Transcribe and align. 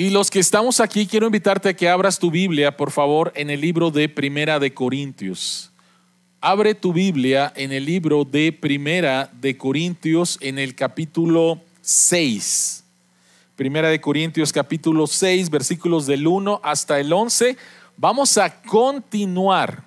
Y 0.00 0.08
los 0.08 0.30
que 0.30 0.38
estamos 0.38 0.80
aquí, 0.80 1.06
quiero 1.06 1.26
invitarte 1.26 1.68
a 1.68 1.74
que 1.74 1.86
abras 1.86 2.18
tu 2.18 2.30
Biblia, 2.30 2.74
por 2.74 2.90
favor, 2.90 3.34
en 3.36 3.50
el 3.50 3.60
libro 3.60 3.90
de 3.90 4.08
Primera 4.08 4.58
de 4.58 4.72
Corintios. 4.72 5.72
Abre 6.40 6.74
tu 6.74 6.94
Biblia 6.94 7.52
en 7.54 7.70
el 7.70 7.84
libro 7.84 8.24
de 8.24 8.50
Primera 8.50 9.30
de 9.42 9.58
Corintios 9.58 10.38
en 10.40 10.58
el 10.58 10.74
capítulo 10.74 11.60
6. 11.82 12.82
Primera 13.56 13.90
de 13.90 14.00
Corintios 14.00 14.54
capítulo 14.54 15.06
6, 15.06 15.50
versículos 15.50 16.06
del 16.06 16.26
1 16.26 16.62
hasta 16.64 16.98
el 16.98 17.12
11. 17.12 17.58
Vamos 17.98 18.38
a 18.38 18.62
continuar 18.62 19.84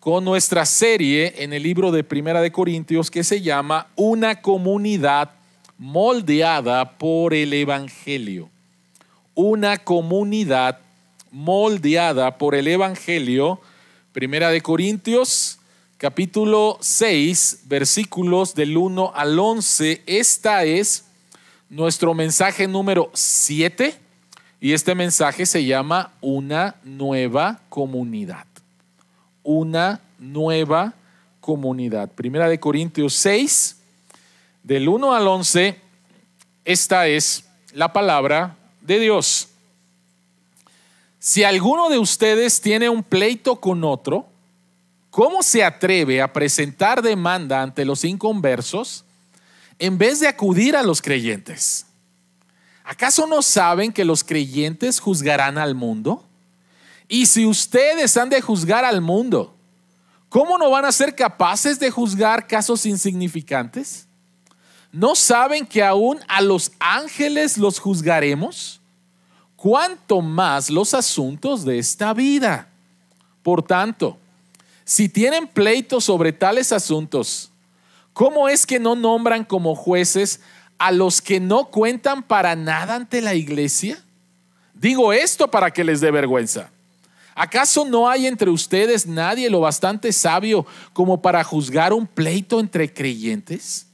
con 0.00 0.24
nuestra 0.24 0.66
serie 0.66 1.32
en 1.44 1.52
el 1.52 1.62
libro 1.62 1.92
de 1.92 2.02
Primera 2.02 2.40
de 2.40 2.50
Corintios 2.50 3.08
que 3.08 3.22
se 3.22 3.40
llama 3.40 3.86
Una 3.94 4.42
comunidad 4.42 5.30
moldeada 5.78 6.98
por 6.98 7.32
el 7.32 7.52
Evangelio. 7.52 8.50
Una 9.36 9.78
comunidad 9.78 10.78
moldeada 11.32 12.38
por 12.38 12.54
el 12.54 12.68
Evangelio. 12.68 13.60
Primera 14.12 14.50
de 14.50 14.60
Corintios, 14.60 15.58
capítulo 15.98 16.78
6, 16.80 17.62
versículos 17.64 18.54
del 18.54 18.76
1 18.76 19.10
al 19.12 19.36
11. 19.36 20.04
Esta 20.06 20.62
es 20.62 21.06
nuestro 21.68 22.14
mensaje 22.14 22.68
número 22.68 23.10
7 23.12 23.98
y 24.60 24.72
este 24.72 24.94
mensaje 24.94 25.46
se 25.46 25.64
llama 25.64 26.12
Una 26.20 26.76
nueva 26.84 27.58
comunidad. 27.68 28.46
Una 29.42 30.00
nueva 30.20 30.94
comunidad. 31.40 32.08
Primera 32.12 32.48
de 32.48 32.60
Corintios 32.60 33.14
6, 33.14 33.78
del 34.62 34.88
1 34.88 35.12
al 35.12 35.26
11, 35.26 35.76
esta 36.64 37.08
es 37.08 37.44
la 37.72 37.92
palabra 37.92 38.58
de 38.84 39.00
Dios. 39.00 39.48
Si 41.18 41.42
alguno 41.42 41.88
de 41.88 41.98
ustedes 41.98 42.60
tiene 42.60 42.88
un 42.88 43.02
pleito 43.02 43.56
con 43.56 43.82
otro, 43.82 44.28
¿cómo 45.10 45.42
se 45.42 45.64
atreve 45.64 46.20
a 46.20 46.32
presentar 46.32 47.02
demanda 47.02 47.62
ante 47.62 47.84
los 47.84 48.04
inconversos 48.04 49.04
en 49.78 49.96
vez 49.98 50.20
de 50.20 50.28
acudir 50.28 50.76
a 50.76 50.82
los 50.82 51.00
creyentes? 51.00 51.86
¿Acaso 52.84 53.26
no 53.26 53.40
saben 53.40 53.90
que 53.90 54.04
los 54.04 54.22
creyentes 54.22 55.00
juzgarán 55.00 55.56
al 55.56 55.74
mundo? 55.74 56.22
Y 57.08 57.26
si 57.26 57.46
ustedes 57.46 58.16
han 58.18 58.28
de 58.28 58.42
juzgar 58.42 58.84
al 58.84 59.00
mundo, 59.00 59.54
¿cómo 60.28 60.58
no 60.58 60.70
van 60.70 60.84
a 60.84 60.92
ser 60.92 61.14
capaces 61.14 61.78
de 61.78 61.90
juzgar 61.90 62.46
casos 62.46 62.84
insignificantes? 62.84 64.06
¿No 64.94 65.16
saben 65.16 65.66
que 65.66 65.82
aún 65.82 66.20
a 66.28 66.40
los 66.40 66.70
ángeles 66.78 67.58
los 67.58 67.80
juzgaremos? 67.80 68.80
¿Cuánto 69.56 70.20
más 70.20 70.70
los 70.70 70.94
asuntos 70.94 71.64
de 71.64 71.80
esta 71.80 72.14
vida? 72.14 72.68
Por 73.42 73.64
tanto, 73.64 74.16
si 74.84 75.08
tienen 75.08 75.48
pleito 75.48 76.00
sobre 76.00 76.32
tales 76.32 76.70
asuntos, 76.70 77.50
¿cómo 78.12 78.48
es 78.48 78.64
que 78.64 78.78
no 78.78 78.94
nombran 78.94 79.44
como 79.44 79.74
jueces 79.74 80.40
a 80.78 80.92
los 80.92 81.20
que 81.20 81.40
no 81.40 81.72
cuentan 81.72 82.22
para 82.22 82.54
nada 82.54 82.94
ante 82.94 83.20
la 83.20 83.34
iglesia? 83.34 84.00
Digo 84.74 85.12
esto 85.12 85.50
para 85.50 85.72
que 85.72 85.82
les 85.82 86.00
dé 86.00 86.12
vergüenza. 86.12 86.70
¿Acaso 87.34 87.84
no 87.84 88.08
hay 88.08 88.28
entre 88.28 88.48
ustedes 88.48 89.08
nadie 89.08 89.50
lo 89.50 89.58
bastante 89.58 90.12
sabio 90.12 90.64
como 90.92 91.20
para 91.20 91.42
juzgar 91.42 91.92
un 91.92 92.06
pleito 92.06 92.60
entre 92.60 92.94
creyentes? 92.94 93.88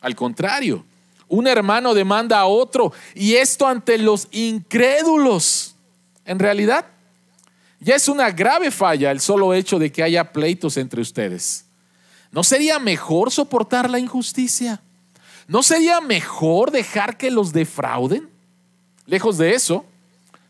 Al 0.00 0.14
contrario, 0.14 0.84
un 1.28 1.46
hermano 1.46 1.94
demanda 1.94 2.38
a 2.38 2.46
otro 2.46 2.92
y 3.14 3.34
esto 3.34 3.66
ante 3.66 3.98
los 3.98 4.28
incrédulos. 4.30 5.74
En 6.24 6.38
realidad, 6.38 6.86
ya 7.80 7.94
es 7.94 8.08
una 8.08 8.30
grave 8.30 8.70
falla 8.70 9.10
el 9.10 9.20
solo 9.20 9.54
hecho 9.54 9.78
de 9.78 9.92
que 9.92 10.02
haya 10.02 10.32
pleitos 10.32 10.76
entre 10.76 11.00
ustedes. 11.00 11.64
¿No 12.30 12.42
sería 12.44 12.78
mejor 12.78 13.30
soportar 13.30 13.88
la 13.88 13.98
injusticia? 13.98 14.80
¿No 15.46 15.62
sería 15.62 16.00
mejor 16.00 16.70
dejar 16.70 17.16
que 17.16 17.30
los 17.30 17.52
defrauden? 17.52 18.28
Lejos 19.06 19.38
de 19.38 19.54
eso, 19.54 19.86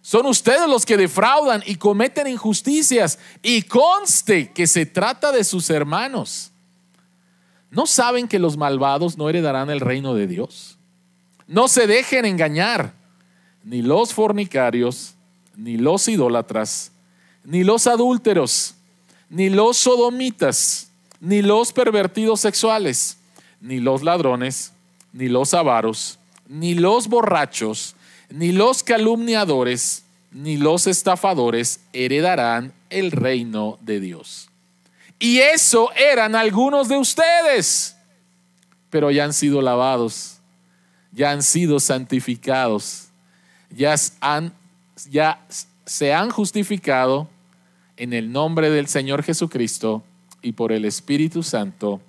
son 0.03 0.27
ustedes 0.27 0.67
los 0.69 0.87
que 0.87 0.97
defraudan 0.97 1.63
y 1.67 1.77
cometen 1.77 2.27
injusticias 2.27 3.19
y 3.43 3.63
conste 3.63 4.51
que 4.53 4.67
se 4.67 4.87
trata 4.87 5.31
de 5.31 5.45
sus 5.45 5.71
hermanos. 5.71 6.51
¿No 7.71 7.87
saben 7.87 8.29
que 8.29 8.39
los 8.39 8.57
malvados 8.57 9.19
no 9.19 9.29
heredarán 9.29 9.71
el 9.71 9.81
reino 9.81 10.15
de 10.15 10.27
Dios? 10.27 10.79
No 11.47 11.69
se 11.69 11.87
dejen 11.87 12.25
engañar, 12.25 12.95
ni 13.65 13.83
los 13.83 14.15
fornicarios, 14.15 15.15
ni 15.57 15.77
los 15.77 16.09
idólatras, 16.09 16.93
ni 17.45 17.65
los 17.65 17.87
adúlteros, 17.87 18.75
ni 19.29 19.51
los 19.51 19.77
sodomitas, 19.77 20.91
ni 21.21 21.43
los 21.43 21.73
pervertidos 21.73 22.41
sexuales, 22.41 23.19
ni 23.61 23.81
los 23.81 24.03
ladrones, 24.03 24.73
ni 25.13 25.29
los 25.29 25.53
avaros, 25.53 26.19
ni 26.47 26.75
los 26.75 27.09
borrachos, 27.09 27.97
ni 28.31 28.53
los 28.53 28.83
calumniadores, 28.83 30.05
ni 30.31 30.57
los 30.57 30.87
estafadores 30.87 31.81
heredarán 31.93 32.73
el 32.91 33.11
reino 33.11 33.79
de 33.81 34.01
Dios. 34.01 34.48
Y 35.19 35.39
eso 35.39 35.91
eran 35.95 36.35
algunos 36.35 36.89
de 36.89 36.97
ustedes. 36.97 37.97
Pero 38.91 39.11
ya 39.11 39.25
han 39.25 39.33
sido 39.33 39.61
lavados, 39.61 40.39
ya 41.13 41.31
han 41.33 41.43
sido 41.43 41.81
santificados, 41.81 43.09
ya, 43.71 43.97
se 45.85 46.15
han 46.15 46.31
justificado 46.31 47.29
en 47.97 48.13
el 48.13 48.33
nombre 48.33 48.71
del 48.71 48.87
Señor 48.87 49.23
Jesucristo 49.23 50.03
y 50.41 50.53
por 50.53 50.73
el 50.73 50.85
Espíritu 50.85 51.43
Santo 51.43 52.01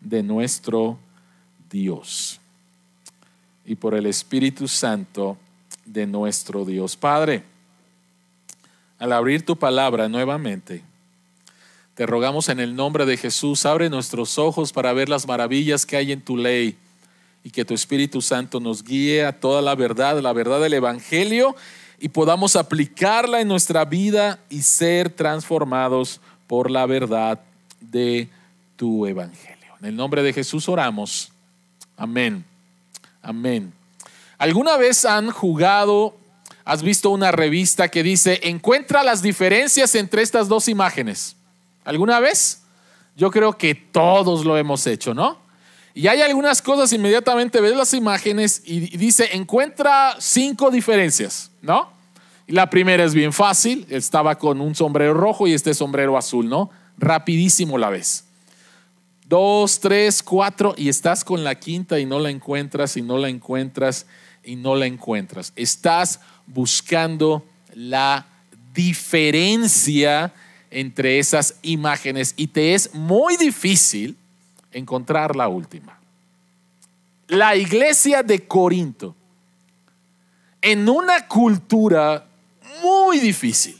de 0.00 0.22
nuestro 0.22 0.98
Dios. 1.70 2.40
Y 3.66 3.76
por 3.76 3.94
el 3.94 4.06
Espíritu 4.06 4.66
Santo 4.68 5.36
de 5.84 6.06
nuestro 6.06 6.64
Dios. 6.64 6.96
Padre, 6.96 7.44
al 8.98 9.12
abrir 9.12 9.44
tu 9.44 9.56
palabra 9.56 10.08
nuevamente, 10.08 10.82
te 11.94 12.06
rogamos 12.06 12.48
en 12.48 12.58
el 12.58 12.74
nombre 12.74 13.06
de 13.06 13.16
Jesús, 13.16 13.64
abre 13.66 13.88
nuestros 13.88 14.38
ojos 14.38 14.72
para 14.72 14.92
ver 14.92 15.08
las 15.08 15.28
maravillas 15.28 15.86
que 15.86 15.96
hay 15.96 16.10
en 16.10 16.20
tu 16.20 16.36
ley 16.36 16.76
y 17.44 17.50
que 17.50 17.64
tu 17.64 17.72
Espíritu 17.72 18.20
Santo 18.20 18.58
nos 18.58 18.82
guíe 18.82 19.24
a 19.24 19.38
toda 19.38 19.62
la 19.62 19.76
verdad, 19.76 20.20
la 20.20 20.32
verdad 20.32 20.60
del 20.60 20.74
Evangelio 20.74 21.54
y 22.00 22.08
podamos 22.08 22.56
aplicarla 22.56 23.40
en 23.40 23.48
nuestra 23.48 23.84
vida 23.84 24.40
y 24.50 24.62
ser 24.62 25.08
transformados 25.08 26.20
por 26.48 26.70
la 26.70 26.84
verdad 26.86 27.40
de 27.80 28.28
tu 28.76 29.06
Evangelio. 29.06 29.76
En 29.80 29.86
el 29.86 29.96
nombre 29.96 30.22
de 30.22 30.32
Jesús 30.32 30.68
oramos. 30.68 31.30
Amén. 31.96 32.44
Amén. 33.22 33.72
¿Alguna 34.36 34.76
vez 34.76 35.04
han 35.04 35.30
jugado, 35.30 36.16
has 36.64 36.82
visto 36.82 37.10
una 37.10 37.30
revista 37.30 37.88
que 37.88 38.02
dice, 38.02 38.40
encuentra 38.42 39.04
las 39.04 39.22
diferencias 39.22 39.94
entre 39.94 40.22
estas 40.22 40.48
dos 40.48 40.68
imágenes? 40.68 41.36
¿Alguna 41.84 42.20
vez? 42.20 42.62
Yo 43.16 43.30
creo 43.30 43.56
que 43.56 43.74
todos 43.74 44.44
lo 44.44 44.56
hemos 44.56 44.86
hecho, 44.86 45.14
¿no? 45.14 45.38
Y 45.94 46.08
hay 46.08 46.22
algunas 46.22 46.60
cosas, 46.60 46.92
inmediatamente 46.92 47.60
ves 47.60 47.76
las 47.76 47.94
imágenes 47.94 48.62
y 48.64 48.96
dice, 48.96 49.28
encuentra 49.36 50.16
cinco 50.18 50.72
diferencias, 50.72 51.52
¿no? 51.62 51.88
La 52.48 52.68
primera 52.68 53.04
es 53.04 53.14
bien 53.14 53.32
fácil, 53.32 53.86
estaba 53.88 54.36
con 54.36 54.60
un 54.60 54.74
sombrero 54.74 55.14
rojo 55.14 55.46
y 55.46 55.54
este 55.54 55.72
sombrero 55.72 56.18
azul, 56.18 56.48
¿no? 56.48 56.70
Rapidísimo 56.98 57.78
la 57.78 57.90
ves. 57.90 58.24
Dos, 59.26 59.80
tres, 59.80 60.22
cuatro 60.22 60.74
y 60.76 60.88
estás 60.88 61.24
con 61.24 61.44
la 61.44 61.54
quinta 61.54 61.98
y 62.00 62.06
no 62.06 62.18
la 62.18 62.30
encuentras 62.30 62.96
y 62.96 63.02
no 63.02 63.16
la 63.16 63.28
encuentras 63.28 64.06
y 64.42 64.56
no 64.56 64.74
la 64.74 64.86
encuentras. 64.86 65.52
Estás 65.56 66.20
buscando 66.46 67.46
la 67.72 68.26
diferencia 68.74 70.34
entre 70.74 71.20
esas 71.20 71.54
imágenes 71.62 72.34
y 72.36 72.48
te 72.48 72.74
es 72.74 72.94
muy 72.94 73.36
difícil 73.36 74.16
encontrar 74.72 75.36
la 75.36 75.48
última. 75.48 75.98
La 77.28 77.54
iglesia 77.54 78.22
de 78.22 78.46
Corinto, 78.46 79.14
en 80.60 80.88
una 80.88 81.28
cultura 81.28 82.26
muy 82.82 83.20
difícil, 83.20 83.78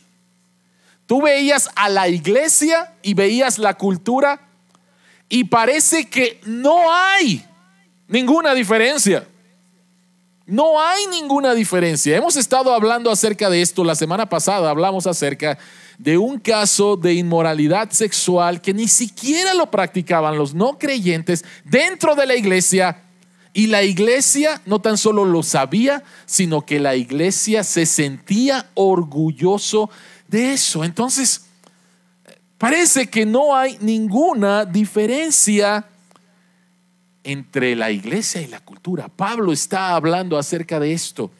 tú 1.06 1.20
veías 1.20 1.68
a 1.74 1.88
la 1.88 2.08
iglesia 2.08 2.94
y 3.02 3.12
veías 3.12 3.58
la 3.58 3.74
cultura 3.74 4.40
y 5.28 5.44
parece 5.44 6.08
que 6.08 6.40
no 6.46 6.92
hay 6.92 7.44
ninguna 8.06 8.54
diferencia. 8.54 9.26
No 10.46 10.80
hay 10.80 11.06
ninguna 11.06 11.54
diferencia. 11.54 12.16
Hemos 12.16 12.36
estado 12.36 12.72
hablando 12.72 13.10
acerca 13.10 13.48
de 13.50 13.62
esto 13.62 13.82
la 13.82 13.94
semana 13.94 14.28
pasada, 14.28 14.70
hablamos 14.70 15.06
acerca 15.06 15.54
de 15.54 15.58
un 16.18 16.38
caso 16.38 16.96
de 16.96 17.14
inmoralidad 17.14 17.90
sexual 17.90 18.60
que 18.60 18.74
ni 18.74 18.88
siquiera 18.88 19.54
lo 19.54 19.70
practicaban 19.70 20.36
los 20.36 20.54
no 20.54 20.78
creyentes 20.78 21.44
dentro 21.64 22.14
de 22.14 22.26
la 22.26 22.34
iglesia 22.34 23.00
Y 23.56 23.68
la 23.68 23.84
iglesia 23.84 24.60
no 24.66 24.80
tan 24.80 24.98
solo 24.98 25.24
lo 25.24 25.44
sabía, 25.44 26.02
sino 26.26 26.62
que 26.66 26.80
la 26.80 26.96
iglesia 26.96 27.62
se 27.62 27.86
sentía 27.86 28.68
orgulloso 28.74 29.90
de 30.26 30.54
eso. 30.54 30.82
Entonces, 30.82 31.46
parece 32.58 33.08
que 33.08 33.24
no 33.24 33.54
hay 33.54 33.78
ninguna 33.80 34.64
diferencia 34.64 35.86
entre 37.22 37.76
la 37.76 37.92
iglesia 37.92 38.40
y 38.42 38.48
la 38.48 38.58
cultura. 38.58 39.06
Pablo 39.08 39.52
está 39.52 39.94
hablando 39.94 40.36
acerca 40.36 40.80
de 40.80 40.92
esto. 40.92 41.30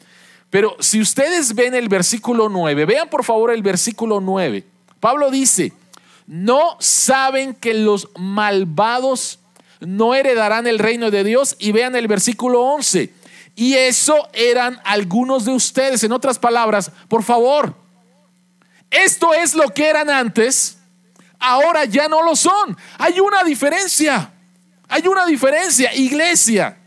Pero 0.55 0.77
si 0.79 1.01
ustedes 1.01 1.53
ven 1.53 1.75
el 1.75 1.89
versículo 1.89 2.47
9, 2.47 2.85
vean 2.85 3.09
por 3.09 3.25
favor 3.25 3.51
el 3.51 3.61
versículo 3.61 4.21
9. 4.21 4.65
Pablo 5.01 5.29
dice, 5.29 5.73
no 6.27 6.77
saben 6.79 7.53
que 7.53 7.73
los 7.73 8.07
malvados 8.17 9.39
no 9.81 10.15
heredarán 10.15 10.65
el 10.65 10.79
reino 10.79 11.11
de 11.11 11.25
Dios. 11.25 11.57
Y 11.59 11.73
vean 11.73 11.97
el 11.97 12.07
versículo 12.07 12.61
11. 12.61 13.13
Y 13.57 13.73
eso 13.73 14.29
eran 14.31 14.79
algunos 14.85 15.43
de 15.43 15.51
ustedes. 15.51 16.05
En 16.05 16.13
otras 16.13 16.39
palabras, 16.39 16.89
por 17.09 17.23
favor, 17.23 17.75
esto 18.89 19.33
es 19.33 19.55
lo 19.55 19.73
que 19.73 19.89
eran 19.89 20.09
antes, 20.09 20.77
ahora 21.37 21.83
ya 21.83 22.07
no 22.07 22.23
lo 22.23 22.33
son. 22.33 22.77
Hay 22.97 23.19
una 23.19 23.43
diferencia. 23.43 24.31
Hay 24.87 25.05
una 25.05 25.25
diferencia, 25.25 25.93
iglesia. 25.93 26.77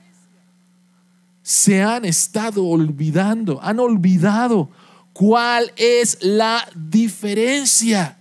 Se 1.48 1.82
han 1.82 2.04
estado 2.04 2.62
olvidando, 2.66 3.58
han 3.62 3.80
olvidado 3.80 4.68
cuál 5.14 5.72
es 5.76 6.18
la 6.20 6.68
diferencia 6.74 8.16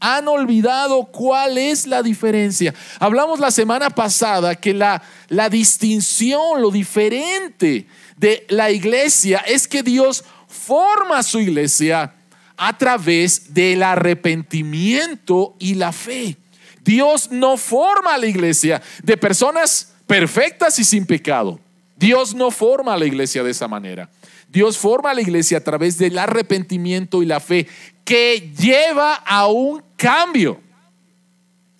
han 0.00 0.28
olvidado 0.28 1.06
cuál 1.06 1.56
es 1.56 1.86
la 1.86 2.02
diferencia. 2.02 2.74
Hablamos 2.98 3.40
la 3.40 3.50
semana 3.50 3.88
pasada 3.88 4.54
que 4.54 4.74
la, 4.74 5.02
la 5.28 5.48
distinción, 5.48 6.60
lo 6.60 6.70
diferente 6.70 7.86
de 8.18 8.44
la 8.50 8.70
iglesia 8.70 9.38
es 9.46 9.66
que 9.66 9.82
Dios 9.82 10.22
forma 10.46 11.22
su 11.22 11.38
iglesia 11.38 12.12
a 12.58 12.76
través 12.76 13.54
del 13.54 13.82
arrepentimiento 13.82 15.56
y 15.58 15.74
la 15.74 15.90
fe. 15.90 16.36
Dios 16.82 17.30
no 17.30 17.56
forma 17.56 18.18
la 18.18 18.26
iglesia 18.26 18.82
de 19.02 19.16
personas 19.16 19.94
perfectas 20.06 20.78
y 20.78 20.84
sin 20.84 21.06
pecado. 21.06 21.63
Dios 22.04 22.34
no 22.34 22.50
forma 22.50 22.92
a 22.92 22.98
la 22.98 23.06
iglesia 23.06 23.42
de 23.42 23.50
esa 23.50 23.66
manera. 23.66 24.10
Dios 24.46 24.76
forma 24.76 25.10
a 25.10 25.14
la 25.14 25.22
iglesia 25.22 25.56
a 25.56 25.62
través 25.62 25.96
del 25.96 26.18
arrepentimiento 26.18 27.22
y 27.22 27.26
la 27.26 27.40
fe 27.40 27.66
que 28.04 28.52
lleva 28.58 29.14
a 29.14 29.46
un 29.46 29.82
cambio. 29.96 30.60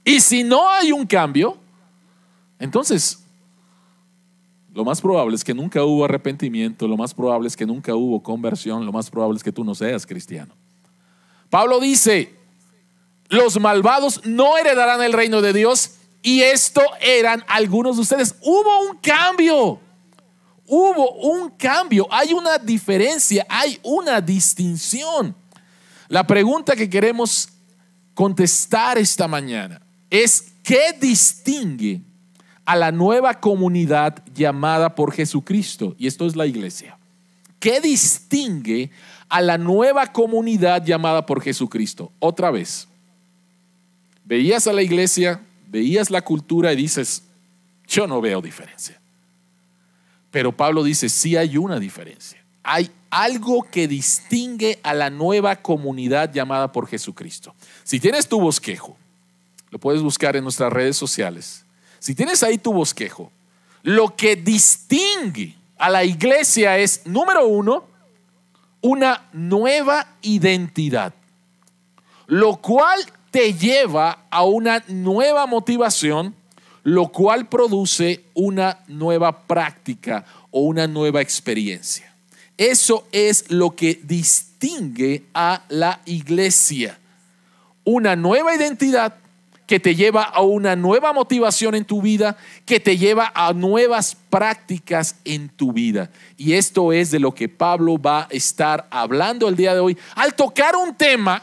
Y 0.03 0.21
si 0.21 0.43
no 0.43 0.71
hay 0.71 0.93
un 0.93 1.07
cambio, 1.07 1.59
entonces 2.59 3.23
lo 4.73 4.83
más 4.83 5.03
probable 5.03 5.37
es 5.37 5.45
que 5.45 5.53
nunca 5.53 5.85
hubo 5.85 6.07
arrepentimiento, 6.07 6.89
lo 6.89 6.97
más 6.97 7.13
probable 7.13 7.47
es 7.47 7.55
que 7.55 7.67
nunca 7.67 7.95
hubo 7.95 8.23
conversión, 8.23 8.87
lo 8.87 8.93
más 8.93 9.11
probable 9.11 9.37
es 9.37 9.45
que 9.45 9.53
tú 9.53 9.63
no 9.63 9.75
seas 9.75 10.07
cristiano. 10.07 10.55
Pablo 11.51 11.81
dice, 11.81 12.35
los 13.29 13.61
malvados 13.61 14.25
no 14.25 14.57
heredarán 14.57 15.03
el 15.03 15.13
reino 15.13 15.43
de 15.43 15.53
Dios 15.53 15.97
y 16.23 16.41
esto 16.41 16.81
eran 17.03 17.45
algunos 17.47 17.97
de 17.97 18.03
ustedes. 18.03 18.37
Hubo 18.41 18.89
un 18.91 18.97
cambio, 18.97 19.81
hubo 20.67 21.13
un 21.13 21.51
cambio, 21.51 22.07
hay 22.11 22.33
una 22.33 22.59
diferencia, 22.59 23.47
hay 23.49 23.79
una 23.83 24.21
distinción. 24.21 25.35
La 26.09 26.27
pregunta 26.27 26.77
que 26.77 26.89
queremos 26.89 27.49
contestar 28.15 28.99
esta 28.99 29.27
mañana 29.27 29.81
es, 30.11 30.53
¿qué 30.63 30.97
distingue 31.01 32.01
a 32.65 32.77
la 32.77 32.93
nueva 32.93 33.41
comunidad 33.41 34.23
llamada 34.35 34.95
por 34.95 35.13
Jesucristo? 35.13 35.95
Y 35.99 36.07
esto 36.07 36.27
es 36.27 36.37
la 36.37 36.47
iglesia. 36.47 36.99
¿Qué 37.59 37.81
distingue 37.81 38.91
a 39.29 39.41
la 39.41 39.59
nueva 39.59 40.13
comunidad 40.13 40.85
llamada 40.85 41.25
por 41.25 41.43
Jesucristo? 41.43 42.13
Otra 42.19 42.51
vez, 42.51 42.87
veías 44.25 44.67
a 44.67 44.73
la 44.73 44.83
iglesia, 44.83 45.41
veías 45.69 46.11
la 46.11 46.23
cultura 46.23 46.73
y 46.73 46.77
dices, 46.77 47.25
yo 47.87 48.07
no 48.07 48.21
veo 48.21 48.41
diferencia. 48.41 49.01
Pero 50.35 50.51
Pablo 50.51 50.83
dice, 50.83 51.09
sí 51.09 51.37
hay 51.37 51.57
una 51.57 51.79
diferencia. 51.79 52.45
Hay 52.65 52.91
algo 53.09 53.63
que 53.71 53.87
distingue 53.87 54.81
a 54.83 54.93
la 54.93 55.09
nueva 55.09 55.55
comunidad 55.55 56.33
llamada 56.33 56.73
por 56.73 56.89
Jesucristo. 56.89 57.55
Si 57.85 58.01
tienes 58.01 58.27
tu 58.27 58.41
bosquejo, 58.41 58.97
lo 59.71 59.79
puedes 59.79 60.03
buscar 60.03 60.35
en 60.35 60.43
nuestras 60.43 60.73
redes 60.73 60.97
sociales. 60.97 61.65
Si 62.01 62.17
tienes 62.17 62.43
ahí 62.43 62.59
tu 62.59 62.73
bosquejo, 62.73 63.31
lo 63.85 64.17
que 64.17 64.35
distingue 64.35 65.55
a 65.79 65.89
la 65.89 66.03
iglesia 66.03 66.79
es, 66.79 67.03
número 67.05 67.47
uno, 67.47 67.85
una 68.81 69.29
nueva 69.33 70.17
identidad, 70.21 71.15
lo 72.27 72.57
cual 72.57 72.99
te 73.31 73.55
lleva 73.55 74.27
a 74.31 74.43
una 74.43 74.83
nueva 74.89 75.47
motivación, 75.47 76.35
lo 76.85 77.09
cual 77.09 77.49
produce 77.49 78.25
una 78.35 78.79
nueva 78.87 79.47
práctica 79.47 80.25
o 80.51 80.61
una 80.61 80.87
nueva 80.87 81.21
experiencia. 81.21 82.15
Eso 82.57 83.09
es 83.11 83.51
lo 83.51 83.75
que 83.75 84.01
distingue 84.05 85.25
a 85.35 85.65
la 85.69 86.01
iglesia. 86.05 86.99
Una 87.85 88.15
nueva 88.15 88.55
identidad 88.55 89.17
que 89.67 89.81
te 89.81 89.95
lleva 89.95 90.25
a 90.25 90.43
una 90.43 90.77
nueva 90.77 91.13
motivación 91.13 91.75
en 91.75 91.87
tu 91.87 92.03
vida, 92.03 92.37
que 92.67 92.81
te 92.81 92.99
lleva 92.99 93.33
a 93.35 93.53
nuevas 93.55 94.17
prácticas 94.29 95.17
en 95.25 95.49
tu 95.49 95.73
vida. 95.73 96.11
Y 96.37 96.53
esto 96.53 96.93
es 96.93 97.11
de 97.11 97.19
lo 97.19 97.35
que 97.35 97.49
Pablo 97.49 97.99
va 97.99 98.25
a 98.25 98.29
estar 98.31 98.87
hablando 98.91 99.49
el 99.49 99.57
día 99.57 99.75
de 99.75 99.81
hoy. 99.81 99.99
Al 100.17 100.35
tocar 100.35 100.77
un 100.77 100.95
tema, 100.95 101.43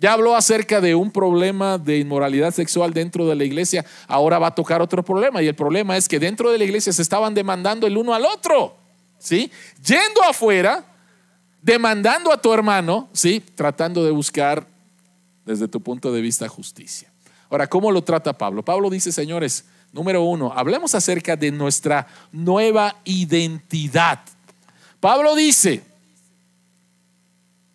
ya 0.00 0.14
habló 0.14 0.34
acerca 0.34 0.80
de 0.80 0.94
un 0.94 1.10
problema 1.10 1.76
de 1.76 1.98
inmoralidad 1.98 2.52
sexual 2.52 2.94
dentro 2.94 3.28
de 3.28 3.36
la 3.36 3.44
iglesia, 3.44 3.84
ahora 4.08 4.38
va 4.38 4.46
a 4.46 4.54
tocar 4.54 4.80
otro 4.80 5.04
problema. 5.04 5.42
Y 5.42 5.46
el 5.46 5.54
problema 5.54 5.96
es 5.98 6.08
que 6.08 6.18
dentro 6.18 6.50
de 6.50 6.56
la 6.56 6.64
iglesia 6.64 6.90
se 6.90 7.02
estaban 7.02 7.34
demandando 7.34 7.86
el 7.86 7.98
uno 7.98 8.14
al 8.14 8.24
otro. 8.24 8.76
¿sí? 9.18 9.52
Yendo 9.84 10.22
afuera, 10.28 10.84
demandando 11.62 12.32
a 12.32 12.40
tu 12.40 12.50
hermano, 12.52 13.10
¿sí? 13.12 13.44
Tratando 13.54 14.02
de 14.02 14.10
buscar 14.10 14.66
desde 15.44 15.68
tu 15.68 15.80
punto 15.80 16.10
de 16.12 16.22
vista 16.22 16.48
justicia. 16.48 17.12
Ahora, 17.50 17.66
¿cómo 17.66 17.92
lo 17.92 18.02
trata 18.02 18.32
Pablo? 18.32 18.64
Pablo 18.64 18.88
dice, 18.88 19.12
señores, 19.12 19.66
número 19.92 20.22
uno, 20.22 20.52
hablemos 20.54 20.94
acerca 20.94 21.36
de 21.36 21.50
nuestra 21.52 22.06
nueva 22.32 22.96
identidad. 23.04 24.20
Pablo 24.98 25.34
dice, 25.34 25.82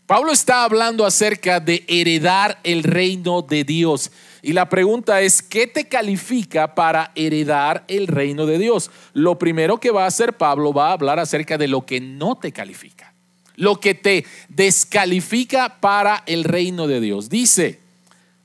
Pablo 0.07 0.31
está 0.31 0.63
hablando 0.63 1.03
acerca 1.03 1.59
de 1.59 1.83
heredar 1.87 2.59
el 2.63 2.83
reino 2.83 3.41
de 3.41 3.63
Dios. 3.63 4.11
Y 4.43 4.53
la 4.53 4.69
pregunta 4.69 5.21
es, 5.21 5.41
¿qué 5.41 5.65
te 5.65 5.87
califica 5.87 6.75
para 6.75 7.11
heredar 7.15 7.83
el 7.87 8.05
reino 8.05 8.45
de 8.45 8.59
Dios? 8.59 8.91
Lo 9.13 9.39
primero 9.39 9.79
que 9.79 9.89
va 9.89 10.03
a 10.03 10.07
hacer 10.07 10.33
Pablo 10.33 10.71
va 10.73 10.89
a 10.89 10.93
hablar 10.93 11.17
acerca 11.19 11.57
de 11.57 11.67
lo 11.67 11.87
que 11.87 12.01
no 12.01 12.37
te 12.37 12.51
califica, 12.51 13.15
lo 13.55 13.79
que 13.79 13.95
te 13.95 14.25
descalifica 14.47 15.79
para 15.79 16.21
el 16.27 16.43
reino 16.43 16.85
de 16.85 16.99
Dios. 16.99 17.27
Dice, 17.27 17.79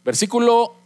versículo 0.02 0.76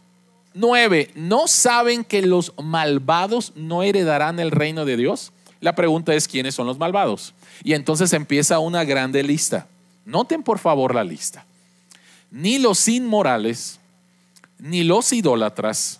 9, 0.55 1.11
¿no 1.15 1.47
saben 1.47 2.03
que 2.03 2.21
los 2.21 2.51
malvados 2.61 3.53
no 3.55 3.81
heredarán 3.81 4.41
el 4.41 4.51
reino 4.51 4.83
de 4.83 4.97
Dios? 4.97 5.31
La 5.61 5.73
pregunta 5.73 6.13
es, 6.13 6.27
¿quiénes 6.27 6.53
son 6.53 6.67
los 6.67 6.79
malvados? 6.79 7.33
Y 7.63 7.75
entonces 7.75 8.11
empieza 8.11 8.59
una 8.59 8.83
grande 8.83 9.23
lista. 9.23 9.69
Noten 10.05 10.43
por 10.43 10.59
favor 10.59 10.93
la 10.93 11.03
lista. 11.03 11.45
Ni 12.31 12.59
los 12.59 12.87
inmorales, 12.87 13.79
ni 14.59 14.83
los 14.83 15.11
idólatras, 15.11 15.99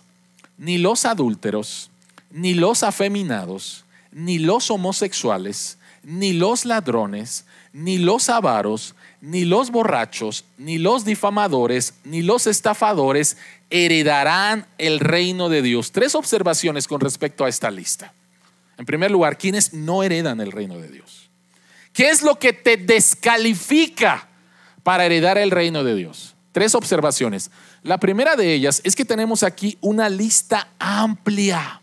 ni 0.58 0.78
los 0.78 1.04
adúlteros, 1.04 1.90
ni 2.30 2.54
los 2.54 2.82
afeminados, 2.82 3.84
ni 4.12 4.38
los 4.38 4.70
homosexuales, 4.70 5.78
ni 6.02 6.32
los 6.32 6.64
ladrones, 6.64 7.44
ni 7.72 7.98
los 7.98 8.28
avaros, 8.28 8.94
ni 9.20 9.44
los 9.44 9.70
borrachos, 9.70 10.44
ni 10.56 10.78
los 10.78 11.04
difamadores, 11.04 11.94
ni 12.04 12.22
los 12.22 12.46
estafadores 12.46 13.36
heredarán 13.70 14.66
el 14.78 15.00
reino 15.00 15.48
de 15.48 15.62
Dios. 15.62 15.92
Tres 15.92 16.14
observaciones 16.14 16.86
con 16.86 17.00
respecto 17.00 17.44
a 17.44 17.48
esta 17.48 17.70
lista. 17.70 18.12
En 18.78 18.86
primer 18.86 19.10
lugar, 19.10 19.36
¿quiénes 19.36 19.72
no 19.72 20.02
heredan 20.02 20.40
el 20.40 20.52
reino 20.52 20.78
de 20.78 20.88
Dios? 20.88 21.25
¿Qué 21.96 22.10
es 22.10 22.20
lo 22.20 22.38
que 22.38 22.52
te 22.52 22.76
descalifica 22.76 24.28
para 24.82 25.06
heredar 25.06 25.38
el 25.38 25.50
reino 25.50 25.82
de 25.82 25.94
Dios? 25.94 26.36
Tres 26.52 26.74
observaciones. 26.74 27.50
La 27.82 27.96
primera 27.96 28.36
de 28.36 28.52
ellas 28.52 28.82
es 28.84 28.94
que 28.94 29.06
tenemos 29.06 29.42
aquí 29.42 29.78
una 29.80 30.10
lista 30.10 30.68
amplia 30.78 31.80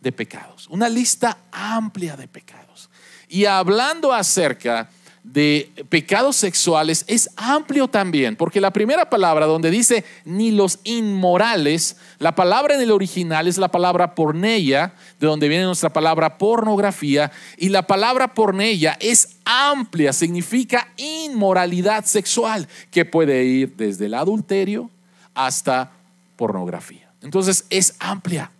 de 0.00 0.12
pecados, 0.12 0.68
una 0.68 0.88
lista 0.88 1.36
amplia 1.50 2.16
de 2.16 2.28
pecados. 2.28 2.90
Y 3.28 3.46
hablando 3.46 4.12
acerca 4.12 4.88
de 5.22 5.70
pecados 5.88 6.36
sexuales 6.36 7.04
es 7.06 7.30
amplio 7.36 7.88
también, 7.88 8.36
porque 8.36 8.60
la 8.60 8.72
primera 8.72 9.10
palabra 9.10 9.46
donde 9.46 9.70
dice 9.70 10.04
ni 10.24 10.50
los 10.50 10.78
inmorales, 10.84 11.96
la 12.18 12.34
palabra 12.34 12.74
en 12.74 12.80
el 12.80 12.90
original 12.90 13.46
es 13.46 13.58
la 13.58 13.68
palabra 13.68 14.14
porneia, 14.14 14.94
de 15.18 15.26
donde 15.26 15.48
viene 15.48 15.64
nuestra 15.64 15.92
palabra 15.92 16.38
pornografía, 16.38 17.30
y 17.58 17.68
la 17.68 17.86
palabra 17.86 18.34
porneia 18.34 18.96
es 19.00 19.36
amplia, 19.44 20.12
significa 20.12 20.88
inmoralidad 20.96 22.04
sexual, 22.06 22.66
que 22.90 23.04
puede 23.04 23.44
ir 23.44 23.76
desde 23.76 24.06
el 24.06 24.14
adulterio 24.14 24.90
hasta 25.34 25.92
pornografía. 26.36 27.10
Entonces 27.22 27.66
es 27.68 27.94
amplia. 27.98 28.50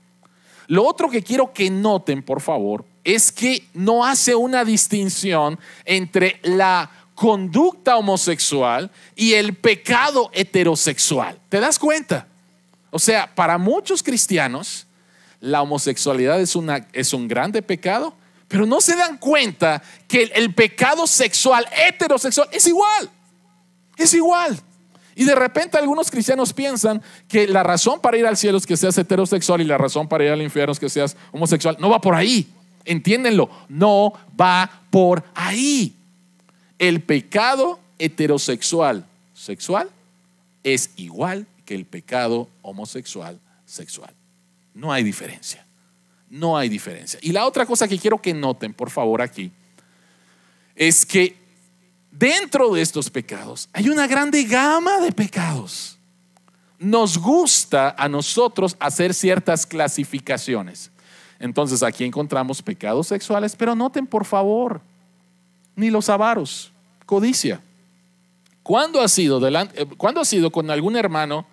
Lo 0.67 0.87
otro 0.87 1.11
que 1.11 1.23
quiero 1.23 1.53
que 1.53 1.71
noten, 1.71 2.23
por 2.23 2.41
favor, 2.41 2.85
es 3.05 3.33
que 3.33 3.67
no 3.75 4.05
hace 4.05 4.35
una 4.35 4.65
distinción 4.65 5.59
entre 5.85 6.41
la 6.43 6.91
conducta 7.15 7.97
homosexual 7.97 8.91
y 9.15 9.35
el 9.35 9.55
pecado 9.55 10.31
heterosexual. 10.33 11.39
¿Te 11.49 11.61
das 11.61 11.79
cuenta? 11.79 12.27
O 12.91 12.99
sea, 12.99 13.35
para 13.35 13.59
muchos 13.59 14.03
cristianos, 14.03 14.87
la 15.41 15.63
homosexualidad 15.63 16.41
es, 16.41 16.57
es 16.93 17.13
un 17.13 17.29
grande 17.29 17.63
pecado, 17.63 18.15
pero 18.49 18.67
no 18.67 18.81
se 18.81 18.97
dan 18.97 19.19
cuenta 19.19 19.83
que 20.09 20.25
el 20.35 20.55
pecado 20.55 21.07
sexual 21.07 21.67
heterosexual 21.87 22.49
es 22.53 22.67
igual. 22.67 23.11
Es 23.97 24.15
igual. 24.15 24.59
Y 25.15 25.25
de 25.25 25.35
repente 25.35 25.77
algunos 25.77 26.11
cristianos 26.11 26.53
piensan 26.53 27.03
que 27.29 27.47
la 27.47 27.63
razón 27.63 28.01
para 28.01 28.17
ir 28.17 28.27
al 28.27 28.39
cielo 28.39 28.57
es 28.57 28.67
que 28.67 28.77
seas 28.77 28.97
heterosexual 28.97 29.61
y 29.61 29.65
la 29.65 29.77
razón 29.77 30.09
para 30.09 30.25
ir 30.25 30.31
al 30.31 30.41
infierno 30.41 30.73
es 30.73 30.81
que 30.81 30.89
seas 30.89 31.17
homosexual. 31.33 31.77
No 31.79 31.91
va 31.91 32.01
por 32.01 32.15
ahí. 32.15 32.51
Entiéndenlo, 32.85 33.51
no 33.69 34.13
va 34.41 34.83
por 34.91 35.25
ahí. 35.35 35.95
El 36.79 37.03
pecado 37.03 37.79
heterosexual 37.99 39.07
sexual 39.35 39.91
es 40.63 40.91
igual 40.97 41.47
que 41.65 41.75
el 41.75 41.85
pecado 41.85 42.49
homosexual 42.63 43.39
sexual. 43.67 44.15
No 44.75 44.93
hay 44.93 45.05
diferencia. 45.05 45.65
No 46.29 46.57
hay 46.57 46.69
diferencia. 46.69 47.19
Y 47.23 47.33
la 47.33 47.47
otra 47.47 47.67
cosa 47.67 47.89
que 47.89 47.99
quiero 47.99 48.19
que 48.19 48.33
noten, 48.33 48.73
por 48.73 48.91
favor, 48.91 49.21
aquí, 49.21 49.51
es 50.75 51.05
que 51.05 51.37
dentro 52.11 52.73
de 52.73 52.83
estos 52.83 53.11
pecados 53.11 53.69
hay 53.73 53.89
una 53.89 54.07
grande 54.07 54.45
gama 54.45 55.01
de 55.01 55.13
pecados. 55.13 55.99
Nos 56.79 57.19
gusta 57.19 57.95
a 57.99 58.09
nosotros 58.09 58.77
hacer 58.81 59.13
ciertas 59.13 59.67
clasificaciones. 59.67 60.91
Entonces 61.41 61.83
aquí 61.83 62.05
encontramos 62.05 62.63
pecados 62.63 63.09
sexuales, 63.09 63.57
pero 63.57 63.75
noten 63.75 64.07
por 64.07 64.27
favor, 64.27 64.83
ni 65.75 65.91
los 65.91 66.11
avaros, 66.11 66.71
codicia. 67.07 67.63
¿Cuándo 68.63 69.01
has 69.01 69.19
ido, 69.19 69.41
delante, 69.41 69.83
eh, 69.83 69.87
¿cuándo 69.97 70.21
has 70.21 70.31
ido 70.33 70.53
con 70.53 70.71
algún 70.71 70.97
hermano 70.97 71.47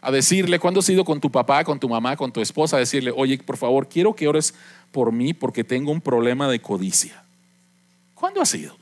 a 0.00 0.10
decirle, 0.10 0.58
cuándo 0.58 0.80
has 0.80 0.88
ido 0.88 1.04
con 1.04 1.20
tu 1.20 1.30
papá, 1.30 1.62
con 1.62 1.78
tu 1.78 1.88
mamá, 1.88 2.16
con 2.16 2.32
tu 2.32 2.40
esposa 2.40 2.76
a 2.76 2.80
decirle, 2.80 3.12
oye, 3.14 3.38
por 3.38 3.58
favor, 3.58 3.86
quiero 3.86 4.16
que 4.16 4.26
ores 4.26 4.54
por 4.90 5.12
mí 5.12 5.34
porque 5.34 5.62
tengo 5.62 5.92
un 5.92 6.00
problema 6.00 6.48
de 6.48 6.60
codicia? 6.60 7.22
¿Cuándo 8.14 8.40
has 8.40 8.54
ido? 8.54 8.74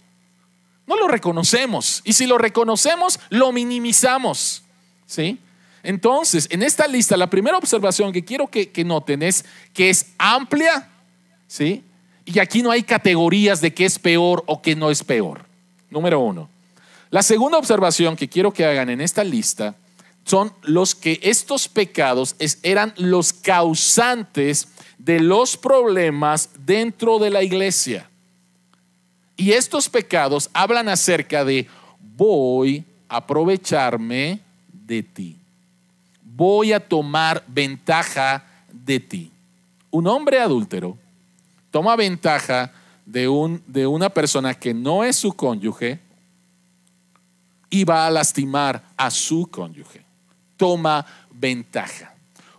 No 0.87 0.97
lo 0.97 1.09
reconocemos. 1.09 2.03
Y 2.05 2.13
si 2.13 2.27
lo 2.27 2.39
reconocemos, 2.39 3.19
lo 3.31 3.51
minimizamos. 3.51 4.63
¿Sí? 5.07 5.39
Entonces, 5.83 6.47
en 6.51 6.63
esta 6.63 6.87
lista, 6.87 7.17
la 7.17 7.29
primera 7.29 7.59
observación 7.59 8.13
que 8.13 8.25
quiero 8.25 8.47
que, 8.47 8.71
noten 8.85 9.23
es 9.23 9.45
que 9.73 9.91
es 9.91 10.13
amplia, 10.17 10.89
¿sí? 11.49 11.83
Y 12.25 12.39
aquí 12.39 12.63
no 12.63 12.71
hay 12.71 12.85
categorías 12.85 13.61
de 13.61 13.75
qué 13.75 13.85
es 13.85 13.99
peor 13.99 14.45
o 14.47 14.63
qué 14.63 14.77
no 14.77 14.91
es 14.91 15.03
peor. 15.03 15.45
Número 15.91 16.21
uno. 16.21 16.49
La 17.11 17.23
segunda 17.23 17.59
observación 17.59 18.17
que 18.17 18.29
quiero 18.29 18.53
que 18.53 18.65
hagan 18.65 18.91
en 18.91 19.01
esta 19.01 19.25
lista 19.25 19.75
son 20.25 20.53
los 20.63 20.95
que 20.95 21.19
estos 21.23 21.69
pecados 21.69 22.37
eran 22.63 22.95
los 22.97 23.33
causantes 23.33 24.69
de 24.99 25.19
los 25.19 25.57
problemas 25.57 26.51
dentro 26.65 27.19
de 27.19 27.31
la 27.31 27.43
iglesia. 27.43 28.09
Y 29.37 29.51
estos 29.51 29.89
pecados 29.89 30.49
hablan 30.53 30.89
acerca 30.89 31.45
de 31.45 31.67
voy 32.17 32.85
a 33.09 33.17
aprovecharme 33.17 34.39
de 34.73 35.03
ti 35.03 35.42
voy 36.35 36.73
a 36.73 36.81
tomar 36.81 37.45
ventaja 37.47 38.45
de 38.73 39.01
ti. 39.01 39.33
Un 39.91 40.07
hombre 40.07 40.39
adúltero 40.39 40.97
toma 41.71 41.97
ventaja 41.97 42.73
de, 43.05 43.29
un, 43.29 43.63
de 43.67 43.87
una 43.87 44.09
persona 44.09 44.55
que 44.55 44.73
no 44.73 45.05
es 45.05 45.17
su 45.17 45.33
cónyuge 45.33 46.01
y 47.69 47.85
va 47.85 48.07
a 48.07 48.11
lastimar 48.11 48.83
a 48.97 49.11
su 49.11 49.47
cónyuge. 49.51 50.05
Toma 50.57 51.05
ventaja. 51.31 52.15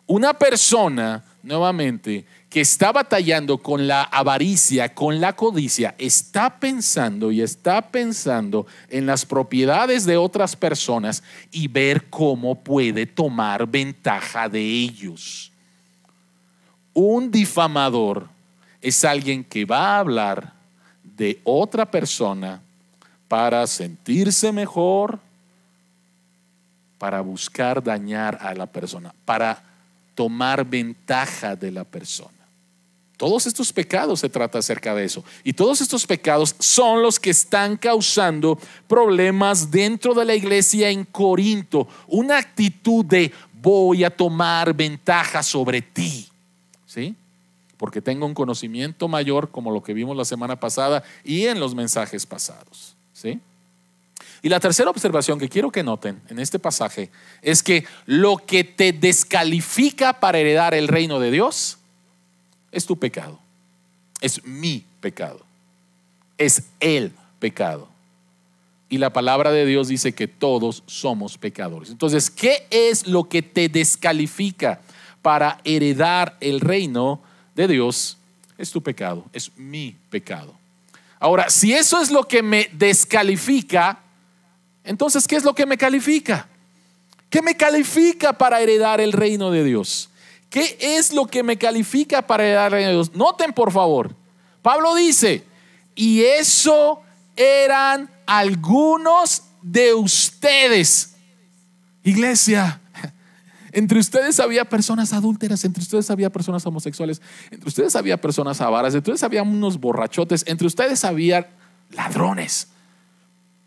Una 0.06 0.34
persona, 0.34 1.24
nuevamente, 1.42 2.25
que 2.53 2.62
está 2.62 2.91
batallando 2.91 3.57
con 3.57 3.88
la 3.88 4.03
avaricia, 4.03 4.93
con 4.93 5.19
la 5.19 5.36
codicia, 5.36 5.95
está 5.98 6.60
pensando 6.60 7.31
y 7.31 7.41
está 7.41 7.81
pensando 7.81 8.67
en 8.89 9.07
las 9.07 9.25
propiedades 9.25 10.05
de 10.05 10.17
otras 10.17 10.55
personas 10.55 11.24
y 11.51 11.67
ver 11.67 12.12
cómo 12.12 12.63
puede 12.63 13.07
tomar 13.07 13.65
ventaja 13.65 14.48
de 14.50 14.62
ellos. 14.62 15.51
Un 16.93 17.31
difamador 17.31 18.29
es 18.83 19.03
alguien 19.03 19.43
que 19.43 19.65
va 19.65 19.95
a 19.95 20.00
hablar 20.00 20.53
de 21.01 21.41
otra 21.43 21.89
persona 21.89 22.62
para 23.27 23.65
sentirse 23.65 24.51
mejor, 24.51 25.19
para 27.00 27.19
buscar 27.22 27.83
dañar 27.83 28.38
a 28.39 28.53
la 28.53 28.67
persona, 28.67 29.12
para 29.25 29.63
tomar 30.13 30.63
ventaja 30.63 31.55
de 31.55 31.72
la 31.72 31.83
persona. 31.83 32.33
Todos 33.24 33.48
estos 33.48 33.72
pecados 33.72 34.20
se 34.20 34.27
trata 34.27 34.58
acerca 34.58 34.94
de 34.94 35.06
eso. 35.06 35.24
Y 35.46 35.53
todos 35.53 35.80
estos 35.80 36.06
pecados 36.06 36.58
son 36.60 37.01
los 37.01 37.22
que 37.22 37.30
están 37.30 37.77
causando 37.77 38.60
problemas 38.86 39.72
dentro 39.72 40.13
de 40.13 40.25
la 40.25 40.36
iglesia 40.36 40.89
en 40.89 41.06
Corinto. 41.06 41.88
Una 42.10 42.38
actitud 42.38 43.06
de 43.06 43.32
voy 43.62 44.03
a 44.03 44.10
tomar 44.10 44.74
ventaja 44.74 45.42
sobre 45.42 45.82
ti. 45.82 46.27
¿Sí? 46.86 47.15
Porque 47.77 48.01
tengo 48.01 48.25
un 48.25 48.34
conocimiento 48.34 49.08
mayor 49.08 49.51
como 49.51 49.72
lo 49.72 49.82
que 49.82 49.94
vimos 49.94 50.18
la 50.18 50.25
semana 50.25 50.60
pasada 50.60 51.01
y 51.24 51.46
en 51.46 51.62
los 51.62 51.74
mensajes 51.74 52.25
pasados. 52.25 52.94
¿Sí? 53.13 53.39
Y 54.42 54.50
la 54.50 54.60
tercera 54.60 54.89
observación 54.89 55.39
que 55.39 55.48
quiero 55.48 55.72
que 55.72 55.82
noten 55.82 56.22
en 56.27 56.39
este 56.39 56.60
pasaje 56.60 57.10
es 57.42 57.63
que 57.63 57.86
lo 58.06 58.36
que 58.36 58.65
te 58.65 58.92
descalifica 58.92 60.20
para 60.20 60.39
heredar 60.39 60.74
el 60.74 60.89
reino 60.89 61.22
de 61.22 61.32
Dios 61.32 61.77
es 62.74 62.86
tu 62.86 62.98
pecado. 62.98 63.39
Es 64.20 64.44
mi 64.44 64.84
pecado. 65.00 65.39
Es 66.38 66.63
el 66.80 67.13
pecado. 67.39 67.88
Y 68.89 68.98
la 68.98 69.12
palabra 69.12 69.51
de 69.51 69.65
Dios 69.65 69.88
dice 69.88 70.13
que 70.13 70.27
todos 70.27 70.84
somos 70.86 71.38
pecadores. 71.38 71.89
Entonces, 71.89 72.30
¿qué 72.30 72.68
es 72.70 73.08
lo 73.08 73.24
que 73.30 73.42
te 73.42 73.70
descalifica 73.70 74.82
para 75.22 75.62
heredar 75.63 76.36
el 76.42 76.60
reino 76.60 77.22
de 77.56 77.68
Dios? 77.68 78.18
Es 78.58 78.72
tu 78.72 78.82
pecado, 78.82 79.25
es 79.34 79.51
mi 79.58 79.96
pecado. 80.10 80.53
Ahora, 81.20 81.50
si 81.50 81.74
eso 81.74 82.01
es 82.01 82.12
lo 82.12 82.27
que 82.27 82.44
me 82.44 82.70
descalifica, 82.74 84.00
entonces, 84.84 85.27
¿qué 85.27 85.38
es 85.38 85.44
lo 85.44 85.56
que 85.56 85.65
me 85.65 85.77
califica? 85.77 86.48
¿Qué 87.30 87.42
me 87.42 87.56
califica 87.56 88.34
para 88.34 88.62
heredar 88.62 89.00
el 89.00 89.12
reino 89.12 89.50
de 89.50 89.63
Dios? 89.63 90.10
¿Qué 90.53 90.77
es 90.79 91.12
lo 91.12 91.25
que 91.25 91.41
me 91.41 91.57
califica 91.57 92.22
para 92.27 92.48
darle 92.48 92.86
a 92.86 92.91
Dios? 92.91 93.15
Noten 93.15 93.53
por 93.53 93.72
favor. 93.72 94.15
Pablo 94.62 94.93
dice, 94.93 95.43
y 95.95 96.22
eso 96.22 97.01
eran 97.36 98.07
algunos 98.27 99.45
de 99.63 99.95
ustedes. 99.95 101.15
Iglesia, 102.03 102.79
entre 103.72 103.98
ustedes 103.98 104.39
había 104.39 104.63
personas 104.65 105.12
adúlteras, 105.12 105.65
entre 105.65 105.81
ustedes 105.81 106.12
había 106.12 106.29
personas 106.29 106.63
homosexuales, 106.67 107.19
entre 107.50 107.69
ustedes 107.69 107.95
había 107.95 108.22
personas 108.22 108.62
avaras, 108.62 108.93
entre 108.93 109.12
ustedes 109.12 109.24
había 109.24 109.41
unos 109.41 109.79
borrachotes, 109.79 110.43
entre 110.45 110.67
ustedes 110.67 111.03
había 111.03 111.50
ladrones. 111.89 112.67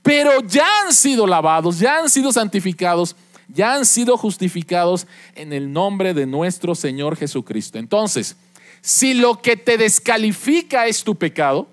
Pero 0.02 0.40
ya 0.42 0.68
han 0.84 0.92
sido 0.92 1.26
lavados, 1.26 1.80
ya 1.80 1.98
han 1.98 2.08
sido 2.08 2.32
santificados 2.32 3.16
ya 3.48 3.74
han 3.74 3.86
sido 3.86 4.16
justificados 4.16 5.06
en 5.34 5.52
el 5.52 5.72
nombre 5.72 6.14
de 6.14 6.26
nuestro 6.26 6.74
Señor 6.74 7.16
Jesucristo. 7.16 7.78
Entonces, 7.78 8.36
si 8.80 9.14
lo 9.14 9.40
que 9.40 9.56
te 9.56 9.78
descalifica 9.78 10.86
es 10.86 11.02
tu 11.02 11.16
pecado, 11.16 11.68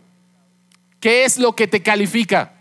¿qué 0.99 1.25
es 1.25 1.37
lo 1.37 1.55
que 1.55 1.67
te 1.67 1.81
califica? 1.81 2.53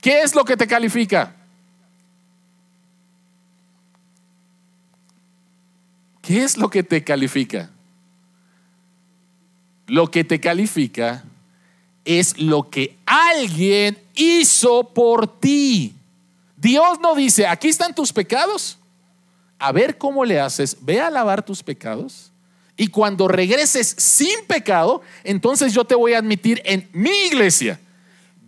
¿Qué 0.00 0.22
es 0.22 0.34
lo 0.34 0.44
que 0.44 0.56
te 0.56 0.66
califica? 0.66 1.36
¿Qué 6.20 6.42
es 6.42 6.56
lo 6.56 6.70
que 6.70 6.82
te 6.82 7.04
califica? 7.04 7.70
Lo 9.86 10.10
que 10.10 10.24
te 10.24 10.40
califica 10.40 11.24
es 12.04 12.38
lo 12.38 12.70
que 12.70 12.96
alguien 13.06 13.98
hizo 14.14 14.84
por 14.94 15.40
ti. 15.40 15.94
Dios 16.62 17.00
no 17.00 17.16
dice, 17.16 17.44
aquí 17.44 17.68
están 17.68 17.92
tus 17.92 18.12
pecados. 18.12 18.78
A 19.58 19.72
ver 19.72 19.98
cómo 19.98 20.24
le 20.24 20.38
haces. 20.38 20.76
Ve 20.80 21.00
a 21.00 21.10
lavar 21.10 21.44
tus 21.44 21.60
pecados. 21.60 22.30
Y 22.76 22.86
cuando 22.86 23.26
regreses 23.26 23.96
sin 23.98 24.46
pecado, 24.46 25.02
entonces 25.24 25.74
yo 25.74 25.84
te 25.84 25.96
voy 25.96 26.14
a 26.14 26.18
admitir 26.18 26.62
en 26.64 26.88
mi 26.92 27.10
iglesia. 27.26 27.80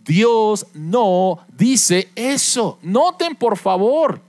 Dios 0.05 0.65
no 0.73 1.45
dice 1.57 2.09
eso. 2.15 2.79
Noten, 2.81 3.35
por 3.35 3.57
favor. 3.57 4.21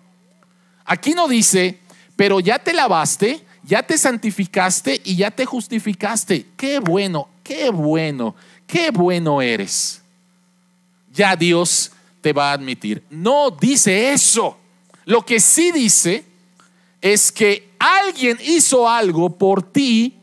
Aquí 0.85 1.13
no 1.13 1.29
dice, 1.29 1.79
pero 2.17 2.41
ya 2.41 2.59
te 2.59 2.73
lavaste, 2.73 3.41
ya 3.63 3.85
te 3.85 3.97
santificaste 3.97 5.01
y 5.05 5.15
ya 5.15 5.31
te 5.31 5.47
justificaste. 5.47 6.45
Qué 6.57 6.81
bueno, 6.81 7.29
qué 7.45 7.71
bueno, 7.71 8.35
qué 8.67 8.91
bueno 8.91 9.41
eres. 9.41 10.03
Ya 11.13 11.37
Dios 11.37 11.93
te 12.27 12.33
va 12.33 12.51
a 12.51 12.55
admitir. 12.55 13.05
No 13.09 13.53
dice 13.53 14.13
eso. 14.13 14.59
Lo 15.05 15.25
que 15.25 15.39
sí 15.39 15.71
dice 15.71 16.25
es 17.01 17.31
que 17.31 17.71
alguien 17.79 18.37
hizo 18.43 18.89
algo 18.89 19.39
por 19.39 19.63
ti 19.63 20.17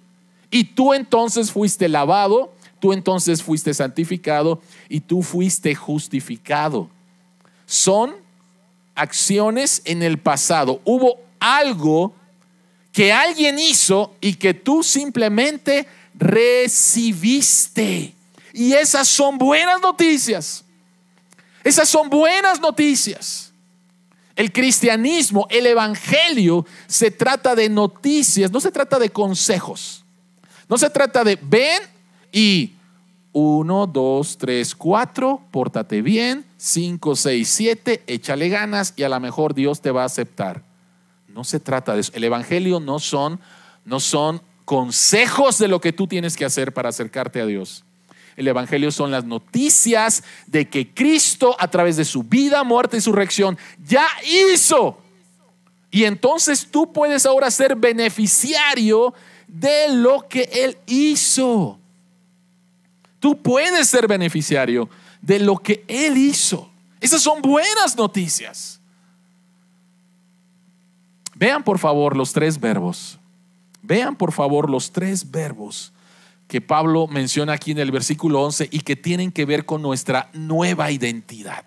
y 0.52 0.66
tú 0.66 0.94
entonces 0.94 1.50
fuiste 1.50 1.88
lavado, 1.88 2.54
tú 2.82 2.92
entonces 2.92 3.42
fuiste 3.42 3.74
santificado 3.74 4.62
y 4.90 5.00
tú 5.00 5.22
fuiste 5.22 5.74
justificado. 5.76 6.90
Son 7.66 8.14
acciones 8.96 9.82
en 9.86 10.04
el 10.04 10.18
pasado. 10.18 10.82
Hubo 10.84 11.22
algo 11.40 12.14
que 12.92 13.14
alguien 13.14 13.58
hizo 13.60 14.14
y 14.20 14.34
que 14.34 14.54
tú 14.54 14.84
simplemente 14.84 15.88
recibiste. 16.16 18.14
Y 18.52 18.74
esas 18.74 19.08
son 19.08 19.38
buenas 19.38 19.80
noticias. 19.80 20.63
Esas 21.64 21.90
son 21.90 22.10
buenas 22.10 22.60
noticias. 22.60 23.52
El 24.36 24.52
cristianismo, 24.52 25.48
el 25.50 25.68
evangelio, 25.68 26.66
se 26.88 27.12
trata 27.12 27.56
de 27.56 27.70
noticias, 27.70 28.52
no 28.52 28.60
se 28.60 28.72
trata 28.72 28.98
de 28.98 29.10
consejos. 29.10 30.04
No 30.68 30.78
se 30.78 30.90
trata 30.90 31.24
de 31.24 31.38
ven 31.42 31.84
y 32.32 32.74
uno, 33.32 33.88
dos, 33.88 34.38
tres, 34.38 34.76
cuatro, 34.76 35.42
pórtate 35.52 36.02
bien, 36.02 36.46
cinco, 36.58 37.16
seis, 37.16 37.50
siete, 37.50 38.04
échale 38.08 38.50
ganas 38.50 38.94
y 38.96 39.04
a 39.04 39.10
lo 39.10 39.20
mejor 39.20 39.54
Dios 39.54 39.82
te 39.82 39.92
va 39.92 40.04
a 40.04 40.06
aceptar. 40.06 40.64
No 41.28 41.44
se 41.44 41.60
trata 41.60 41.94
de 41.94 42.02
eso. 42.02 42.12
El 42.16 42.24
evangelio 42.24 42.80
no 42.80 43.00
son, 43.00 43.40
no 43.86 44.00
son 44.00 44.42
consejos 44.66 45.58
de 45.58 45.68
lo 45.68 45.82
que 45.82 45.94
tú 45.94 46.08
tienes 46.08 46.38
que 46.38 46.46
hacer 46.46 46.74
para 46.74 46.90
acercarte 46.90 47.42
a 47.42 47.46
Dios. 47.46 47.84
El 48.36 48.48
Evangelio 48.48 48.92
son 48.92 49.12
las 49.12 49.26
noticias 49.26 50.24
de 50.48 50.68
que 50.68 50.94
Cristo 50.94 51.56
a 51.60 51.70
través 51.70 51.98
de 51.98 52.06
su 52.06 52.24
vida, 52.24 52.64
muerte 52.64 52.98
y 52.98 53.00
resurrección 53.00 53.58
ya 53.86 54.08
hizo. 54.26 54.98
Y 55.92 56.06
entonces 56.06 56.68
tú 56.70 56.92
puedes 56.92 57.26
ahora 57.26 57.52
ser 57.52 57.76
beneficiario 57.76 59.14
de 59.48 59.90
lo 59.90 60.28
que 60.28 60.50
Él 60.52 60.78
hizo. 60.88 61.78
Tú 63.20 63.42
puedes 63.42 63.88
ser 63.88 64.08
beneficiario 64.08 64.90
de 65.22 65.40
lo 65.40 65.58
que 65.58 65.86
Él 65.88 66.18
hizo. 66.18 66.70
Esas 67.00 67.22
son 67.22 67.42
buenas 67.42 67.96
noticias. 67.96 68.80
Vean 71.36 71.64
por 71.64 71.78
favor 71.78 72.18
los 72.18 72.34
tres 72.34 72.60
verbos. 72.60 73.20
Vean 73.82 74.16
por 74.16 74.32
favor 74.32 74.70
los 74.70 74.92
tres 74.92 75.30
verbos 75.30 75.94
que 76.54 76.62
Pablo 76.62 77.08
menciona 77.08 77.54
aquí 77.54 77.72
en 77.72 77.80
el 77.80 77.90
versículo 77.90 78.44
11 78.44 78.68
y 78.70 78.82
que 78.82 78.96
tienen 78.96 79.32
que 79.32 79.44
ver 79.44 79.66
con 79.66 79.82
nuestra 79.82 80.30
nueva 80.34 80.92
identidad, 80.92 81.66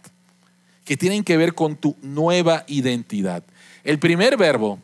que 0.85 0.97
tienen 0.97 1.25
que 1.25 1.37
ver 1.37 1.57
con 1.57 1.75
tu 1.75 1.97
nueva 2.03 2.63
identidad. 2.69 3.43
El 3.83 3.99
primer 3.99 4.37
verbo, 4.37 4.79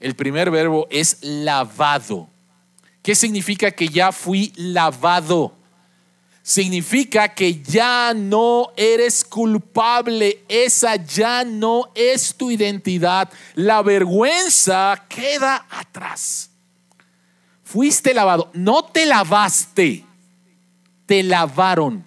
el 0.00 0.14
primer 0.14 0.50
verbo 0.50 0.88
es 0.90 1.18
lavado. 1.20 2.30
¿Qué 3.02 3.14
significa 3.14 3.70
que 3.70 3.86
ya 3.88 4.12
fui 4.12 4.50
lavado? 4.56 5.56
Significa 6.42 7.34
que 7.34 7.60
ya 7.60 8.14
no 8.14 8.72
eres 8.78 9.26
culpable, 9.26 10.42
esa 10.48 10.96
ya 10.96 11.44
no 11.44 11.92
es 11.94 12.34
tu 12.34 12.50
identidad. 12.50 13.28
La 13.56 13.82
vergüenza 13.82 15.04
queda 15.06 15.66
atrás. 15.68 16.48
Fuiste 17.72 18.12
lavado. 18.12 18.50
No 18.52 18.84
te 18.84 19.06
lavaste. 19.06 20.04
Te 21.06 21.22
lavaron. 21.22 22.04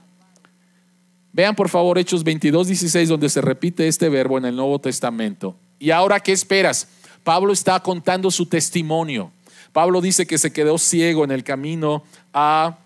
Vean 1.33 1.55
por 1.55 1.69
favor 1.69 1.97
Hechos 1.97 2.23
22, 2.23 2.67
16, 2.67 3.09
donde 3.09 3.29
se 3.29 3.41
repite 3.41 3.87
este 3.87 4.07
verbo 4.09 4.37
en 4.37 4.45
el 4.45 4.55
Nuevo 4.55 4.77
Testamento. 4.77 5.55
¿Y 5.79 5.89
ahora 5.89 6.19
qué 6.19 6.33
esperas? 6.33 6.87
Pablo 7.23 7.51
está 7.51 7.79
contando 7.79 8.29
su 8.29 8.45
testimonio. 8.45 9.31
Pablo 9.73 10.01
dice 10.01 10.27
que 10.27 10.37
se 10.37 10.53
quedó 10.53 10.77
ciego 10.77 11.23
en 11.23 11.31
el 11.31 11.43
camino 11.43 12.03
a, 12.31 12.77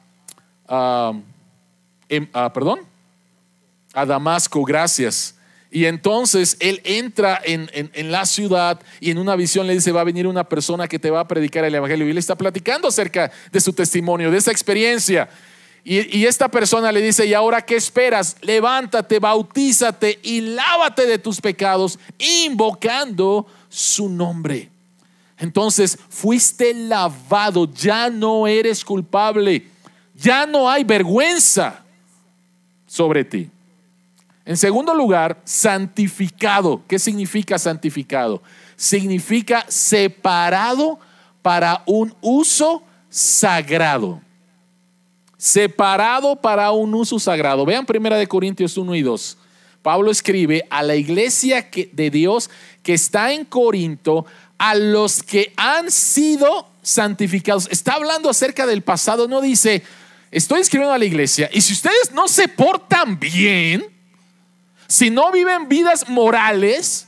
em, 2.07 2.27
perdón, 2.53 2.79
a 3.93 4.05
Damasco, 4.05 4.63
gracias. 4.63 5.35
Y 5.71 5.85
entonces 5.85 6.57
él 6.59 6.81
entra 6.83 7.39
en, 7.43 7.69
la 8.11 8.25
ciudad 8.25 8.79
y 8.99 9.11
en 9.11 9.19
una 9.19 9.35
visión 9.35 9.67
le 9.67 9.73
dice, 9.73 9.91
va 9.91 10.01
a 10.01 10.05
venir 10.05 10.25
una 10.25 10.43
persona 10.43 10.87
que 10.87 10.97
te 10.97 11.11
va 11.11 11.19
a 11.19 11.27
predicar 11.27 11.63
el 11.63 11.75
Evangelio. 11.75 12.07
Y 12.07 12.11
él 12.11 12.17
está 12.17 12.35
platicando 12.35 12.87
acerca 12.87 13.31
de 13.51 13.61
su 13.61 13.71
testimonio, 13.73 14.31
de 14.31 14.37
esa 14.37 14.51
experiencia. 14.51 15.29
Y, 15.83 16.17
y 16.17 16.25
esta 16.25 16.49
persona 16.49 16.91
le 16.91 17.01
dice, 17.01 17.25
¿y 17.25 17.35
ahora 17.35 17.61
qué 17.61 17.75
esperas? 17.75 18.37
Levántate, 18.41 19.19
bautízate 19.19 20.19
y 20.23 20.41
lávate 20.41 21.05
de 21.05 21.19
tus 21.19 21.39
pecados, 21.39 21.99
invocando 22.17 23.45
su 23.69 24.09
nombre. 24.09 24.69
Entonces 25.37 25.99
fuiste 26.09 26.73
lavado, 26.73 27.71
ya 27.71 28.09
no 28.09 28.47
eres 28.47 28.83
culpable, 28.83 29.67
ya 30.15 30.47
no 30.47 30.69
hay 30.69 30.83
vergüenza 30.83 31.83
sobre 32.87 33.23
ti. 33.23 33.49
En 34.49 34.57
segundo 34.57 34.95
lugar, 34.95 35.39
santificado. 35.43 36.81
¿Qué 36.87 36.97
significa 36.97 37.59
santificado? 37.59 38.41
Significa 38.75 39.63
separado 39.67 40.99
para 41.43 41.83
un 41.85 42.15
uso 42.19 42.81
sagrado. 43.11 44.19
Separado 45.37 46.35
para 46.35 46.71
un 46.71 46.95
uso 46.95 47.19
sagrado. 47.19 47.63
Vean 47.63 47.85
primera 47.85 48.17
de 48.17 48.25
Corintios 48.25 48.75
1 48.75 48.95
y 48.95 49.03
2. 49.03 49.37
Pablo 49.83 50.09
escribe 50.09 50.65
a 50.71 50.81
la 50.81 50.95
iglesia 50.95 51.69
de 51.91 52.09
Dios 52.09 52.49
que 52.81 52.95
está 52.95 53.31
en 53.31 53.45
Corinto, 53.45 54.25
a 54.57 54.73
los 54.73 55.21
que 55.21 55.53
han 55.57 55.91
sido 55.91 56.67
santificados. 56.81 57.67
Está 57.69 57.93
hablando 57.93 58.31
acerca 58.31 58.65
del 58.65 58.81
pasado, 58.81 59.27
no 59.27 59.41
dice, 59.41 59.83
estoy 60.31 60.61
escribiendo 60.61 60.95
a 60.95 60.97
la 60.97 61.05
iglesia, 61.05 61.51
y 61.53 61.61
si 61.61 61.73
ustedes 61.73 62.11
no 62.13 62.27
se 62.27 62.47
portan 62.47 63.19
bien, 63.19 63.98
si 64.89 65.11
no 65.11 65.31
viven 65.31 65.69
vidas 65.69 66.09
morales, 66.09 67.07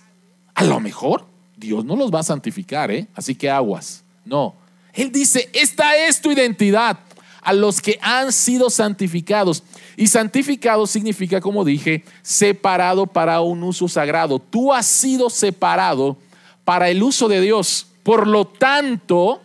a 0.54 0.64
lo 0.64 0.80
mejor 0.80 1.26
Dios 1.58 1.84
no 1.84 1.96
los 1.96 2.14
va 2.14 2.20
a 2.20 2.24
santificar, 2.24 2.92
¿eh? 2.92 3.08
Así 3.16 3.34
que 3.34 3.50
aguas. 3.50 4.04
No. 4.24 4.56
Él 4.94 5.12
dice, 5.12 5.50
esta 5.52 5.96
es 5.96 6.22
tu 6.22 6.32
identidad 6.32 7.00
a 7.42 7.54
los 7.54 7.82
que 7.82 7.98
han 8.04 8.32
sido 8.32 8.70
santificados. 8.70 9.64
Y 9.98 10.06
santificado 10.06 10.86
significa, 10.86 11.42
como 11.42 11.66
dije, 11.66 12.04
separado 12.22 13.08
para 13.08 13.42
un 13.42 13.64
uso 13.64 13.88
sagrado. 13.88 14.38
Tú 14.38 14.72
has 14.72 14.86
sido 14.86 15.32
separado 15.32 16.18
para 16.64 16.90
el 16.90 17.02
uso 17.02 17.28
de 17.28 17.42
Dios. 17.42 17.88
Por 18.04 18.28
lo 18.28 18.46
tanto, 18.46 19.42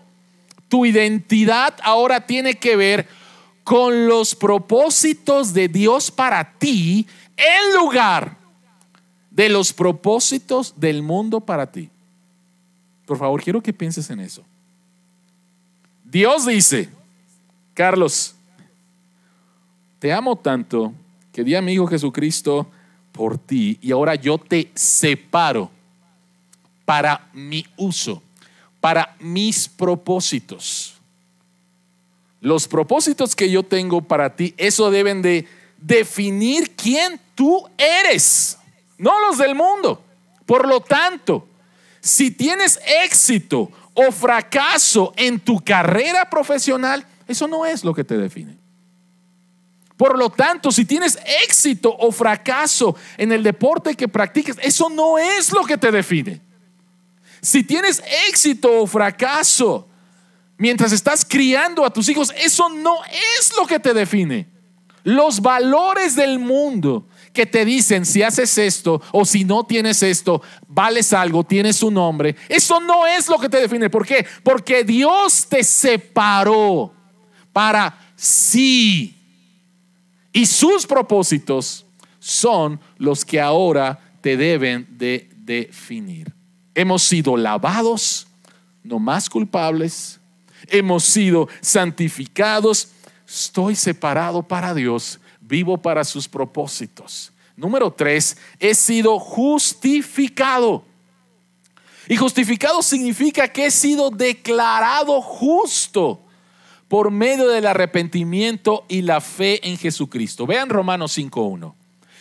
tu 0.68 0.84
identidad 0.84 1.74
ahora 1.82 2.26
tiene 2.26 2.54
que 2.54 2.76
ver 2.76 3.08
con 3.64 4.06
los 4.06 4.34
propósitos 4.34 5.54
de 5.54 5.68
Dios 5.68 6.10
para 6.10 6.52
ti 6.58 7.06
en 7.36 7.74
lugar 7.74 8.36
de 9.30 9.48
los 9.48 9.72
propósitos 9.72 10.74
del 10.76 11.02
mundo 11.02 11.40
para 11.40 11.70
ti. 11.70 11.90
Por 13.04 13.18
favor, 13.18 13.42
quiero 13.42 13.62
que 13.62 13.72
pienses 13.72 14.08
en 14.10 14.20
eso. 14.20 14.42
Dios 16.04 16.46
dice, 16.46 16.88
Carlos, 17.74 18.34
te 19.98 20.12
amo 20.12 20.36
tanto 20.36 20.92
que 21.32 21.44
di 21.44 21.54
a 21.54 21.62
mi 21.62 21.72
Hijo 21.74 21.86
Jesucristo 21.86 22.66
por 23.12 23.38
ti 23.38 23.78
y 23.82 23.92
ahora 23.92 24.14
yo 24.14 24.38
te 24.38 24.70
separo 24.74 25.70
para 26.84 27.28
mi 27.32 27.66
uso, 27.76 28.22
para 28.80 29.16
mis 29.20 29.68
propósitos. 29.68 30.94
Los 32.40 32.68
propósitos 32.68 33.34
que 33.34 33.50
yo 33.50 33.62
tengo 33.62 34.00
para 34.00 34.36
ti, 34.36 34.54
eso 34.56 34.90
deben 34.90 35.20
de 35.20 35.46
definir 35.78 36.74
quién 36.76 37.20
tú 37.36 37.68
eres, 37.78 38.58
no 38.98 39.20
los 39.20 39.38
del 39.38 39.54
mundo. 39.54 40.02
Por 40.44 40.66
lo 40.66 40.80
tanto, 40.80 41.46
si 42.00 42.32
tienes 42.32 42.80
éxito 43.04 43.70
o 43.94 44.10
fracaso 44.10 45.12
en 45.16 45.38
tu 45.38 45.62
carrera 45.62 46.28
profesional, 46.28 47.06
eso 47.28 47.46
no 47.46 47.64
es 47.64 47.84
lo 47.84 47.94
que 47.94 48.02
te 48.02 48.16
define. 48.16 48.56
Por 49.96 50.18
lo 50.18 50.30
tanto, 50.30 50.70
si 50.70 50.84
tienes 50.84 51.18
éxito 51.44 51.94
o 51.98 52.12
fracaso 52.12 52.96
en 53.16 53.32
el 53.32 53.42
deporte 53.42 53.94
que 53.94 54.08
practiques, 54.08 54.56
eso 54.60 54.90
no 54.90 55.18
es 55.18 55.52
lo 55.52 55.64
que 55.64 55.78
te 55.78 55.90
define. 55.90 56.40
Si 57.40 57.64
tienes 57.64 58.02
éxito 58.28 58.82
o 58.82 58.86
fracaso 58.86 59.88
mientras 60.58 60.92
estás 60.92 61.24
criando 61.24 61.84
a 61.84 61.92
tus 61.92 62.08
hijos, 62.08 62.32
eso 62.36 62.68
no 62.68 62.98
es 63.38 63.56
lo 63.56 63.66
que 63.66 63.78
te 63.78 63.94
define. 63.94 64.55
Los 65.06 65.40
valores 65.40 66.16
del 66.16 66.40
mundo 66.40 67.06
que 67.32 67.46
te 67.46 67.64
dicen 67.64 68.04
si 68.04 68.24
haces 68.24 68.58
esto 68.58 69.00
o 69.12 69.24
si 69.24 69.44
no 69.44 69.62
tienes 69.62 70.02
esto, 70.02 70.42
vales 70.66 71.12
algo, 71.12 71.44
tienes 71.44 71.80
un 71.84 71.94
nombre, 71.94 72.34
eso 72.48 72.80
no 72.80 73.06
es 73.06 73.28
lo 73.28 73.38
que 73.38 73.48
te 73.48 73.60
define. 73.60 73.88
¿Por 73.88 74.04
qué? 74.04 74.26
Porque 74.42 74.82
Dios 74.82 75.46
te 75.48 75.62
separó 75.62 76.92
para 77.52 77.96
sí 78.16 79.16
y 80.32 80.44
sus 80.44 80.84
propósitos 80.84 81.86
son 82.18 82.80
los 82.98 83.24
que 83.24 83.40
ahora 83.40 84.00
te 84.20 84.36
deben 84.36 84.88
de 84.90 85.30
definir. 85.36 86.34
Hemos 86.74 87.04
sido 87.04 87.36
lavados, 87.36 88.26
no 88.82 88.98
más 88.98 89.30
culpables. 89.30 90.18
Hemos 90.66 91.04
sido 91.04 91.48
santificados. 91.60 92.88
Estoy 93.26 93.74
separado 93.74 94.42
para 94.42 94.72
Dios, 94.74 95.18
vivo 95.40 95.78
para 95.78 96.04
sus 96.04 96.28
propósitos. 96.28 97.32
Número 97.56 97.90
tres, 97.90 98.36
he 98.60 98.74
sido 98.74 99.18
justificado. 99.18 100.84
Y 102.08 102.16
justificado 102.16 102.82
significa 102.82 103.48
que 103.48 103.66
he 103.66 103.70
sido 103.70 104.10
declarado 104.10 105.20
justo 105.20 106.20
por 106.88 107.10
medio 107.10 107.48
del 107.48 107.66
arrepentimiento 107.66 108.84
y 108.88 109.02
la 109.02 109.20
fe 109.20 109.66
en 109.68 109.76
Jesucristo. 109.76 110.46
Vean 110.46 110.68
Romanos 110.68 111.18
5.1. 111.18 111.74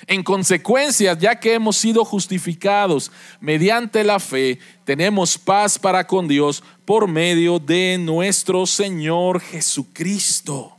En 0.08 0.24
consecuencia, 0.24 1.18
ya 1.18 1.40
que 1.40 1.54
hemos 1.54 1.78
sido 1.78 2.06
justificados 2.06 3.12
mediante 3.40 4.04
la 4.04 4.20
fe, 4.20 4.60
tenemos 4.84 5.38
paz 5.38 5.80
para 5.80 6.06
con 6.06 6.28
Dios 6.28 6.64
por 6.86 7.08
medio 7.08 7.60
de 7.60 7.98
nuestro 8.00 8.66
Señor 8.66 9.40
Jesucristo. 9.40 10.75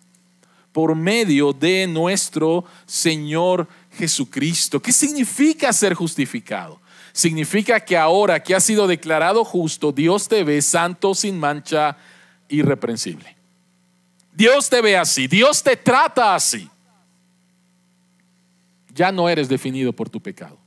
Por 0.76 0.94
medio 0.94 1.54
de 1.54 1.86
nuestro 1.86 2.66
Señor 2.84 3.66
Jesucristo. 3.92 4.78
¿Qué 4.78 4.92
significa 4.92 5.72
ser 5.72 5.94
justificado? 5.94 6.78
Significa 7.14 7.80
que 7.80 7.96
ahora 7.96 8.42
que 8.42 8.54
has 8.54 8.64
sido 8.64 8.86
declarado 8.86 9.42
justo, 9.42 9.90
Dios 9.90 10.28
te 10.28 10.44
ve 10.44 10.60
santo, 10.60 11.14
sin 11.14 11.38
mancha, 11.38 11.96
irreprensible. 12.50 13.34
Dios 14.34 14.68
te 14.68 14.82
ve 14.82 14.98
así, 14.98 15.26
Dios 15.26 15.62
te 15.62 15.78
trata 15.78 16.34
así. 16.34 16.68
Ya 18.94 19.10
no 19.10 19.30
eres 19.30 19.48
definido 19.48 19.94
por 19.94 20.10
tu 20.10 20.20
pecado. 20.20 20.58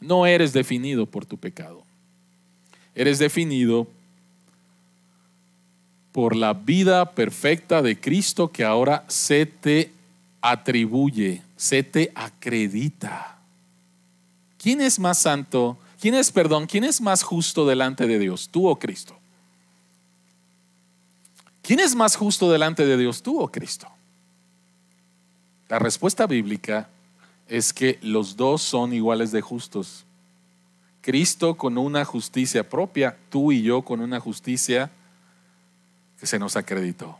No 0.00 0.26
eres 0.26 0.52
definido 0.52 1.06
por 1.06 1.24
tu 1.24 1.38
pecado. 1.38 1.84
Eres 2.96 3.20
definido 3.20 3.86
por 6.18 6.34
la 6.34 6.52
vida 6.52 7.12
perfecta 7.12 7.80
de 7.80 8.00
Cristo 8.00 8.50
que 8.50 8.64
ahora 8.64 9.04
se 9.06 9.46
te 9.46 9.92
atribuye, 10.40 11.42
se 11.56 11.84
te 11.84 12.10
acredita. 12.12 13.38
¿Quién 14.60 14.80
es 14.80 14.98
más 14.98 15.18
santo? 15.18 15.78
¿Quién 16.00 16.14
es, 16.14 16.32
perdón, 16.32 16.66
quién 16.66 16.82
es 16.82 17.00
más 17.00 17.22
justo 17.22 17.64
delante 17.64 18.08
de 18.08 18.18
Dios, 18.18 18.48
tú 18.48 18.66
o 18.66 18.76
Cristo? 18.76 19.16
¿Quién 21.62 21.78
es 21.78 21.94
más 21.94 22.16
justo 22.16 22.50
delante 22.50 22.84
de 22.84 22.96
Dios, 22.96 23.22
tú 23.22 23.40
o 23.40 23.46
Cristo? 23.52 23.86
La 25.68 25.78
respuesta 25.78 26.26
bíblica 26.26 26.88
es 27.46 27.72
que 27.72 28.00
los 28.02 28.36
dos 28.36 28.60
son 28.60 28.92
iguales 28.92 29.30
de 29.30 29.40
justos. 29.40 30.04
Cristo 31.00 31.54
con 31.54 31.78
una 31.78 32.04
justicia 32.04 32.68
propia, 32.68 33.16
tú 33.30 33.52
y 33.52 33.62
yo 33.62 33.82
con 33.82 34.00
una 34.00 34.18
justicia 34.18 34.90
que 36.18 36.26
se 36.26 36.38
nos 36.38 36.56
acreditó. 36.56 37.18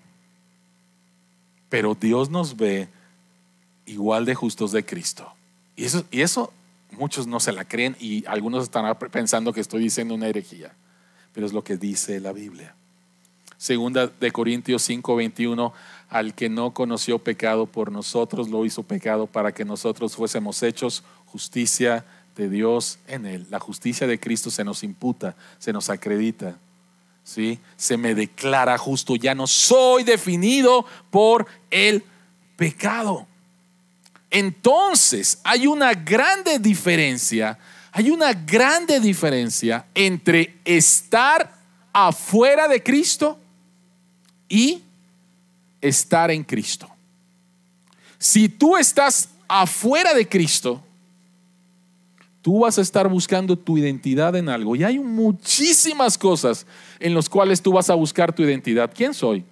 Pero 1.68 1.94
Dios 1.94 2.30
nos 2.30 2.56
ve 2.56 2.88
igual 3.86 4.24
de 4.24 4.34
justos 4.34 4.72
de 4.72 4.84
Cristo. 4.84 5.32
Y 5.76 5.84
eso, 5.84 6.04
y 6.10 6.22
eso 6.22 6.52
muchos 6.92 7.26
no 7.26 7.40
se 7.40 7.52
la 7.52 7.64
creen 7.64 7.96
y 8.00 8.24
algunos 8.26 8.64
están 8.64 8.96
pensando 9.10 9.52
que 9.52 9.60
estoy 9.60 9.82
diciendo 9.82 10.14
una 10.14 10.28
herejía. 10.28 10.72
Pero 11.32 11.46
es 11.46 11.52
lo 11.52 11.62
que 11.62 11.76
dice 11.76 12.20
la 12.20 12.32
Biblia. 12.32 12.74
Segunda 13.58 14.06
de 14.06 14.30
Corintios 14.30 14.82
5, 14.82 15.16
21, 15.16 15.72
al 16.08 16.34
que 16.34 16.48
no 16.48 16.72
conoció 16.72 17.18
pecado 17.18 17.66
por 17.66 17.90
nosotros, 17.90 18.48
lo 18.48 18.64
hizo 18.64 18.84
pecado 18.84 19.26
para 19.26 19.52
que 19.52 19.64
nosotros 19.64 20.14
fuésemos 20.14 20.62
hechos 20.62 21.02
justicia 21.26 22.04
de 22.36 22.48
Dios 22.48 23.00
en 23.08 23.26
él. 23.26 23.46
La 23.50 23.58
justicia 23.58 24.06
de 24.06 24.20
Cristo 24.20 24.50
se 24.50 24.64
nos 24.64 24.84
imputa, 24.84 25.34
se 25.58 25.72
nos 25.72 25.90
acredita. 25.90 26.56
¿Sí? 27.28 27.58
Se 27.76 27.98
me 27.98 28.14
declara 28.14 28.78
justo, 28.78 29.14
ya 29.14 29.34
no 29.34 29.46
soy 29.46 30.02
definido 30.02 30.86
por 31.10 31.46
el 31.70 32.02
pecado. 32.56 33.26
Entonces, 34.30 35.38
hay 35.44 35.66
una 35.66 35.92
grande 35.92 36.58
diferencia, 36.58 37.58
hay 37.92 38.08
una 38.08 38.32
grande 38.32 38.98
diferencia 38.98 39.84
entre 39.94 40.56
estar 40.64 41.54
afuera 41.92 42.66
de 42.66 42.82
Cristo 42.82 43.38
y 44.48 44.82
estar 45.82 46.30
en 46.30 46.42
Cristo. 46.42 46.88
Si 48.18 48.48
tú 48.48 48.76
estás 48.76 49.28
afuera 49.46 50.14
de 50.14 50.26
Cristo, 50.26 50.82
tú 52.40 52.60
vas 52.60 52.78
a 52.78 52.82
estar 52.82 53.06
buscando 53.06 53.58
tu 53.58 53.76
identidad 53.76 54.34
en 54.34 54.48
algo. 54.48 54.74
Y 54.74 54.82
hay 54.82 54.98
muchísimas 54.98 56.16
cosas 56.16 56.64
en 57.00 57.14
las 57.14 57.28
cuales 57.28 57.62
tú 57.62 57.72
vas 57.72 57.90
a 57.90 57.94
buscar 57.94 58.32
tu 58.32 58.42
identidad. 58.42 58.90
¿Quién 58.94 59.14
soy? 59.14 59.44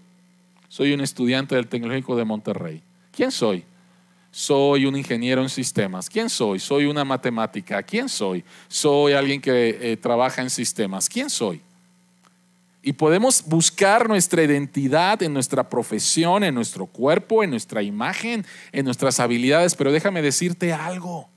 Soy 0.69 0.93
un 0.93 1.01
estudiante 1.01 1.55
del 1.55 1.69
Tecnológico 1.69 2.17
de 2.17 2.25
Monterrey. 2.25 2.83
¿Quién 3.13 3.31
soy? 3.31 3.65
Soy 4.31 4.85
un 4.85 4.97
ingeniero 4.97 5.41
en 5.41 5.49
sistemas. 5.49 6.11
¿Quién 6.11 6.29
soy? 6.29 6.59
Soy 6.59 6.85
una 6.85 7.05
matemática. 7.05 7.83
¿Quién 7.83 8.09
soy? 8.09 8.45
Soy 8.69 9.15
alguien 9.15 9.41
que 9.41 9.79
eh, 9.81 9.97
trabaja 9.97 10.43
en 10.43 10.51
sistemas. 10.51 11.09
¿Quién 11.09 11.31
soy? 11.31 11.63
Y 12.83 12.93
podemos 12.93 13.43
buscar 13.47 14.09
nuestra 14.09 14.43
identidad 14.43 15.23
en 15.23 15.33
nuestra 15.33 15.69
profesión, 15.69 16.45
en 16.45 16.55
nuestro 16.55 16.87
cuerpo, 16.87 17.43
en 17.43 17.51
nuestra 17.51 17.83
imagen, 17.83 18.45
en 18.73 18.85
nuestras 18.85 19.19
habilidades. 19.19 19.75
Pero 19.75 19.91
déjame 19.91 20.21
decirte 20.21 20.73
algo. 20.73 21.29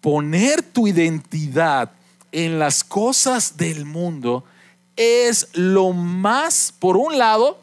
Poner 0.00 0.62
tu 0.62 0.88
identidad 0.88 1.92
en 2.32 2.58
las 2.58 2.82
cosas 2.82 3.56
del 3.56 3.84
mundo 3.84 4.44
es 4.96 5.48
lo 5.52 5.92
más, 5.92 6.72
por 6.78 6.96
un 6.96 7.18
lado, 7.18 7.60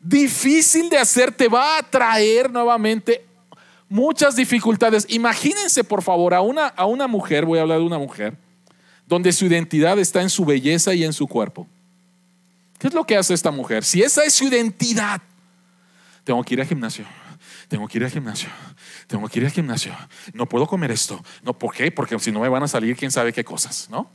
difícil 0.00 0.88
de 0.90 0.98
hacer. 0.98 1.32
Te 1.32 1.48
va 1.48 1.78
a 1.78 1.82
traer 1.82 2.50
nuevamente 2.50 3.24
muchas 3.88 4.36
dificultades. 4.36 5.06
Imagínense, 5.08 5.84
por 5.84 6.02
favor, 6.02 6.34
a 6.34 6.40
una, 6.40 6.66
a 6.68 6.86
una 6.86 7.06
mujer, 7.06 7.44
voy 7.44 7.58
a 7.58 7.62
hablar 7.62 7.78
de 7.78 7.84
una 7.84 7.98
mujer 7.98 8.36
donde 9.10 9.32
su 9.32 9.44
identidad 9.44 9.98
está 9.98 10.22
en 10.22 10.30
su 10.30 10.44
belleza 10.44 10.94
y 10.94 11.02
en 11.04 11.12
su 11.12 11.26
cuerpo. 11.26 11.66
¿Qué 12.78 12.86
es 12.86 12.94
lo 12.94 13.04
que 13.04 13.16
hace 13.16 13.34
esta 13.34 13.50
mujer? 13.50 13.84
Si 13.84 14.00
esa 14.02 14.24
es 14.24 14.32
su 14.34 14.44
identidad, 14.44 15.20
tengo 16.22 16.42
que 16.44 16.54
ir 16.54 16.60
al 16.60 16.66
gimnasio, 16.68 17.04
tengo 17.66 17.88
que 17.88 17.98
ir 17.98 18.04
al 18.04 18.10
gimnasio, 18.10 18.48
tengo 19.08 19.28
que 19.28 19.40
ir 19.40 19.44
al 19.44 19.50
gimnasio, 19.50 19.94
no 20.32 20.46
puedo 20.46 20.66
comer 20.68 20.92
esto, 20.92 21.22
no, 21.42 21.58
¿por 21.58 21.74
qué? 21.74 21.90
Porque 21.90 22.16
si 22.20 22.30
no 22.30 22.40
me 22.40 22.48
van 22.48 22.62
a 22.62 22.68
salir 22.68 22.96
quién 22.96 23.10
sabe 23.10 23.32
qué 23.32 23.42
cosas, 23.42 23.88
¿no? 23.90 24.08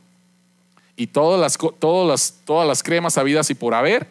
Y 0.95 1.07
todas 1.07 1.39
las, 1.39 1.57
todas 1.79 2.07
las, 2.07 2.41
todas 2.45 2.67
las 2.67 2.81
cremas 2.81 3.17
habidas 3.17 3.49
y 3.49 3.55
por 3.55 3.73
haber, 3.73 4.07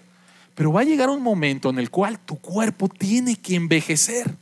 pero 0.54 0.72
va 0.72 0.82
a 0.82 0.84
llegar 0.84 1.08
un 1.08 1.22
momento 1.22 1.70
en 1.70 1.78
el 1.78 1.90
cual 1.90 2.18
tu 2.18 2.38
cuerpo 2.38 2.88
tiene 2.88 3.36
que 3.36 3.56
envejecer. 3.56 4.34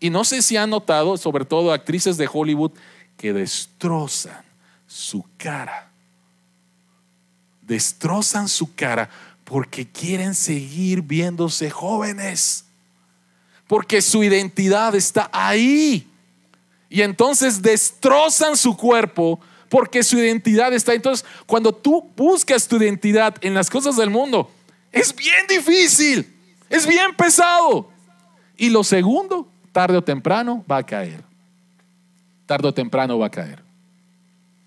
Y 0.00 0.10
no 0.10 0.24
sé 0.24 0.42
si 0.42 0.56
han 0.56 0.70
notado, 0.70 1.16
sobre 1.16 1.44
todo 1.44 1.72
actrices 1.72 2.16
de 2.16 2.28
Hollywood, 2.30 2.72
que 3.16 3.32
destrozan 3.32 4.44
su 4.86 5.24
cara. 5.38 5.90
Destrozan 7.62 8.48
su 8.48 8.74
cara 8.74 9.08
porque 9.44 9.86
quieren 9.86 10.34
seguir 10.34 11.02
viéndose 11.02 11.70
jóvenes. 11.70 12.64
Porque 13.66 14.02
su 14.02 14.22
identidad 14.22 14.94
está 14.94 15.30
ahí. 15.32 16.06
Y 16.88 17.02
entonces 17.02 17.62
destrozan 17.62 18.56
su 18.56 18.76
cuerpo 18.76 19.40
porque 19.68 20.02
su 20.02 20.18
identidad 20.18 20.72
está. 20.72 20.94
Entonces, 20.94 21.26
cuando 21.46 21.72
tú 21.72 22.10
buscas 22.16 22.66
tu 22.68 22.76
identidad 22.76 23.34
en 23.40 23.54
las 23.54 23.70
cosas 23.70 23.96
del 23.96 24.10
mundo, 24.10 24.50
es 24.92 25.14
bien 25.14 25.46
difícil, 25.48 26.32
es 26.68 26.86
bien 26.86 27.14
pesado. 27.16 27.90
Y 28.56 28.70
lo 28.70 28.84
segundo, 28.84 29.48
tarde 29.72 29.98
o 29.98 30.02
temprano 30.02 30.64
va 30.70 30.78
a 30.78 30.86
caer. 30.86 31.22
Tarde 32.46 32.68
o 32.68 32.74
temprano 32.74 33.18
va 33.18 33.26
a 33.26 33.30
caer. 33.30 33.62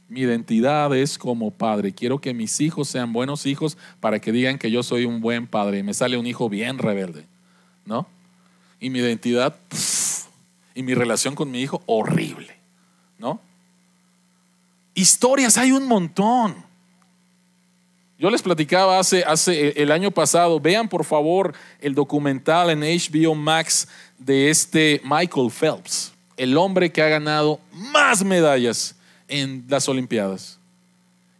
Mi 0.07 0.21
identidad 0.21 0.95
es 0.95 1.17
como 1.17 1.51
padre. 1.51 1.93
Quiero 1.93 2.19
que 2.19 2.33
mis 2.33 2.59
hijos 2.62 2.89
sean 2.89 3.13
buenos 3.13 3.45
hijos 3.45 3.77
para 3.99 4.19
que 4.19 4.31
digan 4.31 4.57
que 4.57 4.71
yo 4.71 4.83
soy 4.83 5.05
un 5.05 5.21
buen 5.21 5.47
padre. 5.47 5.79
Y 5.79 5.83
me 5.83 5.93
sale 5.93 6.17
un 6.17 6.25
hijo 6.25 6.49
bien 6.49 6.77
rebelde, 6.77 7.25
¿no? 7.85 8.07
y 8.79 8.89
mi 8.89 8.99
identidad 8.99 9.55
y 10.73 10.83
mi 10.83 10.93
relación 10.93 11.35
con 11.35 11.51
mi 11.51 11.62
hijo 11.62 11.81
horrible, 11.85 12.55
¿no? 13.17 13.41
Historias 14.99 15.57
hay 15.57 15.71
un 15.71 15.88
montón. 15.88 16.57
Yo 18.17 18.29
les 18.29 18.41
platicaba 18.41 18.99
hace, 18.99 19.23
hace 19.23 19.81
el 19.81 19.93
año 19.93 20.12
pasado, 20.12 20.59
vean 20.59 20.89
por 20.89 21.05
favor 21.05 21.53
el 21.79 21.95
documental 21.95 22.69
en 22.69 22.81
HBO 22.81 23.33
Max 23.33 23.88
de 24.17 24.49
este 24.49 24.99
Michael 25.05 25.51
Phelps, 25.51 26.12
el 26.35 26.57
hombre 26.57 26.91
que 26.91 27.01
ha 27.01 27.07
ganado 27.07 27.62
más 27.71 28.25
medallas 28.25 28.93
en 29.29 29.63
las 29.69 29.88
Olimpiadas. 29.88 30.59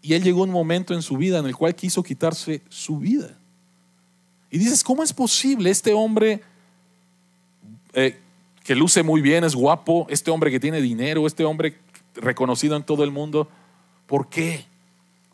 Y 0.02 0.13
él 0.13 0.24
llegó 0.24 0.43
un 0.43 0.52
momento 0.52 0.93
en 0.93 1.02
su 1.02 1.17
vida 1.17 1.39
en 1.39 1.45
el 1.45 1.54
cual 1.58 1.76
quiso 1.76 2.02
quitarse 2.02 2.62
su 2.69 2.98
vida. 2.98 3.38
Y 4.50 4.58
dices, 4.58 4.86
¿cómo 4.86 5.04
es 5.04 5.12
posible 5.12 5.69
este 5.69 5.91
hombre 5.91 6.41
eh, 7.91 8.17
que 8.63 8.74
luce 8.74 9.04
muy 9.04 9.19
bien, 9.19 9.43
es 9.43 9.54
guapo, 9.54 10.08
este 10.10 10.32
hombre 10.32 10.50
que 10.50 10.62
tiene 10.62 10.80
dinero, 10.80 11.28
este 11.28 11.43
hombre 11.43 11.78
reconocido 12.19 12.75
en 12.75 12.84
todo 12.84 13.03
el 13.03 13.12
mundo? 13.12 13.49
¿Por 14.05 14.29
qué? 14.29 14.65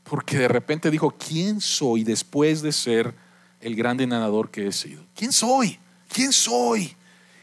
Porque 0.03 0.37
de 0.37 0.47
repente 0.47 0.91
dijo, 0.91 1.11
¿quién 1.11 1.61
soy 1.61 2.03
después 2.03 2.61
de 2.61 2.71
ser 2.71 3.13
el 3.61 3.75
grande 3.75 4.05
nadador 4.05 4.51
que 4.51 4.67
he 4.67 4.71
sido? 4.71 5.03
¿Quién 5.15 5.31
soy? 5.31 5.79
¿Quién 6.11 6.31
soy? 6.31 6.95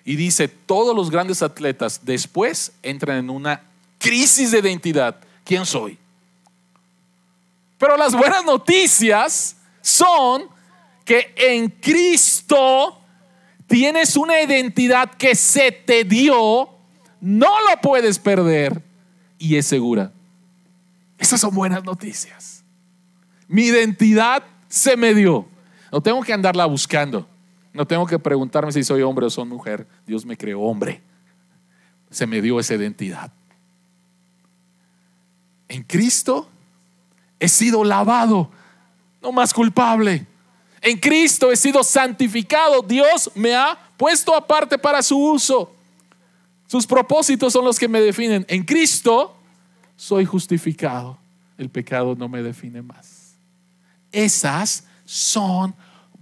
Y 0.04 0.16
dice, 0.16 0.48
todos 0.48 0.94
los 0.94 1.10
grandes 1.10 1.42
atletas 1.42 2.00
después 2.04 2.72
entran 2.82 3.18
en 3.18 3.30
una 3.30 3.62
crisis 3.98 4.50
de 4.50 4.58
identidad. 4.58 5.16
¿Quién 5.44 5.64
soy? 5.64 5.98
Pero 7.78 7.96
las 7.96 8.14
buenas 8.14 8.44
noticias 8.44 9.56
son 9.80 10.44
que 11.04 11.34
en 11.36 11.68
Cristo 11.68 12.98
tienes 13.66 14.16
una 14.16 14.40
identidad 14.40 15.10
que 15.14 15.34
se 15.34 15.72
te 15.72 16.04
dio, 16.04 16.68
no 17.20 17.48
lo 17.60 17.80
puedes 17.80 18.18
perder 18.18 18.82
y 19.42 19.56
es 19.56 19.66
segura. 19.66 20.12
Esas 21.18 21.40
son 21.40 21.52
buenas 21.52 21.82
noticias. 21.82 22.62
Mi 23.48 23.64
identidad 23.64 24.44
se 24.68 24.96
me 24.96 25.14
dio. 25.14 25.48
No 25.90 26.00
tengo 26.00 26.22
que 26.22 26.32
andarla 26.32 26.64
buscando. 26.66 27.28
No 27.72 27.84
tengo 27.84 28.06
que 28.06 28.20
preguntarme 28.20 28.70
si 28.70 28.84
soy 28.84 29.02
hombre 29.02 29.26
o 29.26 29.30
soy 29.30 29.44
mujer. 29.46 29.88
Dios 30.06 30.24
me 30.24 30.36
creó 30.36 30.60
hombre. 30.60 31.02
Se 32.08 32.24
me 32.24 32.40
dio 32.40 32.60
esa 32.60 32.74
identidad. 32.74 33.32
En 35.66 35.82
Cristo 35.82 36.48
he 37.40 37.48
sido 37.48 37.82
lavado, 37.82 38.48
no 39.20 39.32
más 39.32 39.52
culpable. 39.52 40.24
En 40.80 40.98
Cristo 41.00 41.50
he 41.50 41.56
sido 41.56 41.82
santificado. 41.82 42.80
Dios 42.80 43.28
me 43.34 43.56
ha 43.56 43.76
puesto 43.96 44.36
aparte 44.36 44.78
para 44.78 45.02
su 45.02 45.18
uso. 45.18 45.74
Sus 46.72 46.86
propósitos 46.86 47.52
son 47.52 47.66
los 47.66 47.78
que 47.78 47.86
me 47.86 48.00
definen. 48.00 48.46
En 48.48 48.62
Cristo 48.62 49.36
soy 49.94 50.24
justificado. 50.24 51.18
El 51.58 51.68
pecado 51.68 52.14
no 52.14 52.30
me 52.30 52.42
define 52.42 52.80
más. 52.80 53.34
Esas 54.10 54.84
son 55.04 55.74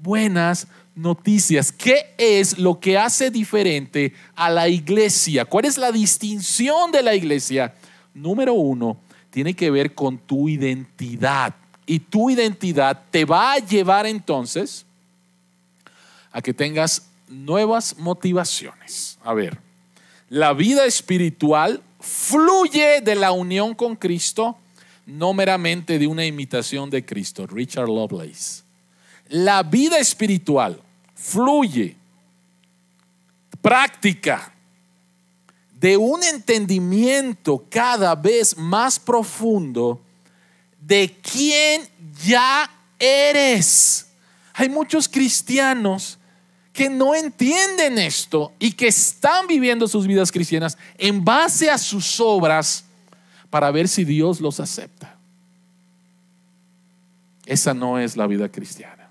buenas 0.03 0.67
noticias. 0.97 1.71
¿Qué 1.71 2.17
es 2.19 2.59
lo 2.59 2.81
que 2.81 2.99
hace 2.99 3.31
diferente 3.31 4.13
a 4.35 4.51
la 4.51 4.69
iglesia? 4.69 5.45
¿Cuál 5.45 5.67
es 5.67 5.79
la 5.79 5.93
distinción 5.93 6.91
de 6.91 7.05
la 7.05 7.15
iglesia? 7.15 7.73
Número 8.13 8.53
uno, 8.53 8.97
tiene 9.31 9.55
que 9.55 9.71
ver 9.71 9.95
con 9.95 10.19
tu 10.19 10.49
identidad. 10.49 11.55
Y 11.87 12.01
tu 12.01 12.29
identidad 12.29 13.05
te 13.13 13.25
va 13.25 13.53
a 13.53 13.59
llevar 13.59 14.05
entonces 14.05 14.85
a 16.33 16.43
que 16.43 16.53
tengas 16.53 17.09
nuevas 17.29 17.97
motivaciones. 17.97 19.17
A 19.23 19.33
ver, 19.33 19.70
la 20.31 20.55
vida 20.55 20.87
espiritual 20.87 21.83
fluye 21.99 23.01
de 23.03 23.17
la 23.17 23.33
unión 23.33 23.75
con 23.75 23.97
Cristo, 23.97 24.57
no 25.05 25.35
meramente 25.35 25.99
de 25.99 26.07
una 26.07 26.25
imitación 26.25 26.89
de 26.89 27.05
Cristo. 27.05 27.47
Richard 27.49 27.89
Lovelace. 27.89 28.63
La 29.29 29.65
vida 29.65 29.99
espiritual 29.99 30.81
fluye, 31.17 31.97
práctica, 33.61 34.55
de 35.81 35.97
un 35.97 36.23
entendimiento 36.23 37.67
cada 37.69 38.15
vez 38.15 38.57
más 38.57 39.01
profundo 39.01 40.01
de 40.81 41.19
quién 41.23 41.89
ya 42.25 42.71
eres. 43.01 44.07
Hay 44.55 44.69
muchos 44.69 45.09
cristianos 45.09 46.20
que 46.81 46.89
no 46.89 47.15
entienden 47.15 47.99
esto 47.99 48.55
y 48.59 48.73
que 48.73 48.89
están 48.89 49.47
viviendo 49.47 49.87
sus 49.87 50.07
vidas 50.07 50.33
cristianas 50.33 50.79
en 50.97 51.23
base 51.23 51.69
a 51.69 51.77
sus 51.77 52.19
obras 52.21 52.87
para 53.51 53.71
ver 53.71 53.87
si 53.87 54.03
Dios 54.03 54.41
los 54.41 54.61
acepta. 54.61 55.15
Esa 57.45 57.75
no 57.75 57.99
es 57.99 58.17
la 58.17 58.27
vida 58.27 58.51
cristiana. 58.51 59.11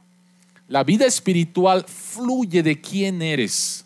La 0.67 0.83
vida 0.83 1.05
espiritual 1.05 1.85
fluye 1.87 2.63
de 2.63 2.81
quién 2.81 3.21
eres 3.21 3.85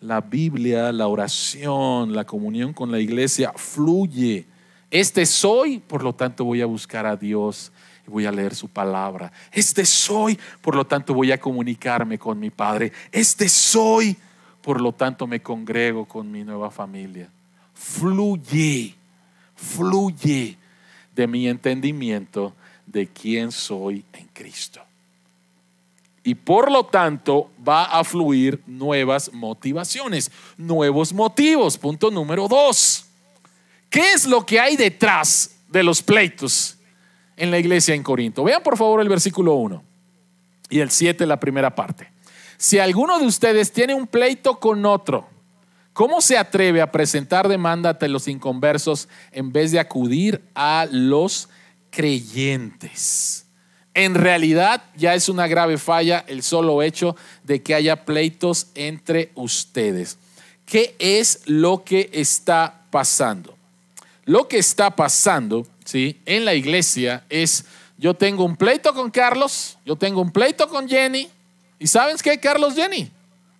la 0.00 0.22
Biblia, 0.22 0.90
la 0.90 1.08
oración, 1.08 2.14
la 2.14 2.24
comunión 2.24 2.72
con 2.72 2.90
la 2.90 2.98
iglesia 2.98 3.52
fluye. 3.56 4.46
Este 4.90 5.26
soy, 5.26 5.80
por 5.80 6.02
lo 6.02 6.14
tanto 6.14 6.46
voy 6.46 6.62
a 6.62 6.66
buscar 6.66 7.04
a 7.04 7.14
Dios 7.14 7.72
y 8.06 8.10
voy 8.10 8.26
a 8.26 8.32
leer 8.32 8.54
su 8.54 8.68
palabra. 8.68 9.32
Este 9.52 9.84
soy, 9.84 10.38
por 10.60 10.74
lo 10.74 10.86
tanto 10.86 11.14
voy 11.14 11.32
a 11.32 11.40
comunicarme 11.40 12.18
con 12.18 12.38
mi 12.38 12.50
Padre. 12.50 12.92
Este 13.10 13.48
soy, 13.48 14.16
por 14.62 14.80
lo 14.80 14.92
tanto 14.92 15.26
me 15.26 15.40
congrego 15.40 16.06
con 16.06 16.30
mi 16.30 16.44
nueva 16.44 16.70
familia. 16.70 17.28
Fluye, 17.74 18.94
fluye 19.54 20.56
de 21.14 21.26
mi 21.26 21.48
entendimiento 21.48 22.54
de 22.86 23.06
quién 23.06 23.52
soy 23.52 24.04
en 24.12 24.26
Cristo 24.32 24.82
y 26.24 26.34
por 26.34 26.72
lo 26.72 26.86
tanto 26.86 27.50
va 27.66 27.84
a 27.84 28.02
fluir 28.02 28.62
nuevas 28.66 29.30
motivaciones, 29.32 30.30
nuevos 30.56 31.12
motivos. 31.12 31.76
Punto 31.76 32.10
número 32.10 32.48
dos. 32.48 33.04
¿Qué 33.90 34.14
es 34.14 34.26
lo 34.26 34.44
que 34.44 34.58
hay 34.58 34.76
detrás 34.76 35.50
de 35.68 35.82
los 35.82 36.02
pleitos 36.02 36.78
en 37.36 37.50
la 37.50 37.58
iglesia 37.58 37.94
en 37.94 38.02
Corinto? 38.02 38.44
Vean 38.44 38.62
por 38.62 38.76
favor 38.76 39.00
el 39.00 39.08
versículo 39.08 39.54
1 39.54 39.82
y 40.70 40.80
el 40.80 40.90
7, 40.90 41.26
la 41.26 41.38
primera 41.38 41.74
parte. 41.74 42.10
Si 42.56 42.78
alguno 42.78 43.18
de 43.18 43.26
ustedes 43.26 43.72
tiene 43.72 43.94
un 43.94 44.06
pleito 44.06 44.58
con 44.58 44.86
otro, 44.86 45.28
¿cómo 45.92 46.20
se 46.20 46.38
atreve 46.38 46.80
a 46.80 46.90
presentar 46.90 47.48
demanda 47.48 47.90
ante 47.90 48.08
los 48.08 48.28
inconversos 48.28 49.08
en 49.32 49.52
vez 49.52 49.72
de 49.72 49.80
acudir 49.80 50.42
a 50.54 50.86
los 50.90 51.48
creyentes? 51.90 53.46
En 53.94 54.14
realidad 54.14 54.82
ya 54.96 55.14
es 55.14 55.28
una 55.28 55.46
grave 55.46 55.78
falla 55.78 56.24
el 56.26 56.42
solo 56.42 56.82
hecho 56.82 57.16
de 57.44 57.62
que 57.62 57.74
haya 57.74 58.04
pleitos 58.04 58.68
entre 58.74 59.30
ustedes. 59.36 60.18
¿Qué 60.66 60.96
es 60.98 61.42
lo 61.46 61.84
que 61.84 62.10
está 62.12 62.82
pasando? 62.90 63.56
Lo 64.24 64.48
que 64.48 64.58
está 64.58 64.96
pasando 64.96 65.66
¿sí? 65.84 66.20
en 66.26 66.44
la 66.44 66.54
iglesia 66.54 67.24
es, 67.28 67.64
yo 67.98 68.14
tengo 68.14 68.44
un 68.44 68.56
pleito 68.56 68.94
con 68.94 69.10
Carlos, 69.10 69.78
yo 69.84 69.96
tengo 69.96 70.20
un 70.20 70.30
pleito 70.30 70.68
con 70.68 70.88
Jenny, 70.88 71.28
y 71.78 71.86
¿sabes 71.86 72.22
qué, 72.22 72.38
Carlos, 72.38 72.74
Jenny? 72.74 73.10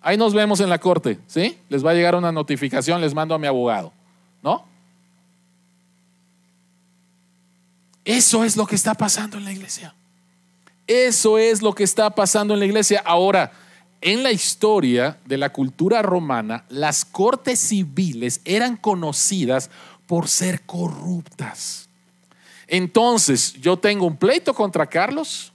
Ahí 0.01 0.17
nos 0.17 0.33
vemos 0.33 0.59
en 0.59 0.69
la 0.69 0.79
corte, 0.79 1.19
¿sí? 1.27 1.57
Les 1.69 1.85
va 1.85 1.91
a 1.91 1.93
llegar 1.93 2.15
una 2.15 2.31
notificación, 2.31 3.01
les 3.01 3.13
mando 3.13 3.35
a 3.35 3.39
mi 3.39 3.47
abogado, 3.47 3.91
¿no? 4.41 4.65
Eso 8.03 8.43
es 8.43 8.55
lo 8.55 8.67
que 8.67 8.75
está 8.75 8.93
pasando 8.93 9.37
en 9.37 9.45
la 9.45 9.51
iglesia. 9.51 9.95
Eso 10.85 11.39
es 11.39 11.63
lo 11.63 11.73
que 11.73 11.83
está 11.83 12.11
pasando 12.11 12.53
en 12.53 12.59
la 12.59 12.67
iglesia. 12.67 13.01
Ahora, 13.03 13.51
en 14.01 14.21
la 14.21 14.31
historia 14.31 15.17
de 15.25 15.37
la 15.37 15.51
cultura 15.51 16.03
romana, 16.03 16.65
las 16.69 17.03
cortes 17.03 17.59
civiles 17.59 18.41
eran 18.45 18.77
conocidas 18.77 19.71
por 20.05 20.27
ser 20.27 20.61
corruptas. 20.61 21.84
Entonces, 22.67 23.53
yo 23.53 23.77
tengo 23.77 24.05
un 24.05 24.17
pleito 24.17 24.53
contra 24.53 24.85
Carlos. 24.87 25.51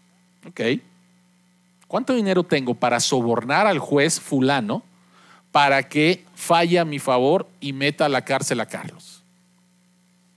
Ok. 0.47 0.61
¿Cuánto 1.89 2.15
dinero 2.15 2.45
tengo 2.45 2.75
para 2.75 3.01
sobornar 3.01 3.67
al 3.67 3.79
juez 3.81 4.21
fulano 4.21 4.83
para 5.51 5.89
que 5.89 6.25
falle 6.35 6.79
a 6.79 6.85
mi 6.85 7.01
favor 7.01 7.49
y 7.61 7.73
meta 7.73 8.05
a 8.05 8.09
la 8.09 8.25
cárcel 8.25 8.61
a 8.61 8.67
Carlos? 8.67 9.23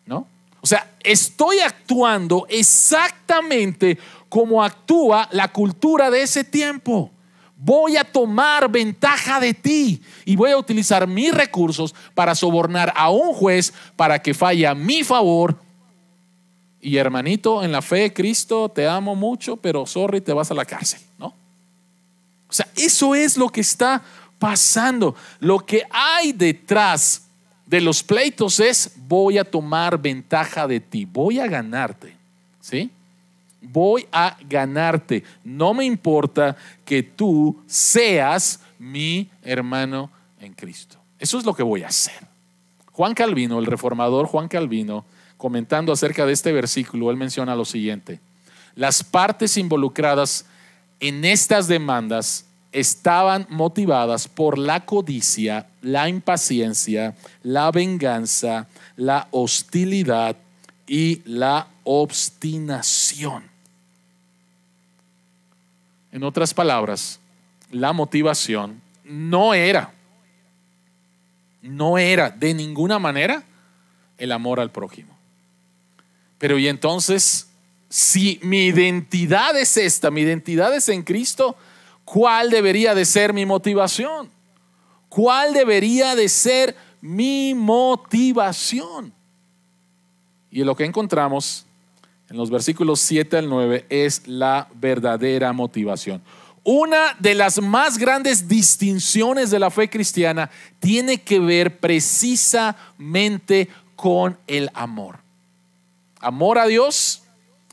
¿No? 0.05 0.27
O 0.62 0.67
sea, 0.67 0.89
estoy 1.03 1.59
actuando 1.59 2.47
exactamente 2.49 3.99
como 4.29 4.63
actúa 4.63 5.29
la 5.31 5.49
cultura 5.49 6.09
de 6.09 6.23
ese 6.23 6.43
tiempo. 6.43 7.12
Voy 7.55 7.97
a 7.97 8.03
tomar 8.03 8.69
ventaja 8.69 9.39
de 9.39 9.53
ti 9.53 10.01
y 10.25 10.36
voy 10.36 10.51
a 10.51 10.57
utilizar 10.57 11.05
mis 11.05 11.33
recursos 11.33 11.93
para 12.15 12.33
sobornar 12.33 12.91
a 12.95 13.09
un 13.09 13.31
juez 13.33 13.73
para 13.95 14.19
que 14.21 14.33
falle 14.33 14.65
a 14.65 14.73
mi 14.73 15.03
favor. 15.03 15.55
Y 16.86 16.98
hermanito, 16.98 17.63
en 17.63 17.72
la 17.72 17.82
fe 17.82 18.02
de 18.02 18.13
Cristo 18.13 18.67
te 18.67 18.86
amo 18.86 19.15
mucho, 19.15 19.56
pero 19.56 19.86
sorry, 19.86 20.19
te 20.19 20.34
vas 20.34 20.52
a 20.52 20.54
la 20.54 20.65
cárcel, 20.65 21.00
¿no? 21.17 21.28
O 21.28 22.54
sea, 22.54 22.67
eso 22.76 23.15
es 23.15 23.38
lo 23.38 23.48
que 23.48 23.62
está 23.62 24.04
pasando. 24.38 25.15
Lo 25.39 25.60
que 25.60 25.84
hay 25.89 26.34
detrás 26.34 27.24
de 27.65 27.80
los 27.80 28.04
pleitos 28.04 28.60
es 28.60 28.91
voy 29.08 29.38
a 29.38 29.46
tomar 29.46 29.98
ventaja 29.98 30.67
de 30.67 30.82
ti, 30.82 31.06
voy 31.06 31.39
a 31.39 31.48
ganarte. 31.48 32.17
¿Sí? 32.60 32.91
Voy 33.62 34.06
a 34.12 34.36
ganarte. 34.50 35.24
No 35.41 35.74
me 35.74 35.86
importa 35.86 36.58
que 36.84 37.02
tú 37.02 37.63
seas 37.65 38.60
mi 38.78 39.30
hermano 39.41 40.12
en 40.38 40.54
Cristo. 40.54 40.98
Eso 41.17 41.38
es 41.39 41.46
lo 41.46 41.54
que 41.54 41.63
voy 41.63 41.84
a 41.84 41.88
hacer. 41.88 42.28
Juan 42.91 43.13
Calvino, 43.13 43.58
el 43.58 43.67
reformador 43.67 44.28
Juan 44.28 44.50
Calvino, 44.50 45.06
comentando 45.38 45.91
acerca 45.91 46.26
de 46.26 46.34
este 46.34 46.52
versículo, 46.52 47.12
él 47.12 47.17
menciona 47.17 47.56
lo 47.56 47.65
siguiente. 47.65 48.19
Las 48.76 49.04
partes 49.04 49.58
involucradas 49.58 50.46
en 51.00 51.26
estas 51.26 51.67
demandas 51.67 52.46
estaban 52.72 53.46
motivadas 53.50 54.28
por 54.28 54.58
la 54.58 54.86
codicia, 54.86 55.67
la 55.82 56.10
impaciencia, 56.10 57.15
la 57.43 57.72
venganza, 57.72 58.67
la 58.96 59.28
hostilidad 59.32 60.36
y 60.88 61.22
la 61.26 61.67
obstinación. 61.84 63.43
En 66.12 66.24
otras 66.24 66.54
palabras, 66.54 67.19
la 67.72 67.93
motivación 67.93 68.82
no 69.04 69.54
era, 69.54 69.93
no 71.62 71.98
era 71.98 72.30
de 72.30 72.54
ninguna 72.54 73.00
manera 73.00 73.43
el 74.17 74.32
amor 74.32 74.60
al 74.60 74.72
prójimo. 74.72 75.12
Pero 76.43 76.60
y 76.60 76.67
entonces, 76.67 77.47
si 77.88 78.38
mi 78.43 78.65
identidad 78.65 79.58
es 79.58 79.77
esta, 79.77 80.12
mi 80.12 80.19
identidad 80.19 80.75
es 80.75 80.89
en 80.89 81.01
Cristo, 81.01 81.56
¿cuál 82.03 82.49
debería 82.49 82.93
de 82.93 83.06
ser 83.06 83.32
mi 83.32 83.45
motivación? 83.45 84.29
¿Cuál 85.08 85.53
debería 85.53 86.17
de 86.17 86.27
ser 86.27 86.75
mi 86.99 87.53
motivación? 87.56 89.13
Y 90.51 90.65
lo 90.65 90.75
que 90.75 90.84
encontramos 90.84 91.65
en 92.29 92.36
los 92.36 92.49
versículos 92.49 92.99
7 92.99 93.38
al 93.38 93.47
9 93.47 93.86
es 93.88 94.27
la 94.27 94.67
verdadera 94.75 95.53
motivación. 95.53 96.21
Una 96.65 97.15
de 97.19 97.36
las 97.36 97.62
más 97.62 97.97
grandes 97.97 98.49
distinciones 98.49 99.49
de 99.49 99.60
la 99.60 99.71
fe 99.71 99.89
cristiana 99.89 100.51
tiene 100.82 101.21
que 101.21 101.39
ver 101.39 101.79
precisamente 101.79 103.69
con 103.95 104.38
el 104.45 104.69
amor 104.73 105.22
amor 106.23 106.57
a 106.57 106.65
Dios 106.65 107.21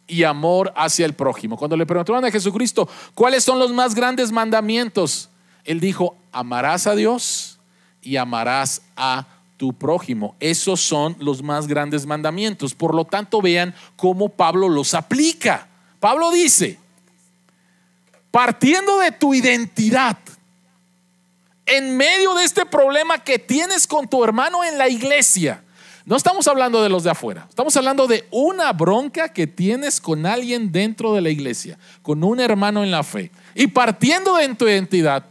y 0.07 0.25
amor 0.25 0.73
hacia 0.77 1.07
el 1.07 1.15
prójimo. 1.15 1.57
Cuando 1.57 1.77
le 1.77 1.87
preguntaron 1.87 2.25
a 2.25 2.31
Jesucristo, 2.31 2.89
¿cuáles 3.15 3.45
son 3.45 3.59
los 3.59 3.73
más 3.73 3.95
grandes 3.95 4.33
mandamientos? 4.33 5.31
Él 5.65 5.81
dijo, 5.81 6.17
amarás 6.33 6.87
a 6.87 6.95
Dios 6.95 7.59
y 8.03 8.17
amarás 8.17 8.83
a 8.97 9.27
tu 9.57 9.73
prójimo. 9.73 10.35
Esos 10.41 10.81
son 10.81 11.17
los 11.21 11.43
más 11.43 11.67
grandes 11.67 12.07
mandamientos. 12.07 12.75
Por 12.75 12.95
lo 12.95 13.05
tanto, 13.05 13.41
vean 13.41 13.75
cómo 13.97 14.29
Pablo 14.29 14.69
los 14.69 14.95
aplica. 14.95 15.69
Pablo 16.01 16.33
dice, 16.33 16.79
partiendo 18.31 18.99
de 18.99 19.13
tu 19.13 19.35
identidad, 19.35 20.17
en 21.67 21.97
medio 21.97 22.35
de 22.35 22.45
este 22.45 22.67
problema 22.67 23.23
que 23.23 23.39
tienes 23.39 23.87
con 23.87 24.09
tu 24.09 24.25
hermano 24.25 24.65
en 24.65 24.77
la 24.77 24.89
iglesia, 24.89 25.63
no 26.11 26.17
estamos 26.17 26.49
hablando 26.49 26.83
de 26.83 26.89
los 26.89 27.05
de 27.05 27.11
afuera, 27.11 27.47
estamos 27.49 27.77
hablando 27.77 28.09
de 28.09 28.27
una 28.33 28.73
bronca 28.73 29.29
que 29.29 29.47
tienes 29.47 30.01
con 30.01 30.27
alguien 30.27 30.73
dentro 30.73 31.15
de 31.15 31.21
la 31.21 31.31
iglesia, 31.31 31.79
con 32.03 32.25
un 32.25 32.41
hermano 32.41 32.83
en 32.83 32.91
la 32.91 33.05
fe. 33.05 33.31
Y 33.55 33.69
partiendo 33.69 34.35
de 34.35 34.53
tu 34.57 34.67
identidad, 34.67 35.25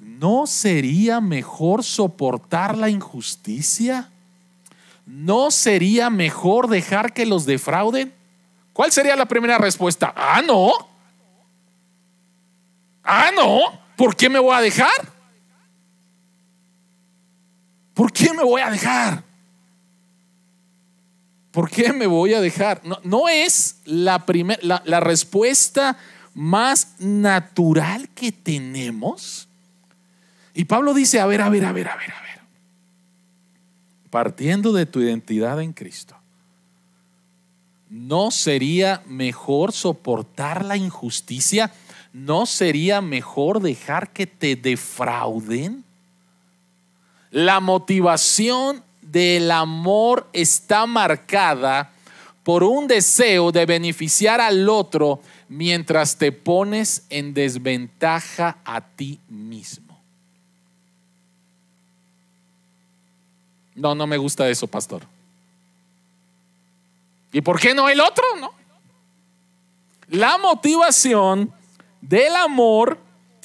¿no 0.00 0.48
sería 0.48 1.20
mejor 1.20 1.84
soportar 1.84 2.76
la 2.76 2.90
injusticia? 2.90 4.10
¿No 5.06 5.52
sería 5.52 6.10
mejor 6.10 6.66
dejar 6.66 7.12
que 7.12 7.24
los 7.24 7.46
defrauden? 7.46 8.12
¿Cuál 8.72 8.90
sería 8.90 9.14
la 9.14 9.26
primera 9.26 9.58
respuesta? 9.58 10.12
Ah, 10.16 10.42
no. 10.44 10.72
Ah, 13.04 13.30
no. 13.36 13.60
¿Por 13.96 14.16
qué 14.16 14.28
me 14.28 14.40
voy 14.40 14.56
a 14.56 14.60
dejar? 14.60 14.90
¿Por 17.94 18.12
qué 18.12 18.34
me 18.34 18.42
voy 18.42 18.60
a 18.60 18.70
dejar? 18.70 19.33
¿Por 21.54 21.70
qué 21.70 21.92
me 21.92 22.08
voy 22.08 22.34
a 22.34 22.40
dejar? 22.40 22.82
No, 23.04 23.28
es 23.28 23.76
la, 23.84 24.24
la, 24.84 24.98
respuesta 24.98 25.96
más 26.34 26.96
natural 26.98 28.08
que 28.08 28.32
tenemos. 28.32 29.46
Y 30.52 30.64
Pablo 30.64 30.92
dice, 30.92 31.20
a 31.20 31.26
ver, 31.26 31.40
a 31.42 31.48
ver, 31.48 31.64
a 31.64 31.70
ver, 31.70 31.86
a 31.86 31.96
ver, 31.96 32.10
a 32.10 32.22
ver. 32.22 32.40
Partiendo 34.10 34.72
de 34.72 34.84
tu 34.84 35.00
identidad 35.00 35.62
en 35.62 35.72
Cristo, 35.72 36.16
¿no 37.88 38.32
sería 38.32 39.04
mejor 39.06 39.70
soportar 39.70 40.64
la 40.64 40.76
injusticia? 40.76 41.72
¿No 42.12 42.46
sería 42.46 43.00
mejor 43.00 43.60
dejar 43.60 44.12
que 44.12 44.26
te 44.26 44.56
defrauden? 44.56 45.84
La 47.30 47.60
motivación 47.60 48.82
del 49.14 49.52
amor 49.52 50.28
está 50.32 50.86
marcada 50.86 51.92
por 52.42 52.64
un 52.64 52.88
deseo 52.88 53.52
de 53.52 53.64
beneficiar 53.64 54.40
al 54.40 54.68
otro 54.68 55.20
mientras 55.48 56.18
te 56.18 56.32
pones 56.32 57.06
en 57.10 57.32
desventaja 57.32 58.58
a 58.64 58.80
ti 58.80 59.20
mismo. 59.28 60.02
No, 63.76 63.94
no 63.94 64.04
me 64.08 64.16
gusta 64.16 64.48
eso, 64.48 64.66
pastor. 64.66 65.02
¿Y 67.32 67.40
por 67.40 67.60
qué 67.60 67.72
no 67.72 67.88
el 67.88 68.00
otro? 68.00 68.24
No. 68.40 68.52
La 70.08 70.38
motivación 70.38 71.52
del 72.00 72.34
amor 72.34 72.98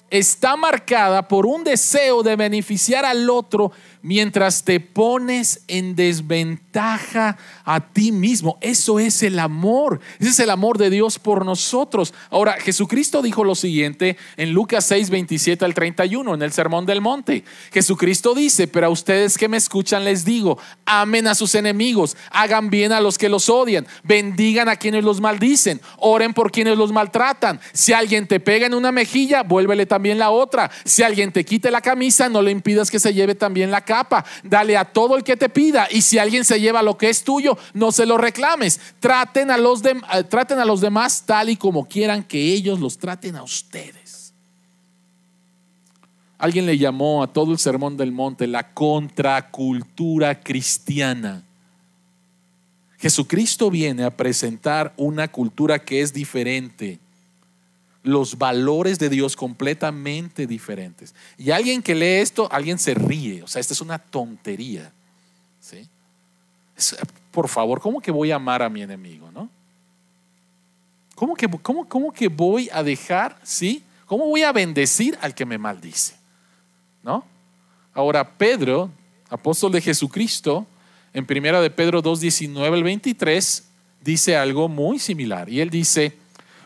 está 0.10 0.56
marcada 0.56 1.28
por 1.28 1.46
un 1.46 1.64
deseo 1.64 2.24
de 2.24 2.36
beneficiar 2.36 3.06
al 3.06 3.30
otro 3.30 3.72
mientras 4.02 4.64
te 4.64 4.80
pones 4.80 5.64
en 5.68 5.96
desventaja 5.96 7.38
a 7.70 7.82
ti 7.82 8.12
mismo. 8.12 8.58
Eso 8.62 9.00
es 9.00 9.22
el 9.22 9.38
amor. 9.38 10.00
Ese 10.20 10.30
es 10.32 10.40
el 10.40 10.50
amor 10.50 10.80
de 10.80 10.90
Dios 10.90 11.20
por 11.20 11.46
nosotros. 11.46 12.16
Ahora, 12.32 12.54
Jesucristo 12.54 13.22
dijo 13.22 13.44
lo 13.44 13.54
siguiente 13.54 14.18
en 14.38 14.54
Lucas 14.54 14.86
6, 14.86 15.12
27 15.12 15.66
al 15.66 15.76
31, 15.76 16.34
en 16.34 16.42
el 16.42 16.52
Sermón 16.52 16.88
del 16.88 17.00
Monte. 17.00 17.44
Jesucristo 17.72 18.34
dice, 18.34 18.68
pero 18.68 18.88
a 18.88 18.90
ustedes 18.90 19.38
que 19.38 19.48
me 19.48 19.58
escuchan 19.58 20.04
les 20.04 20.26
digo, 20.26 20.58
amen 20.84 21.28
a 21.28 21.36
sus 21.36 21.54
enemigos, 21.54 22.18
hagan 22.32 22.72
bien 22.72 22.92
a 22.92 23.02
los 23.02 23.20
que 23.20 23.30
los 23.30 23.50
odian, 23.50 23.86
bendigan 24.04 24.68
a 24.68 24.78
quienes 24.78 25.04
los 25.04 25.22
maldicen, 25.22 25.80
oren 25.98 26.34
por 26.34 26.52
quienes 26.52 26.76
los 26.76 26.92
maltratan. 26.92 27.60
Si 27.72 27.94
alguien 27.94 28.28
te 28.28 28.40
pega 28.40 28.66
en 28.66 28.74
una 28.74 28.92
mejilla, 28.92 29.44
vuélvele 29.44 29.86
también 29.86 30.18
la 30.18 30.32
otra. 30.32 30.72
Si 30.86 31.04
alguien 31.04 31.32
te 31.32 31.46
quite 31.46 31.70
la 31.70 31.82
camisa, 31.82 32.30
no 32.30 32.42
le 32.42 32.50
impidas 32.50 32.90
que 32.90 33.00
se 33.00 33.14
lleve 33.14 33.36
también 33.36 33.70
la 33.70 33.86
capa. 33.86 34.26
Dale 34.42 34.76
a 34.76 34.86
todo 34.86 35.16
el 35.16 35.24
que 35.24 35.38
te 35.38 35.50
pida. 35.50 35.88
Y 35.92 36.02
si 36.02 36.18
alguien 36.18 36.44
se 36.44 36.60
lleva 36.60 36.82
lo 36.82 36.98
que 36.98 37.10
es 37.10 37.24
tuyo, 37.24 37.59
no 37.74 37.92
se 37.92 38.06
lo 38.06 38.18
reclames. 38.18 38.80
Traten 39.00 39.52
a 39.52 39.58
los, 39.58 39.84
eh, 39.86 39.96
traten 40.30 40.60
a 40.60 40.66
los 40.66 40.82
demás 40.82 41.24
tal 41.26 41.50
y 41.50 41.56
como 41.56 41.88
quieran 41.88 42.24
que 42.24 42.40
ellos 42.54 42.80
los 42.80 42.98
traten 42.98 43.36
a 43.36 43.44
ustedes. 43.44 44.34
Alguien 46.38 46.66
le 46.66 46.78
llamó 46.78 47.22
a 47.22 47.34
todo 47.34 47.52
el 47.52 47.60
sermón 47.60 47.98
del 47.98 48.12
monte 48.12 48.48
la 48.48 48.74
contracultura 48.74 50.40
cristiana. 50.40 51.44
Jesucristo 52.98 53.70
viene 53.70 54.04
a 54.04 54.16
presentar 54.16 54.94
una 54.98 55.28
cultura 55.28 55.80
que 55.80 56.02
es 56.02 56.14
diferente 56.14 57.00
los 58.04 58.38
valores 58.38 59.00
de 59.00 59.10
Dios 59.10 59.36
completamente 59.36 60.48
diferentes. 60.48 61.14
Y 61.38 61.52
alguien 61.52 61.82
que 61.82 61.96
lee 61.96 62.22
esto, 62.22 62.48
alguien 62.52 62.80
se 62.80 62.94
ríe. 62.94 63.44
O 63.44 63.48
sea, 63.48 63.60
esta 63.60 63.74
es 63.74 63.82
una 63.82 64.00
tontería. 64.00 64.92
¿sí? 65.60 65.88
Por 67.32 67.48
favor, 67.48 67.80
¿cómo 67.80 68.02
que 68.02 68.12
voy 68.12 68.32
a 68.32 68.36
amar 68.36 68.62
a 68.62 68.70
mi 68.70 68.82
enemigo? 68.82 69.32
¿no? 69.32 69.50
¿Cómo, 71.16 71.36
que, 71.36 71.48
cómo, 71.62 71.88
¿Cómo 71.88 72.12
que 72.12 72.28
voy 72.28 72.70
a 72.72 72.84
dejar, 72.84 73.38
sí? 73.44 73.84
¿Cómo 74.06 74.26
voy 74.26 74.44
a 74.44 74.52
bendecir 74.52 75.18
al 75.22 75.36
que 75.36 75.46
me 75.46 75.58
maldice? 75.58 76.16
¿No? 77.04 77.24
Ahora, 77.94 78.38
Pedro, 78.38 78.90
apóstol 79.30 79.72
de 79.72 79.82
Jesucristo, 79.82 80.66
en 81.14 81.26
primera 81.26 81.62
de 81.62 81.70
Pedro 81.70 82.02
2, 82.02 82.20
19 82.22 82.78
al 82.78 82.84
23, 82.84 83.64
dice 84.02 84.38
algo 84.38 84.68
muy 84.68 85.00
similar. 85.00 85.50
Y 85.50 85.60
él 85.60 85.70
dice, 85.70 86.18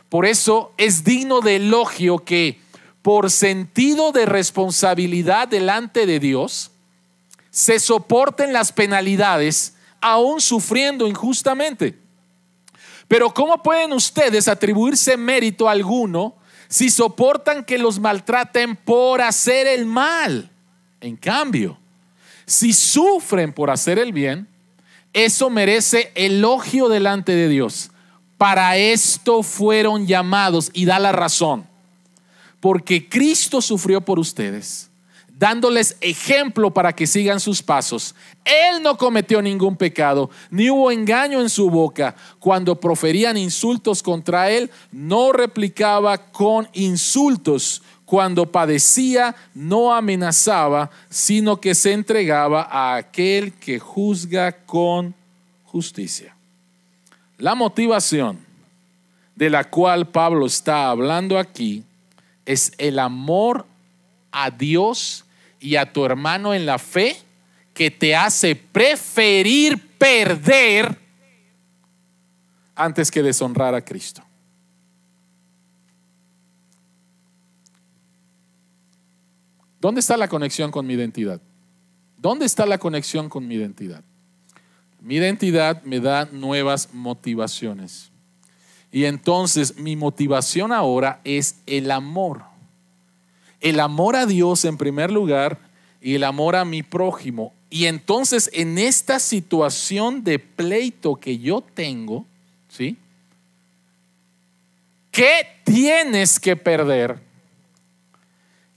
por 0.10 0.26
eso 0.26 0.74
es 0.78 1.04
digno 1.04 1.42
de 1.42 1.58
elogio 1.58 2.20
que 2.20 2.60
por 3.02 3.30
sentido 3.30 4.14
de 4.14 4.26
responsabilidad 4.26 5.48
delante 5.50 6.06
de 6.06 6.20
Dios, 6.20 6.72
se 7.52 7.80
soporten 7.80 8.54
las 8.54 8.72
penalidades 8.72 9.76
aún 10.04 10.40
sufriendo 10.40 11.08
injustamente. 11.08 11.98
Pero 13.08 13.34
¿cómo 13.34 13.64
pueden 13.64 13.94
ustedes 13.94 14.48
atribuirse 14.48 15.18
mérito 15.18 15.68
alguno 15.68 16.36
si 16.74 16.90
soportan 16.90 17.64
que 17.64 17.78
los 17.78 18.00
maltraten 18.00 18.76
por 18.76 19.22
hacer 19.22 19.68
el 19.68 19.86
mal. 19.86 20.50
En 21.02 21.16
cambio, 21.18 21.78
si 22.48 22.74
sufren 22.74 23.54
por 23.54 23.70
hacer 23.70 24.00
el 24.00 24.12
bien, 24.12 24.48
eso 25.14 25.52
merece 25.52 26.12
elogio 26.16 26.90
delante 26.90 27.34
de 27.36 27.48
Dios. 27.48 27.92
Para 28.40 28.76
esto 28.78 29.44
fueron 29.44 30.08
llamados 30.08 30.72
y 30.74 30.86
da 30.86 30.98
la 30.98 31.12
razón. 31.12 31.68
Porque 32.60 33.08
Cristo 33.08 33.62
sufrió 33.62 34.02
por 34.02 34.18
ustedes 34.18 34.90
dándoles 35.44 35.98
ejemplo 36.00 36.72
para 36.72 36.94
que 36.94 37.06
sigan 37.06 37.42
sus 37.42 37.62
pasos. 37.62 38.16
Él 38.46 38.82
no 38.82 38.96
cometió 38.96 39.42
ningún 39.42 39.76
pecado, 39.76 40.30
ni 40.50 40.70
hubo 40.70 40.90
engaño 40.90 41.42
en 41.42 41.50
su 41.50 41.70
boca. 41.70 42.16
Cuando 42.40 42.80
proferían 42.80 43.36
insultos 43.36 44.02
contra 44.02 44.50
él, 44.50 44.72
no 44.94 45.34
replicaba 45.34 46.18
con 46.18 46.70
insultos. 46.72 47.82
Cuando 48.06 48.50
padecía, 48.50 49.36
no 49.54 49.94
amenazaba, 49.94 50.90
sino 51.10 51.60
que 51.60 51.76
se 51.76 51.92
entregaba 51.92 52.62
a 52.72 52.96
aquel 52.96 53.52
que 53.52 53.80
juzga 53.80 54.54
con 54.66 55.14
justicia. 55.66 56.38
La 57.38 57.54
motivación 57.54 58.40
de 59.36 59.50
la 59.50 59.70
cual 59.70 60.08
Pablo 60.08 60.46
está 60.46 60.90
hablando 60.90 61.38
aquí 61.38 61.84
es 62.46 62.72
el 62.78 62.98
amor 62.98 63.66
a 64.32 64.50
Dios 64.50 65.23
y 65.64 65.78
a 65.78 65.92
tu 65.92 66.04
hermano 66.04 66.54
en 66.54 66.66
la 66.66 66.78
fe 66.78 67.16
que 67.74 67.90
te 67.90 68.14
hace 68.14 68.54
preferir 68.54 69.98
perder 69.98 71.00
antes 72.76 73.10
que 73.10 73.24
deshonrar 73.24 73.74
a 73.74 73.84
Cristo. 73.84 74.22
¿Dónde 79.80 80.02
está 80.02 80.18
la 80.18 80.28
conexión 80.28 80.70
con 80.70 80.86
mi 80.86 80.96
identidad? 80.96 81.42
¿Dónde 82.18 82.46
está 82.46 82.66
la 82.66 82.78
conexión 82.78 83.30
con 83.30 83.48
mi 83.48 83.56
identidad? 83.56 84.04
Mi 85.00 85.16
identidad 85.16 85.82
me 85.84 86.02
da 86.02 86.26
nuevas 86.26 86.94
motivaciones. 86.94 88.12
Y 88.92 89.06
entonces 89.06 89.78
mi 89.78 89.96
motivación 89.96 90.74
ahora 90.74 91.22
es 91.24 91.62
el 91.66 91.90
amor 91.90 92.53
el 93.64 93.80
amor 93.80 94.16
a 94.16 94.28
Dios 94.28 94.66
en 94.66 94.78
primer 94.78 95.10
lugar 95.10 95.58
y 96.02 96.16
el 96.16 96.26
amor 96.26 96.56
a 96.56 96.66
mi 96.66 96.84
prójimo. 96.84 97.54
Y 97.70 97.86
entonces 97.86 98.50
en 98.54 98.78
esta 98.78 99.20
situación 99.20 100.24
de 100.24 100.38
pleito 100.38 101.16
que 101.16 101.40
yo 101.40 101.62
tengo, 101.62 102.26
¿sí? 102.68 102.98
¿Qué 105.12 105.48
tienes 105.64 106.40
que 106.40 106.58
perder 106.58 107.20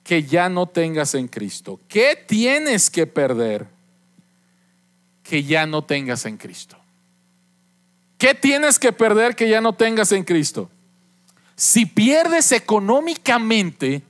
que 0.04 0.22
ya 0.22 0.48
no 0.48 0.66
tengas 0.66 1.14
en 1.14 1.26
Cristo? 1.26 1.80
¿Qué 1.88 2.16
tienes 2.26 2.88
que 2.88 3.08
perder 3.08 3.66
que 5.24 5.42
ya 5.42 5.66
no 5.66 5.82
tengas 5.82 6.24
en 6.26 6.36
Cristo? 6.36 6.78
¿Qué 8.18 8.34
tienes 8.34 8.78
que 8.78 8.92
perder 8.92 9.34
que 9.34 9.48
ya 9.48 9.60
no 9.60 9.72
tengas 9.72 10.12
en 10.12 10.22
Cristo? 10.22 10.70
Si 11.56 11.86
pierdes 11.86 12.52
económicamente, 12.52 14.02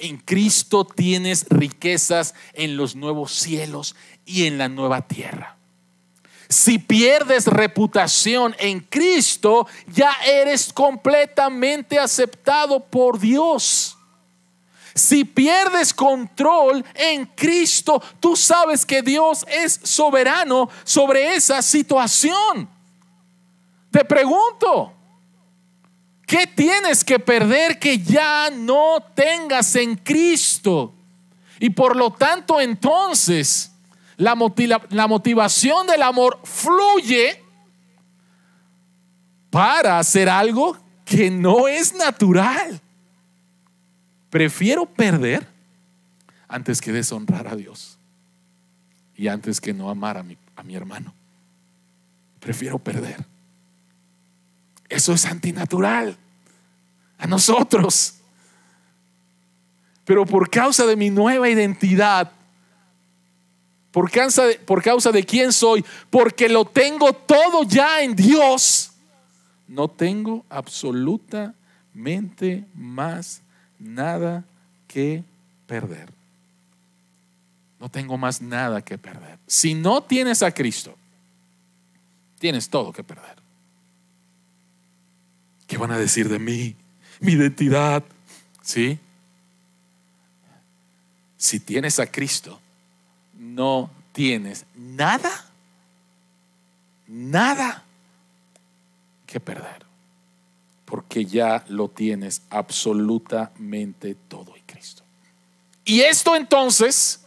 en 0.00 0.16
Cristo 0.16 0.84
tienes 0.84 1.46
riquezas 1.48 2.34
en 2.54 2.76
los 2.76 2.96
nuevos 2.96 3.32
cielos 3.32 3.94
y 4.24 4.46
en 4.46 4.58
la 4.58 4.68
nueva 4.68 5.06
tierra. 5.06 5.56
Si 6.48 6.78
pierdes 6.78 7.46
reputación 7.46 8.56
en 8.58 8.80
Cristo, 8.80 9.68
ya 9.86 10.12
eres 10.26 10.72
completamente 10.72 11.98
aceptado 11.98 12.80
por 12.80 13.20
Dios. 13.20 13.96
Si 14.94 15.24
pierdes 15.24 15.94
control 15.94 16.84
en 16.94 17.26
Cristo, 17.26 18.02
tú 18.18 18.34
sabes 18.34 18.84
que 18.84 19.02
Dios 19.02 19.46
es 19.48 19.78
soberano 19.84 20.68
sobre 20.82 21.36
esa 21.36 21.62
situación. 21.62 22.68
Te 23.92 24.04
pregunto, 24.04 24.92
¿Qué 26.30 26.46
tienes 26.46 27.02
que 27.02 27.18
perder 27.18 27.80
que 27.80 27.98
ya 27.98 28.50
no 28.50 29.02
tengas 29.16 29.74
en 29.74 29.96
Cristo? 29.96 30.94
Y 31.58 31.70
por 31.70 31.96
lo 31.96 32.12
tanto 32.12 32.60
entonces 32.60 33.72
la, 34.16 34.36
la 34.90 35.08
motivación 35.08 35.88
del 35.88 36.02
amor 36.02 36.38
fluye 36.44 37.42
para 39.50 39.98
hacer 39.98 40.28
algo 40.28 40.78
que 41.04 41.32
no 41.32 41.66
es 41.66 41.96
natural. 41.96 42.80
Prefiero 44.30 44.86
perder 44.86 45.48
antes 46.46 46.80
que 46.80 46.92
deshonrar 46.92 47.48
a 47.48 47.56
Dios 47.56 47.98
y 49.16 49.26
antes 49.26 49.60
que 49.60 49.74
no 49.74 49.90
amar 49.90 50.16
a 50.16 50.22
mi, 50.22 50.38
a 50.54 50.62
mi 50.62 50.76
hermano. 50.76 51.12
Prefiero 52.38 52.78
perder. 52.78 53.29
Eso 54.90 55.14
es 55.14 55.24
antinatural 55.24 56.18
a 57.16 57.26
nosotros. 57.26 58.16
Pero 60.04 60.26
por 60.26 60.50
causa 60.50 60.84
de 60.84 60.96
mi 60.96 61.08
nueva 61.10 61.48
identidad, 61.48 62.32
por 63.92 64.10
causa, 64.10 64.46
de, 64.46 64.56
por 64.56 64.82
causa 64.82 65.12
de 65.12 65.24
quién 65.24 65.52
soy, 65.52 65.84
porque 66.10 66.48
lo 66.48 66.64
tengo 66.64 67.12
todo 67.12 67.62
ya 67.62 68.02
en 68.02 68.16
Dios, 68.16 68.90
no 69.68 69.86
tengo 69.88 70.44
absolutamente 70.48 72.64
más 72.74 73.42
nada 73.78 74.42
que 74.88 75.22
perder. 75.68 76.10
No 77.78 77.88
tengo 77.88 78.18
más 78.18 78.42
nada 78.42 78.82
que 78.82 78.98
perder. 78.98 79.38
Si 79.46 79.74
no 79.74 80.02
tienes 80.02 80.42
a 80.42 80.52
Cristo, 80.52 80.96
tienes 82.38 82.68
todo 82.68 82.92
que 82.92 83.04
perder. 83.04 83.39
¿Qué 85.70 85.78
van 85.78 85.92
a 85.92 85.98
decir 85.98 86.28
de 86.28 86.40
mí? 86.40 86.74
Mi 87.20 87.34
identidad. 87.34 88.02
¿Sí? 88.60 88.98
Si 91.36 91.60
tienes 91.60 92.00
a 92.00 92.10
Cristo, 92.10 92.60
no 93.38 93.88
tienes 94.10 94.66
nada, 94.74 95.30
nada 97.06 97.84
que 99.28 99.38
perder. 99.38 99.86
Porque 100.86 101.24
ya 101.24 101.64
lo 101.68 101.86
tienes 101.86 102.42
absolutamente 102.50 104.16
todo 104.26 104.56
en 104.56 104.62
Cristo. 104.66 105.04
Y 105.84 106.00
esto 106.00 106.34
entonces 106.34 107.24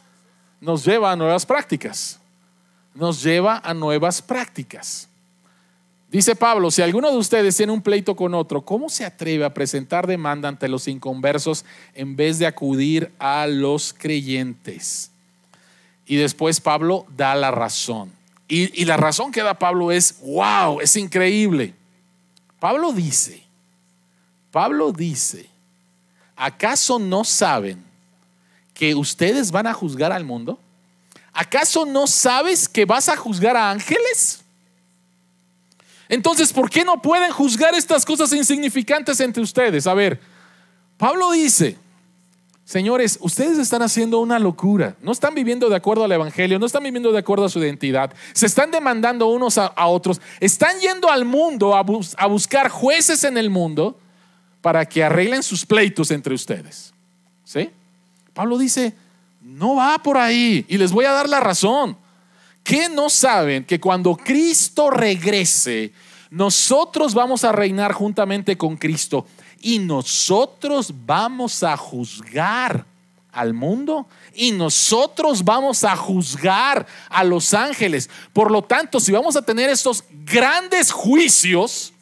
nos 0.59 0.83
lleva 0.83 1.13
a 1.13 1.15
nuevas 1.15 1.45
prácticas. 1.45 2.19
Nos 2.93 3.23
lleva 3.23 3.61
a 3.63 3.73
nuevas 3.73 4.21
prácticas. 4.21 5.07
Dice 6.13 6.35
Pablo, 6.35 6.69
si 6.69 6.83
alguno 6.83 7.09
de 7.09 7.17
ustedes 7.17 7.57
tiene 7.57 7.71
un 7.71 7.81
pleito 7.81 8.15
con 8.15 8.35
otro, 8.35 8.61
¿cómo 8.61 8.87
se 8.87 9.03
atreve 9.03 9.45
a 9.45 9.53
presentar 9.55 10.05
demanda 10.05 10.47
ante 10.47 10.67
los 10.67 10.87
inconversos 10.87 11.65
en 11.95 12.15
vez 12.15 12.37
de 12.37 12.45
acudir 12.45 13.11
a 13.17 13.47
los 13.47 13.95
creyentes? 13.97 15.09
Y 16.05 16.17
después 16.17 16.61
Pablo 16.61 17.07
da 17.17 17.33
la 17.33 17.49
razón. 17.49 18.11
Y, 18.47 18.79
y 18.79 18.85
la 18.85 18.95
razón 18.95 19.31
que 19.31 19.41
da 19.41 19.55
Pablo 19.55 19.91
es, 19.91 20.19
wow, 20.21 20.81
es 20.81 20.95
increíble. 20.97 21.73
Pablo 22.59 22.93
dice, 22.93 23.43
Pablo 24.51 24.91
dice, 24.91 25.49
¿acaso 26.35 26.99
no 26.99 27.23
saben 27.23 27.83
que 28.75 28.93
ustedes 28.93 29.49
van 29.49 29.65
a 29.65 29.73
juzgar 29.73 30.11
al 30.11 30.25
mundo? 30.25 30.59
¿Acaso 31.33 31.87
no 31.87 32.05
sabes 32.05 32.69
que 32.69 32.85
vas 32.85 33.09
a 33.09 33.17
juzgar 33.17 33.57
a 33.57 33.71
ángeles? 33.71 34.42
Entonces, 36.09 36.51
¿por 36.51 36.69
qué 36.69 36.83
no 36.83 37.01
pueden 37.01 37.31
juzgar 37.31 37.73
estas 37.75 38.05
cosas 38.05 38.31
insignificantes 38.33 39.19
entre 39.19 39.41
ustedes? 39.41 39.87
A 39.87 39.93
ver, 39.93 40.19
Pablo 40.97 41.31
dice, 41.31 41.77
señores, 42.65 43.17
ustedes 43.21 43.57
están 43.57 43.81
haciendo 43.81 44.19
una 44.19 44.39
locura, 44.39 44.95
no 45.01 45.11
están 45.11 45.33
viviendo 45.33 45.69
de 45.69 45.75
acuerdo 45.75 46.03
al 46.03 46.11
Evangelio, 46.11 46.59
no 46.59 46.65
están 46.65 46.83
viviendo 46.83 47.11
de 47.11 47.19
acuerdo 47.19 47.45
a 47.45 47.49
su 47.49 47.59
identidad, 47.59 48.13
se 48.33 48.45
están 48.45 48.71
demandando 48.71 49.27
unos 49.27 49.57
a, 49.57 49.71
otros, 49.87 50.21
están 50.39 50.79
yendo 50.79 51.09
al 51.09 51.25
mundo 51.25 51.75
a, 51.75 51.85
a 52.17 52.27
buscar 52.27 52.69
jueces 52.69 53.23
en 53.23 53.37
el 53.37 53.49
mundo 53.49 53.97
para 54.61 54.85
que 54.85 55.03
arreglen 55.03 55.43
sus 55.43 55.65
pleitos 55.65 56.11
entre 56.11 56.33
ustedes. 56.33 56.93
¿Sí? 57.43 57.69
Pablo 58.33 58.57
dice, 58.57 58.93
no 59.41 59.75
va 59.75 59.97
por 59.99 60.17
ahí 60.17 60.65
y 60.67 60.77
les 60.77 60.91
voy 60.91 61.05
a 61.05 61.11
dar 61.11 61.27
la 61.27 61.39
razón. 61.39 61.97
¿Qué 62.63 62.89
no 62.89 63.09
saben 63.09 63.65
que 63.65 63.79
cuando 63.79 64.15
Cristo 64.15 64.89
regrese, 64.89 65.91
nosotros 66.29 67.13
vamos 67.13 67.43
a 67.43 67.51
reinar 67.51 67.93
juntamente 67.93 68.57
con 68.57 68.77
Cristo 68.77 69.27
y 69.61 69.79
nosotros 69.79 70.93
vamos 71.05 71.61
a 71.61 71.75
juzgar 71.77 72.85
al 73.31 73.53
mundo 73.53 74.07
y 74.33 74.51
nosotros 74.51 75.43
vamos 75.43 75.83
a 75.83 75.95
juzgar 75.95 76.87
a 77.09 77.23
los 77.23 77.53
ángeles. 77.53 78.09
Por 78.31 78.49
lo 78.49 78.61
tanto, 78.61 78.99
si 78.99 79.11
vamos 79.11 79.35
a 79.35 79.41
tener 79.41 79.69
estos 79.69 80.03
grandes 80.25 80.91
juicios, 80.91 81.93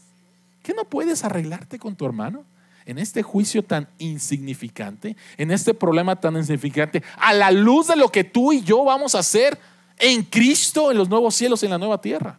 ¿qué 0.61 0.73
no 0.73 0.85
puedes 0.85 1.23
arreglarte 1.23 1.79
con 1.79 1.95
tu 1.95 2.05
hermano? 2.05 2.45
en 2.85 2.97
este 2.97 3.21
juicio 3.21 3.63
tan 3.63 3.87
insignificante, 3.99 5.15
en 5.37 5.51
este 5.51 5.73
problema 5.73 6.19
tan 6.19 6.35
insignificante, 6.35 7.03
a 7.15 7.31
la 7.31 7.51
luz 7.51 7.87
de 7.87 7.95
lo 7.95 8.09
que 8.09 8.23
tú 8.23 8.51
y 8.51 8.63
yo 8.63 8.83
vamos 8.83 9.13
a 9.13 9.19
hacer 9.19 9.57
en 10.01 10.23
Cristo, 10.23 10.91
en 10.91 10.97
los 10.97 11.07
nuevos 11.07 11.35
cielos, 11.35 11.61
en 11.63 11.69
la 11.69 11.77
nueva 11.77 12.01
tierra. 12.01 12.37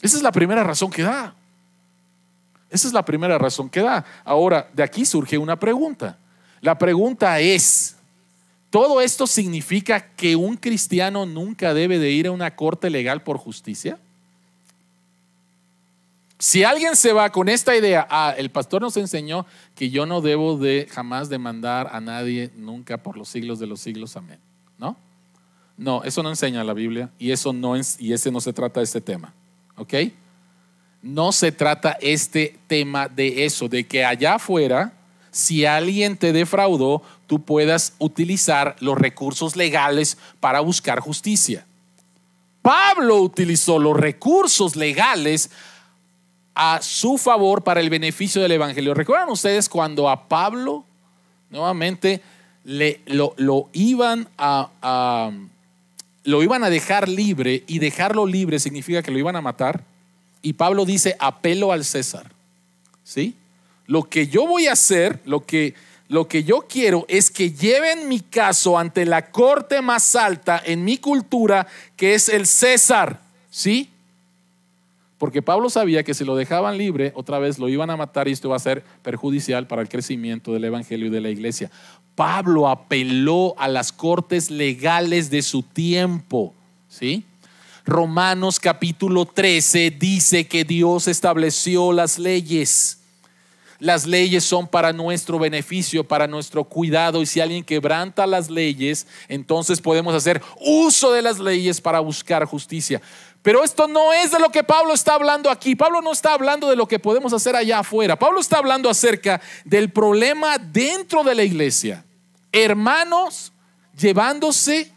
Esa 0.00 0.16
es 0.16 0.22
la 0.22 0.32
primera 0.32 0.64
razón 0.64 0.90
que 0.90 1.02
da. 1.02 1.34
Esa 2.70 2.88
es 2.88 2.94
la 2.94 3.04
primera 3.04 3.38
razón 3.38 3.68
que 3.68 3.80
da. 3.80 4.04
Ahora, 4.24 4.68
de 4.72 4.82
aquí 4.82 5.04
surge 5.04 5.36
una 5.36 5.58
pregunta. 5.58 6.18
La 6.60 6.78
pregunta 6.78 7.38
es, 7.38 7.96
¿todo 8.70 9.00
esto 9.00 9.26
significa 9.26 10.00
que 10.00 10.36
un 10.36 10.56
cristiano 10.56 11.26
nunca 11.26 11.74
debe 11.74 11.98
de 11.98 12.10
ir 12.10 12.26
a 12.26 12.32
una 12.32 12.56
corte 12.56 12.88
legal 12.88 13.22
por 13.22 13.36
justicia? 13.36 13.98
Si 16.38 16.64
alguien 16.64 16.96
se 16.96 17.12
va 17.12 17.30
con 17.30 17.48
esta 17.48 17.76
idea, 17.76 18.06
ah, 18.08 18.32
el 18.36 18.50
pastor 18.50 18.80
nos 18.80 18.96
enseñó 18.96 19.44
que 19.74 19.90
yo 19.90 20.06
no 20.06 20.20
debo 20.20 20.56
de 20.56 20.86
jamás 20.90 21.28
demandar 21.28 21.90
a 21.92 22.00
nadie 22.00 22.52
nunca 22.56 22.96
por 22.96 23.18
los 23.18 23.28
siglos 23.28 23.58
de 23.58 23.66
los 23.66 23.80
siglos, 23.80 24.16
amén. 24.16 24.38
¿No? 24.78 24.96
No, 25.78 26.02
eso 26.02 26.22
no 26.22 26.28
enseña 26.28 26.64
la 26.64 26.74
Biblia 26.74 27.08
y 27.18 27.30
eso 27.30 27.52
no 27.52 27.74
y 27.76 28.12
ese 28.12 28.30
no 28.30 28.40
se 28.40 28.52
trata 28.52 28.80
de 28.80 28.84
este 28.84 29.00
tema. 29.00 29.32
¿Ok? 29.76 29.94
No 31.00 31.30
se 31.32 31.52
trata 31.52 31.96
este 32.00 32.58
tema 32.66 33.08
de 33.08 33.44
eso, 33.44 33.68
de 33.68 33.86
que 33.86 34.04
allá 34.04 34.34
afuera, 34.34 34.92
si 35.30 35.64
alguien 35.64 36.16
te 36.16 36.32
defraudó, 36.32 37.02
tú 37.28 37.44
puedas 37.44 37.94
utilizar 37.98 38.74
los 38.80 38.98
recursos 38.98 39.54
legales 39.54 40.18
para 40.40 40.58
buscar 40.60 40.98
justicia. 40.98 41.64
Pablo 42.60 43.22
utilizó 43.22 43.78
los 43.78 43.96
recursos 43.96 44.74
legales 44.74 45.50
a 46.56 46.80
su 46.82 47.18
favor 47.18 47.62
para 47.62 47.80
el 47.80 47.88
beneficio 47.88 48.42
del 48.42 48.52
Evangelio. 48.52 48.94
¿Recuerdan 48.94 49.30
ustedes 49.30 49.68
cuando 49.68 50.10
a 50.10 50.28
Pablo 50.28 50.84
nuevamente 51.50 52.20
le, 52.64 53.00
lo, 53.06 53.70
iban 53.72 54.28
a, 54.36 55.30
lo 56.28 56.42
iban 56.42 56.62
a 56.62 56.68
dejar 56.68 57.08
libre 57.08 57.64
y 57.66 57.78
dejarlo 57.78 58.26
libre 58.26 58.58
significa 58.58 59.02
que 59.02 59.10
lo 59.10 59.18
iban 59.18 59.36
a 59.36 59.40
matar? 59.40 59.82
Y 60.42 60.52
Pablo 60.52 60.84
dice, 60.84 61.16
apelo 61.18 61.72
al 61.72 61.86
César. 61.86 62.30
¿Sí? 63.02 63.34
Lo 63.86 64.02
que 64.10 64.26
yo 64.26 64.46
voy 64.46 64.66
a 64.66 64.72
hacer, 64.72 65.20
lo 65.24 65.46
que, 65.46 65.72
lo 66.08 66.28
que 66.28 66.44
yo 66.44 66.66
quiero 66.68 67.06
es 67.08 67.30
que 67.30 67.52
lleven 67.52 68.08
mi 68.08 68.20
caso 68.20 68.78
ante 68.78 69.06
la 69.06 69.30
corte 69.30 69.80
más 69.80 70.14
alta 70.16 70.62
en 70.62 70.84
mi 70.84 70.98
cultura, 70.98 71.66
que 71.96 72.12
es 72.12 72.28
el 72.28 72.46
César. 72.46 73.20
¿Sí? 73.48 73.88
Porque 75.16 75.40
Pablo 75.40 75.70
sabía 75.70 76.04
que 76.04 76.12
si 76.12 76.26
lo 76.26 76.36
dejaban 76.36 76.76
libre, 76.76 77.12
otra 77.16 77.38
vez 77.38 77.58
lo 77.58 77.70
iban 77.70 77.88
a 77.88 77.96
matar 77.96 78.28
y 78.28 78.32
esto 78.32 78.48
iba 78.48 78.56
a 78.56 78.60
ser 78.60 78.84
perjudicial 79.02 79.66
para 79.66 79.80
el 79.80 79.88
crecimiento 79.88 80.52
del 80.52 80.64
Evangelio 80.64 81.06
y 81.06 81.10
de 81.10 81.22
la 81.22 81.30
iglesia. 81.30 81.70
Pablo 82.18 82.66
apeló 82.66 83.54
a 83.58 83.68
las 83.68 83.92
cortes 83.92 84.50
legales 84.50 85.30
de 85.30 85.40
su 85.40 85.62
tiempo. 85.62 86.52
¿Sí? 86.88 87.24
Romanos 87.86 88.58
capítulo 88.58 89.24
13 89.24 89.92
dice 89.92 90.48
que 90.48 90.64
Dios 90.64 91.06
estableció 91.06 91.92
las 91.92 92.18
leyes. 92.18 92.98
Las 93.78 94.04
leyes 94.04 94.42
son 94.42 94.66
para 94.66 94.92
nuestro 94.92 95.38
beneficio, 95.38 96.02
para 96.02 96.26
nuestro 96.26 96.64
cuidado. 96.64 97.22
Y 97.22 97.26
si 97.26 97.38
alguien 97.38 97.62
quebranta 97.62 98.26
las 98.26 98.50
leyes, 98.50 99.06
entonces 99.28 99.80
podemos 99.80 100.12
hacer 100.12 100.42
uso 100.60 101.12
de 101.12 101.22
las 101.22 101.38
leyes 101.38 101.80
para 101.80 102.00
buscar 102.00 102.44
justicia. 102.46 103.00
Pero 103.42 103.62
esto 103.62 103.86
no 103.86 104.12
es 104.12 104.32
de 104.32 104.40
lo 104.40 104.50
que 104.50 104.64
Pablo 104.64 104.92
está 104.92 105.14
hablando 105.14 105.50
aquí. 105.50 105.76
Pablo 105.76 106.02
no 106.02 106.10
está 106.10 106.34
hablando 106.34 106.68
de 106.68 106.74
lo 106.74 106.88
que 106.88 106.98
podemos 106.98 107.32
hacer 107.32 107.54
allá 107.54 107.78
afuera. 107.78 108.18
Pablo 108.18 108.40
está 108.40 108.58
hablando 108.58 108.90
acerca 108.90 109.40
del 109.64 109.92
problema 109.92 110.58
dentro 110.58 111.22
de 111.22 111.36
la 111.36 111.44
iglesia. 111.44 112.04
Hermanos 112.52 113.52
llevándose 113.98 114.92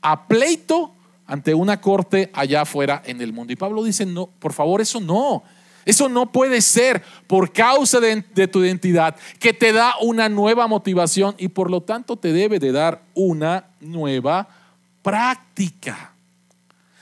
a 0.00 0.26
pleito 0.26 0.94
ante 1.26 1.54
una 1.54 1.80
corte 1.80 2.30
allá 2.34 2.62
afuera 2.62 3.02
en 3.06 3.20
el 3.20 3.32
mundo. 3.32 3.52
Y 3.52 3.56
Pablo 3.56 3.82
dice, 3.82 4.04
no, 4.04 4.26
por 4.26 4.52
favor, 4.52 4.80
eso 4.80 5.00
no. 5.00 5.42
Eso 5.84 6.08
no 6.08 6.30
puede 6.30 6.60
ser 6.60 7.02
por 7.26 7.52
causa 7.52 7.98
de, 8.00 8.22
tu 8.48 8.64
identidad 8.64 9.16
que 9.40 9.52
te 9.52 9.72
da 9.72 9.94
una 10.00 10.28
nueva 10.28 10.66
motivación 10.68 11.34
y 11.38 11.48
por 11.48 11.70
lo 11.70 11.82
tanto 11.82 12.16
te 12.16 12.32
debe 12.32 12.58
de 12.58 12.72
dar 12.72 13.02
una 13.14 13.64
nueva 13.80 14.48
práctica. 15.02 16.12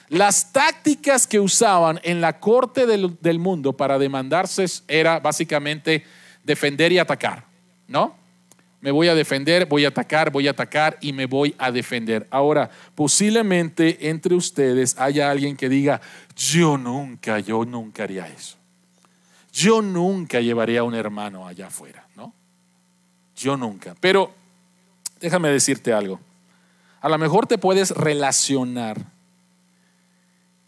Las 0.08 0.52
tácticas 0.52 1.26
que 1.26 1.38
usaban 1.38 2.00
en 2.02 2.20
la 2.20 2.40
corte 2.40 2.86
del, 2.86 3.38
mundo 3.38 3.74
para 3.74 3.98
demandarse 3.98 4.64
era 4.88 5.20
básicamente 5.20 6.04
defender 6.42 6.90
y 6.90 6.98
atacar, 6.98 7.44
¿no? 7.86 8.19
Me 8.80 8.90
voy 8.90 9.08
a 9.08 9.14
defender, 9.14 9.66
voy 9.66 9.84
a 9.84 9.88
atacar, 9.88 10.30
voy 10.30 10.48
a 10.48 10.52
atacar 10.52 10.96
y 11.02 11.12
me 11.12 11.26
voy 11.26 11.54
a 11.58 11.70
defender. 11.70 12.26
Ahora, 12.30 12.70
posiblemente 12.94 14.08
entre 14.08 14.34
ustedes 14.34 14.98
haya 14.98 15.30
alguien 15.30 15.56
que 15.56 15.68
diga, 15.68 16.00
yo 16.34 16.78
nunca, 16.78 17.40
yo 17.40 17.64
nunca 17.66 18.04
haría 18.04 18.26
eso. 18.26 18.56
Yo 19.52 19.82
nunca 19.82 20.40
llevaría 20.40 20.80
a 20.80 20.84
un 20.84 20.94
hermano 20.94 21.46
allá 21.46 21.66
afuera, 21.66 22.06
¿no? 22.16 22.32
Yo 23.36 23.56
nunca. 23.56 23.94
Pero 24.00 24.32
déjame 25.20 25.50
decirte 25.50 25.92
algo. 25.92 26.20
A 27.02 27.08
lo 27.08 27.18
mejor 27.18 27.46
te 27.46 27.58
puedes 27.58 27.90
relacionar 27.90 28.98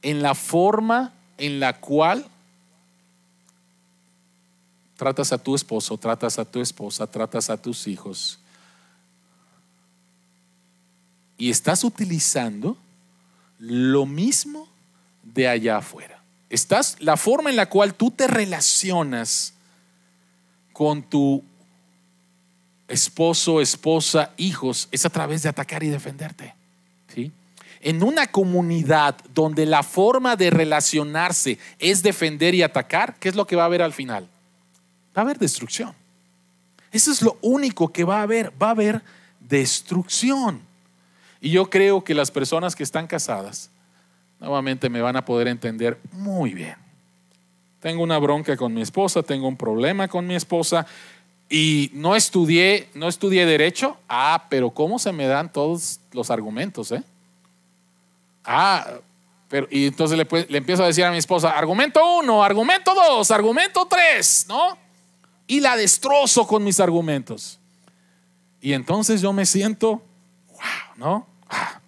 en 0.03 0.23
la 0.23 0.35
forma 0.35 1.13
en 1.39 1.61
la 1.61 1.75
cual 1.81 2.27
tratas 5.03 5.33
a 5.33 5.39
tu 5.39 5.57
esposo, 5.57 5.99
tratas 5.99 6.39
a 6.39 6.45
tu 6.45 6.61
esposa, 6.61 7.09
tratas 7.09 7.51
a 7.51 7.57
tus 7.57 7.89
hijos. 7.89 8.39
Y 11.37 11.51
estás 11.51 11.83
utilizando 11.83 12.77
lo 13.59 14.07
mismo 14.07 14.69
de 15.25 15.49
allá 15.49 15.79
afuera. 15.79 16.23
Estás 16.51 16.99
la 17.01 17.17
forma 17.17 17.51
en 17.51 17.57
la 17.57 17.69
cual 17.69 17.95
tú 17.95 18.13
te 18.13 18.29
relacionas 18.29 19.55
con 20.73 21.03
tu 21.03 21.43
esposo, 22.87 23.61
esposa, 23.61 24.31
hijos 24.37 24.87
es 24.93 25.05
a 25.05 25.11
través 25.11 25.43
de 25.43 25.49
atacar 25.49 25.83
y 25.83 25.89
defenderte. 25.89 26.55
¿Sí? 27.13 27.33
en 27.85 28.05
una 28.05 28.29
comunidad 28.29 29.17
donde 29.35 29.67
la 29.67 29.83
forma 29.83 30.37
de 30.37 30.51
relacionarse 30.51 31.59
es 31.81 32.05
defender 32.05 32.55
y 32.55 32.63
atacar, 32.63 33.17
¿qué 33.19 33.29
es 33.29 33.35
lo 33.35 33.45
que 33.45 33.57
va 33.57 33.65
a 33.65 33.67
haber 33.67 33.83
al 33.83 33.93
final? 33.93 34.29
Va 35.17 35.23
a 35.23 35.25
haber 35.25 35.39
destrucción. 35.39 35.95
Eso 36.91 37.11
es 37.11 37.23
lo 37.23 37.39
único 37.41 37.89
que 37.93 38.05
va 38.05 38.19
a 38.19 38.23
haber, 38.23 38.53
va 38.63 38.69
a 38.69 38.73
haber 38.73 39.03
destrucción. 39.41 40.61
Y 41.41 41.51
yo 41.51 41.69
creo 41.71 42.05
que 42.05 42.15
las 42.15 42.31
personas 42.31 42.77
que 42.77 42.83
están 42.83 43.07
casadas, 43.07 43.71
nuevamente 44.39 44.89
me 44.89 45.01
van 45.01 45.17
a 45.17 45.25
poder 45.25 45.49
entender 45.49 45.99
muy 46.13 46.53
bien. 46.55 46.77
Tengo 47.81 48.03
una 48.03 48.19
bronca 48.19 48.57
con 48.57 48.73
mi 48.73 48.83
esposa, 48.83 49.23
tengo 49.23 49.49
un 49.49 49.57
problema 49.57 50.07
con 50.07 50.27
mi 50.27 50.35
esposa 50.35 50.87
y 51.49 51.91
no 51.95 52.15
estudié, 52.15 52.89
no 52.95 53.09
estudié 53.09 53.45
derecho. 53.45 53.97
Ah, 54.09 54.47
pero 54.49 54.71
cómo 54.71 54.99
se 54.99 55.13
me 55.13 55.27
dan 55.27 55.51
todos 55.51 55.99
los 56.13 56.31
argumentos, 56.31 56.93
¿eh? 56.93 57.03
Ah, 58.45 58.87
pero, 59.49 59.67
y 59.71 59.89
entonces 59.89 60.17
le, 60.17 60.47
le 60.49 60.59
empiezo 60.59 60.83
a 60.85 60.87
decir 60.87 61.05
a 61.05 61.11
mi 61.11 61.19
esposa, 61.19 61.51
argumento 61.51 62.01
uno, 62.19 62.43
argumento 62.43 62.95
dos, 62.95 63.31
argumento 63.31 63.87
tres, 63.87 64.47
¿no? 64.49 64.82
Y 65.47 65.61
la 65.61 65.77
destrozo 65.77 66.47
con 66.47 66.65
mis 66.65 66.81
argumentos. 66.81 67.59
Y 68.61 68.73
entonces 68.73 69.21
yo 69.21 69.33
me 69.33 69.45
siento, 69.45 70.03
wow, 70.49 70.97
¿no? 70.97 71.27
Ah, 71.49 71.81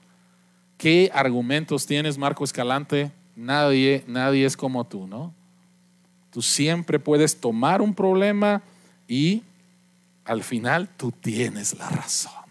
¿Qué 0.77 1.11
argumentos 1.15 1.87
tienes, 1.87 2.19
Marco 2.19 2.45
Escalante? 2.45 3.13
Nadie, 3.37 4.05
nadie 4.07 4.45
es 4.45 4.57
como 4.57 4.85
tú, 4.85 5.07
¿no? 5.07 5.33
Tú 6.31 6.43
siempre 6.43 6.99
puedes 6.99 7.41
tomar 7.41 7.81
un 7.81 7.95
problema 7.95 8.61
y 9.07 9.43
al 10.25 10.43
final 10.43 10.89
tú 10.97 11.13
tienes 11.13 11.75
la 11.79 11.89
razón 11.89 12.45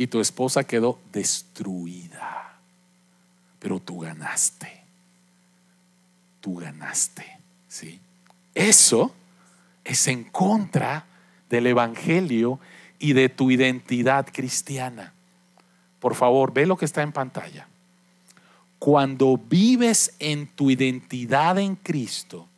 y 0.00 0.06
tu 0.06 0.18
esposa 0.20 0.64
quedó 0.64 0.98
destruida. 1.12 2.58
Pero 3.58 3.78
tú 3.80 4.00
ganaste. 4.00 4.82
Tú 6.40 6.56
ganaste. 6.56 7.38
¿sí? 7.68 8.00
Eso 8.54 9.14
es 9.84 10.06
en 10.08 10.24
contra 10.24 11.06
del 11.48 11.66
Evangelio 11.66 12.60
y 12.98 13.12
de 13.12 13.28
tu 13.28 13.50
identidad 13.50 14.26
cristiana. 14.32 15.14
Por 15.98 16.14
favor, 16.14 16.52
ve 16.52 16.66
lo 16.66 16.76
que 16.76 16.84
está 16.84 17.02
en 17.02 17.12
pantalla. 17.12 17.68
Cuando 18.78 19.36
vives 19.36 20.14
en 20.18 20.46
tu 20.46 20.70
identidad 20.70 21.58
en 21.58 21.76
Cristo, 21.76 22.48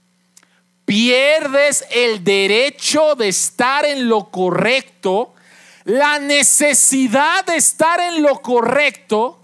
pierdes 0.85 1.85
el 1.91 2.23
derecho 2.23 3.15
de 3.15 3.29
estar 3.29 3.85
en 3.85 4.09
lo 4.09 4.31
correcto 4.31 5.35
la 5.85 6.19
necesidad 6.19 7.45
de 7.47 7.57
estar 7.57 8.01
en 8.01 8.23
lo 8.23 8.41
correcto 8.41 9.43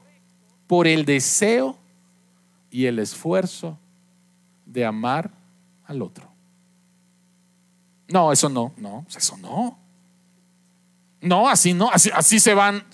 por 0.67 0.87
el 0.87 1.05
deseo 1.05 1.77
y 2.71 2.87
el 2.87 2.99
esfuerzo 2.99 3.79
de 4.67 4.85
amar 4.85 5.31
al 5.87 6.03
otro. 6.03 6.28
No, 8.09 8.33
eso 8.33 8.49
no, 8.49 8.73
no, 8.79 9.05
eso 9.15 9.37
no. 9.37 9.79
No, 11.21 11.49
así 11.49 11.75
no, 11.75 11.91
así, 11.91 12.41
se 12.41 12.55
van, 12.55 12.85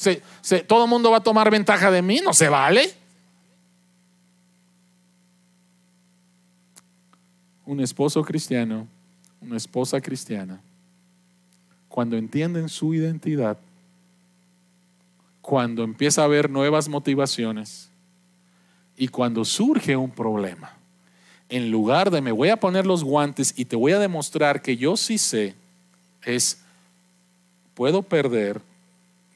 todo 0.66 0.84
el 0.84 0.90
mundo 0.90 1.10
va 1.10 1.18
a 1.18 1.22
tomar 1.22 1.50
ventaja 1.50 1.90
de 1.90 2.02
mí, 2.02 2.20
no 2.24 2.32
se 2.32 2.48
vale. 2.48 2.92
Un 7.66 7.80
esposo 7.80 8.22
cristiano, 8.22 8.86
una 9.40 9.56
esposa 9.56 10.00
cristiana, 10.00 10.60
cuando 11.88 12.16
entienden 12.16 12.68
su 12.68 12.94
identidad, 12.94 13.58
cuando 15.40 15.84
empieza 15.84 16.22
a 16.22 16.24
haber 16.24 16.48
nuevas 16.48 16.88
motivaciones 16.88 17.90
y 18.96 19.08
cuando 19.08 19.44
surge 19.44 19.96
un 19.96 20.10
problema, 20.10 20.72
en 21.56 21.70
lugar 21.70 22.10
de 22.10 22.20
me 22.20 22.32
voy 22.32 22.48
a 22.48 22.58
poner 22.58 22.84
los 22.84 23.04
guantes 23.04 23.54
y 23.56 23.66
te 23.66 23.76
voy 23.76 23.92
a 23.92 24.00
demostrar 24.00 24.60
que 24.60 24.76
yo 24.76 24.96
sí 24.96 25.18
sé, 25.18 25.54
es 26.24 26.58
puedo 27.74 28.02
perder, 28.02 28.60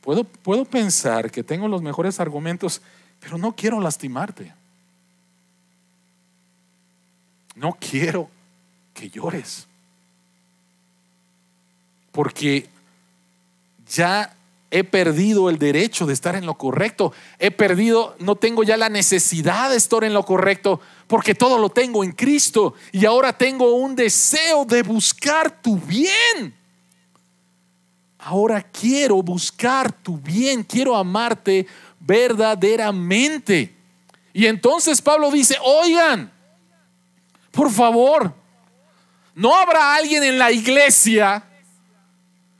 puedo, 0.00 0.24
puedo 0.24 0.64
pensar 0.64 1.30
que 1.30 1.44
tengo 1.44 1.68
los 1.68 1.80
mejores 1.80 2.18
argumentos, 2.18 2.82
pero 3.20 3.38
no 3.38 3.54
quiero 3.54 3.78
lastimarte. 3.78 4.52
No 7.54 7.76
quiero 7.78 8.28
que 8.94 9.08
llores. 9.10 9.68
Porque 12.10 12.68
ya 13.88 14.34
he 14.70 14.84
perdido 14.84 15.48
el 15.48 15.58
derecho 15.58 16.06
de 16.06 16.12
estar 16.12 16.36
en 16.36 16.44
lo 16.44 16.58
correcto. 16.58 17.12
He 17.38 17.50
perdido, 17.50 18.16
no 18.18 18.36
tengo 18.36 18.62
ya 18.62 18.76
la 18.76 18.88
necesidad 18.88 19.70
de 19.70 19.76
estar 19.76 20.04
en 20.04 20.12
lo 20.12 20.24
correcto 20.24 20.80
porque 21.06 21.34
todo 21.34 21.58
lo 21.58 21.70
tengo 21.70 22.04
en 22.04 22.12
Cristo 22.12 22.74
y 22.92 23.06
ahora 23.06 23.32
tengo 23.32 23.74
un 23.76 23.96
deseo 23.96 24.64
de 24.64 24.82
buscar 24.82 25.62
tu 25.62 25.78
bien. 25.78 26.54
Ahora 28.18 28.62
quiero 28.62 29.22
buscar 29.22 29.90
tu 29.90 30.18
bien, 30.18 30.62
quiero 30.62 30.96
amarte 30.96 31.66
verdaderamente. 32.00 33.74
Y 34.34 34.46
entonces 34.46 35.00
Pablo 35.00 35.30
dice, 35.30 35.56
oigan, 35.62 36.30
por 37.50 37.70
favor, 37.70 38.34
¿no 39.34 39.54
habrá 39.54 39.94
alguien 39.94 40.22
en 40.24 40.38
la 40.38 40.52
iglesia 40.52 41.47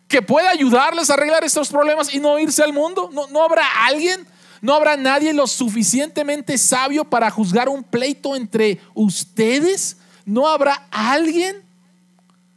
que 0.08 0.22
pueda 0.22 0.50
ayudarles 0.50 1.10
a 1.10 1.14
arreglar 1.14 1.44
estos 1.44 1.68
problemas 1.68 2.12
y 2.12 2.18
no 2.18 2.38
irse 2.38 2.62
al 2.62 2.72
mundo? 2.72 3.10
¿No, 3.12 3.28
no 3.28 3.42
habrá 3.44 3.64
alguien? 3.86 4.26
¿No 4.60 4.74
habrá 4.74 4.96
nadie 4.96 5.32
lo 5.32 5.46
suficientemente 5.46 6.58
sabio 6.58 7.04
para 7.04 7.30
juzgar 7.30 7.68
un 7.68 7.84
pleito 7.84 8.34
entre 8.34 8.80
ustedes? 8.94 9.98
¿No 10.24 10.48
habrá 10.48 10.88
alguien? 10.90 11.68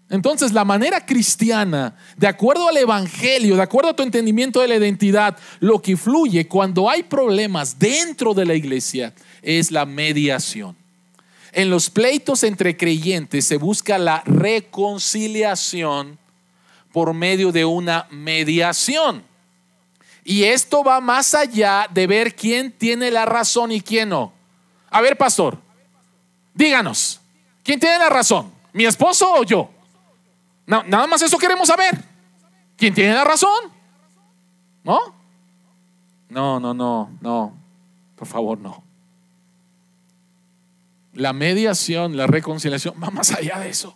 Entonces, 0.10 0.52
la 0.52 0.66
manera 0.66 1.06
cristiana, 1.06 1.96
de 2.18 2.28
acuerdo 2.28 2.68
al 2.68 2.76
Evangelio, 2.76 3.56
de 3.56 3.62
acuerdo 3.62 3.92
a 3.92 3.96
tu 3.96 4.04
entendimiento 4.04 4.60
de 4.60 4.68
la 4.68 4.76
identidad, 4.76 5.38
lo 5.60 5.82
que 5.82 5.96
fluye 5.96 6.48
cuando 6.48 6.90
hay 6.90 7.04
problemas 7.04 7.80
dentro 7.80 8.34
de 8.34 8.46
la 8.46 8.56
iglesia 8.56 9.14
es 9.42 9.72
la 9.72 9.86
mediación. 9.86 10.76
En 11.54 11.70
los 11.70 11.90
pleitos 11.90 12.44
entre 12.44 12.76
creyentes 12.76 13.46
se 13.46 13.58
busca 13.58 13.98
la 13.98 14.22
reconciliación 14.26 16.20
por 16.92 17.14
medio 17.14 17.52
de 17.52 17.66
una 17.66 18.08
mediación. 18.10 19.24
Y 20.24 20.44
esto 20.44 20.84
va 20.84 21.02
más 21.02 21.34
allá 21.34 21.88
de 21.92 22.08
ver 22.08 22.36
quién 22.36 22.72
tiene 22.72 23.10
la 23.10 23.26
razón 23.26 23.72
y 23.72 23.82
quién 23.82 24.10
no. 24.10 24.34
A 24.90 25.02
ver, 25.02 25.18
pastor, 25.18 25.58
díganos, 26.54 27.22
¿quién 27.64 27.80
tiene 27.80 27.98
la 27.98 28.10
razón? 28.10 28.52
¿Mi 28.74 28.86
esposo 28.86 29.34
o 29.34 29.44
yo? 29.44 29.70
nada 30.66 31.08
más 31.08 31.22
eso 31.22 31.38
queremos 31.38 31.68
saber. 31.68 32.02
¿Quién 32.78 32.94
tiene 32.94 33.14
la 33.14 33.24
razón? 33.24 33.72
¿No? 34.84 35.00
No, 36.30 36.60
no, 36.60 36.74
no, 36.74 37.12
no. 37.20 37.54
Por 38.16 38.28
favor, 38.28 38.58
no. 38.58 38.84
La 41.14 41.34
mediación, 41.34 42.16
la 42.16 42.26
reconciliación 42.26 42.96
va 43.04 43.10
más 43.10 43.32
allá 43.32 43.60
de 43.60 43.70
eso. 43.70 43.96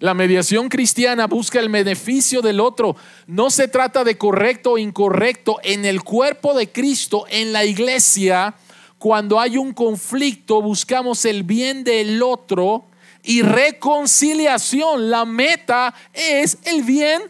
La 0.00 0.14
mediación 0.14 0.68
cristiana 0.68 1.26
busca 1.26 1.58
el 1.58 1.68
beneficio 1.68 2.40
del 2.40 2.60
otro. 2.60 2.96
No 3.26 3.50
se 3.50 3.66
trata 3.66 4.04
de 4.04 4.16
correcto 4.16 4.72
o 4.72 4.78
incorrecto. 4.78 5.58
En 5.62 5.84
el 5.84 6.02
cuerpo 6.02 6.54
de 6.54 6.70
Cristo, 6.70 7.24
en 7.28 7.52
la 7.52 7.64
iglesia, 7.64 8.54
cuando 8.98 9.40
hay 9.40 9.56
un 9.56 9.72
conflicto, 9.72 10.62
buscamos 10.62 11.24
el 11.24 11.42
bien 11.42 11.82
del 11.82 12.22
otro 12.22 12.84
y 13.24 13.42
reconciliación. 13.42 15.10
La 15.10 15.24
meta 15.24 15.92
es 16.12 16.58
el 16.64 16.84
bien 16.84 17.22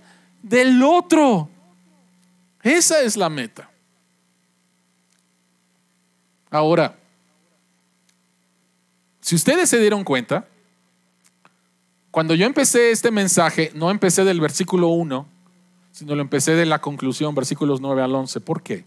del 0.42 0.82
otro. 0.82 1.48
Esa 2.62 3.00
es 3.00 3.16
la 3.16 3.30
meta. 3.30 3.70
Ahora, 6.50 6.98
si 9.22 9.34
ustedes 9.34 9.70
se 9.70 9.78
dieron 9.78 10.04
cuenta, 10.04 10.46
cuando 12.10 12.34
yo 12.34 12.46
empecé 12.46 12.90
este 12.90 13.10
mensaje, 13.10 13.70
no 13.74 13.90
empecé 13.90 14.24
del 14.24 14.40
versículo 14.40 14.88
1, 14.88 15.26
sino 15.92 16.14
lo 16.14 16.22
empecé 16.22 16.54
de 16.54 16.66
la 16.66 16.80
conclusión, 16.80 17.34
versículos 17.34 17.80
9 17.80 18.02
al 18.02 18.14
11. 18.14 18.40
¿Por 18.40 18.62
qué? 18.62 18.84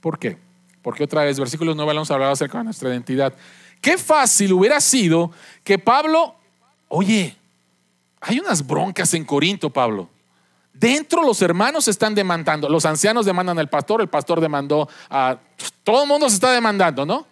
¿Por 0.00 0.18
qué? 0.18 0.38
Porque 0.82 1.04
otra 1.04 1.24
vez, 1.24 1.38
versículos 1.38 1.76
9 1.76 1.90
al 1.90 1.98
11 1.98 2.12
hablaba 2.12 2.32
acerca 2.32 2.58
de 2.58 2.64
nuestra 2.64 2.90
identidad. 2.90 3.34
Qué 3.80 3.98
fácil 3.98 4.52
hubiera 4.52 4.80
sido 4.80 5.30
que 5.62 5.78
Pablo, 5.78 6.34
oye, 6.88 7.36
hay 8.20 8.40
unas 8.40 8.66
broncas 8.66 9.12
en 9.14 9.24
Corinto, 9.24 9.70
Pablo. 9.70 10.08
Dentro 10.72 11.22
los 11.22 11.40
hermanos 11.40 11.86
están 11.86 12.14
demandando, 12.14 12.68
los 12.68 12.84
ancianos 12.84 13.26
demandan 13.26 13.58
al 13.58 13.68
pastor, 13.68 14.00
el 14.00 14.08
pastor 14.08 14.40
demandó 14.40 14.88
a... 15.08 15.38
Todo 15.84 16.02
el 16.02 16.08
mundo 16.08 16.28
se 16.28 16.34
está 16.34 16.50
demandando, 16.50 17.06
¿no? 17.06 17.26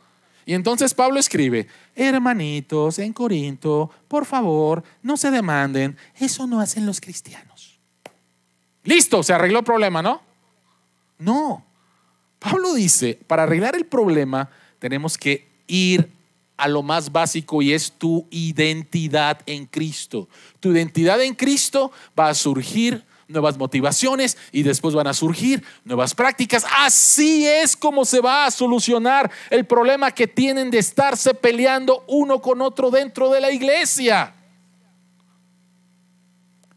Y 0.45 0.55
entonces 0.55 0.95
Pablo 0.95 1.18
escribe, 1.18 1.68
hermanitos 1.95 2.99
en 2.99 3.12
Corinto, 3.12 3.90
por 4.09 4.24
favor, 4.24 4.82
no 5.03 5.16
se 5.16 5.30
demanden, 5.30 5.97
eso 6.16 6.47
no 6.47 6.61
hacen 6.61 6.86
los 6.86 7.01
cristianos. 7.01 7.78
Listo, 8.84 9.22
se 9.22 9.32
arregló 9.32 9.61
el 9.61 9.64
problema, 9.64 10.03
¿no? 10.03 10.20
No. 11.18 11.64
Pablo 12.38 12.74
dice, 12.74 13.18
para 13.26 13.45
arreglar 13.45 13.76
el 13.76 13.86
problema 13.86 14.51
tenemos 14.80 15.16
que 15.16 15.49
ir 15.68 16.11
a 16.57 16.68
lo 16.68 16.82
más 16.82 17.11
básico 17.12 17.62
y 17.62 17.72
es 17.72 17.93
tu 17.93 18.26
identidad 18.30 19.40
en 19.47 19.66
Cristo. 19.66 20.28
Tu 20.61 20.72
identidad 20.72 21.20
en 21.22 21.34
Cristo 21.34 21.93
va 22.18 22.28
a 22.28 22.34
surgir 22.34 23.05
nuevas 23.33 23.57
motivaciones 23.57 24.37
y 24.53 24.62
después 24.62 24.95
van 24.95 25.07
a 25.07 25.14
surgir 25.14 25.64
nuevas 25.85 26.14
prácticas. 26.14 26.64
Así 26.78 27.47
es 27.47 27.76
como 27.76 28.05
se 28.05 28.20
va 28.20 28.47
a 28.47 28.51
solucionar 28.51 29.30
el 29.51 29.66
problema 29.66 30.12
que 30.12 30.26
tienen 30.28 30.70
de 30.70 30.78
estarse 30.78 31.35
peleando 31.35 32.05
uno 32.09 32.41
con 32.41 32.61
otro 32.61 32.91
dentro 32.91 33.30
de 33.30 33.41
la 33.41 33.51
iglesia. 33.51 34.35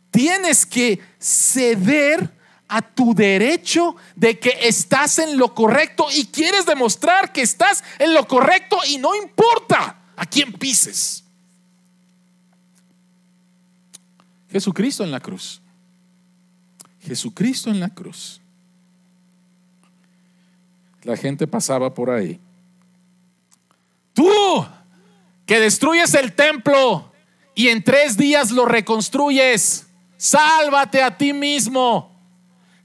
Tienes 0.10 0.66
que 0.66 0.99
ceder 1.20 2.34
a 2.68 2.82
tu 2.82 3.14
derecho 3.14 3.95
de 4.16 4.39
que 4.39 4.58
estás 4.62 5.20
en 5.20 5.38
lo 5.38 5.53
correcto 5.53 6.08
y 6.16 6.26
quieres 6.26 6.66
demostrar 6.66 7.32
que 7.32 7.41
estás 7.41 7.84
en 7.99 8.14
lo 8.14 8.28
correcto 8.28 8.78
y 8.88 8.97
no 8.97 9.14
importa 9.14 9.99
a 10.16 10.26
quién 10.26 10.53
pises. 10.53 11.24
Jesucristo 14.49 15.03
en 15.03 15.12
la 15.12 15.20
cruz. 15.20 15.62
Jesucristo 17.06 17.70
en 17.70 17.80
la 17.80 17.89
cruz. 17.89 18.41
La 21.03 21.16
gente 21.16 21.45
pasaba 21.45 21.93
por 21.93 22.10
ahí. 22.10 22.39
Tú 24.14 24.28
que 25.45 25.60
destruyes 25.60 26.14
el 26.16 26.34
templo 26.34 27.12
y 27.53 27.68
en 27.68 27.84
tres 27.84 28.18
días 28.18 28.51
lo 28.51 28.66
reconstruyes, 28.66 29.88
sálvate 30.18 31.03
a 31.03 31.18
ti 31.18 31.34
mismo 31.34 32.16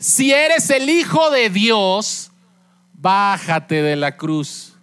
si 0.00 0.32
eres 0.32 0.70
el 0.70 0.88
Hijo 0.88 1.30
de 1.30 1.50
Dios, 1.50 2.30
bájate 2.94 3.82
de 3.82 3.96
la 3.96 4.16
cruz. 4.16 4.74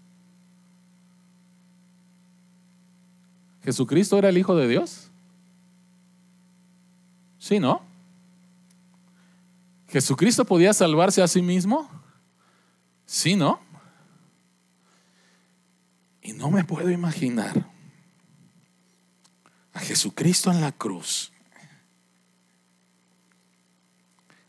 ¿Jesucristo 3.64 4.16
era 4.20 4.30
el 4.30 4.38
Hijo 4.38 4.56
de 4.56 4.68
Dios? 4.68 5.10
Sí, 7.40 7.60
¿no? 7.60 7.82
¿Jesucristo 9.90 10.46
podía 10.46 10.74
salvarse 10.74 11.22
a 11.22 11.28
sí 11.28 11.42
mismo? 11.42 11.90
Sí, 13.06 13.36
¿no? 13.36 13.60
Y 16.22 16.34
no 16.34 16.52
me 16.52 16.64
puedo 16.66 16.90
imaginar 16.90 17.72
a 19.74 19.80
Jesucristo 19.80 20.52
en 20.52 20.60
la 20.60 20.74
cruz 20.74 21.32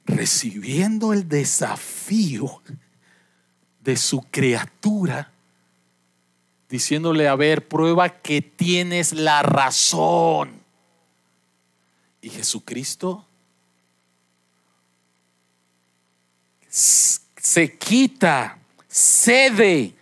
recibiendo 0.08 1.12
el 1.12 1.28
desafío 1.28 2.62
de 3.80 3.96
su 3.96 4.22
criatura, 4.22 5.30
diciéndole, 6.68 7.28
a 7.28 7.36
ver, 7.36 7.68
prueba 7.68 8.08
que 8.08 8.40
tienes 8.42 9.12
la 9.12 9.42
razón. 9.42 10.62
Y 12.20 12.30
Jesucristo 12.30 13.27
se 16.68 17.76
quita, 17.78 18.58
cede 18.88 19.94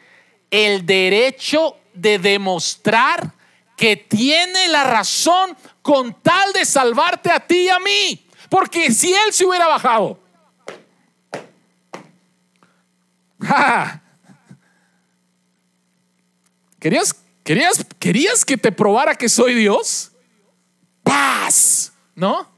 el 0.50 0.84
derecho 0.84 1.76
de 1.94 2.18
demostrar 2.18 3.32
que 3.76 3.96
tiene 3.96 4.68
la 4.68 4.84
razón 4.84 5.56
con 5.82 6.14
tal 6.22 6.52
de 6.52 6.64
salvarte 6.64 7.30
a 7.30 7.40
ti 7.40 7.64
y 7.64 7.68
a 7.68 7.78
mí. 7.78 8.26
Porque 8.48 8.90
si 8.92 9.12
Él 9.12 9.32
se 9.32 9.44
hubiera 9.44 9.66
bajado, 9.66 10.20
¿Querías, 16.78 17.14
querías, 17.42 17.84
¿Querías 17.98 18.44
que 18.44 18.56
te 18.56 18.70
probara 18.72 19.14
que 19.14 19.28
soy 19.28 19.54
Dios? 19.54 20.12
Paz, 21.02 21.92
¿no? 22.14 22.48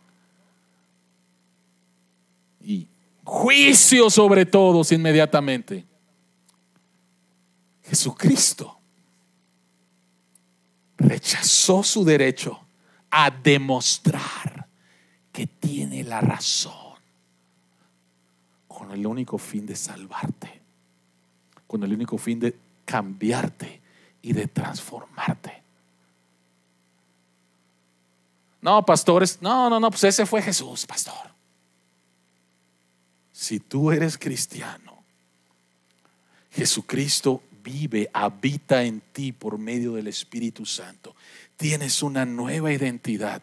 Y 2.61 2.87
juicio 3.29 4.09
sobre 4.09 4.47
todos 4.47 4.91
inmediatamente. 4.91 5.85
Jesucristo 7.85 8.79
rechazó 10.97 11.83
su 11.83 12.05
derecho 12.05 12.59
a 13.11 13.31
demostrar 13.31 14.67
que 15.31 15.47
tiene 15.47 16.05
la 16.05 16.23
razón 16.23 16.97
con 18.67 18.93
el 18.93 19.07
único 19.07 19.37
fin 19.37 19.67
de 19.67 19.77
salvarte, 19.77 20.63
con 21.67 21.85
el 21.85 21.93
único 21.93 22.17
fin 22.17 22.41
de 22.41 22.57
cambiarte 22.87 23.83
y 24.23 24.33
de 24.33 24.47
transformarte. 24.47 25.63
No, 28.63 28.85
pastores, 28.87 29.39
no, 29.43 29.69
no, 29.69 29.79
no, 29.79 29.91
pues 29.91 30.05
ese 30.05 30.25
fue 30.25 30.41
Jesús, 30.41 30.87
pastor. 30.87 31.38
Si 33.39 33.61
tú 33.61 33.93
eres 33.93 34.19
cristiano, 34.19 35.05
Jesucristo 36.51 37.41
vive, 37.63 38.11
habita 38.13 38.83
en 38.83 39.01
ti 39.01 39.31
por 39.31 39.59
medio 39.59 39.93
del 39.93 40.09
Espíritu 40.09 40.67
Santo. 40.67 41.15
Tienes 41.57 42.03
una 42.03 42.27
nueva 42.27 42.73
identidad. 42.73 43.41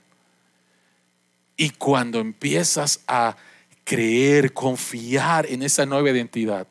Y 1.56 1.70
cuando 1.70 2.20
empiezas 2.20 3.06
a 3.08 3.38
creer, 3.86 4.52
confiar 4.52 5.46
en 5.46 5.64
esa 5.64 5.86
nueva 5.86 6.10
identidad, 6.10 6.68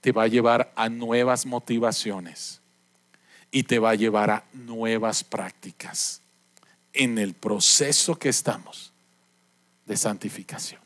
te 0.00 0.12
va 0.12 0.22
a 0.22 0.28
llevar 0.28 0.72
a 0.76 0.88
nuevas 0.88 1.44
motivaciones 1.44 2.60
y 3.50 3.64
te 3.64 3.80
va 3.80 3.90
a 3.90 3.96
llevar 3.96 4.30
a 4.30 4.44
nuevas 4.52 5.24
prácticas 5.24 6.20
en 6.92 7.18
el 7.18 7.34
proceso 7.34 8.16
que 8.16 8.28
estamos 8.28 8.92
de 9.86 9.96
santificación. 9.96 10.81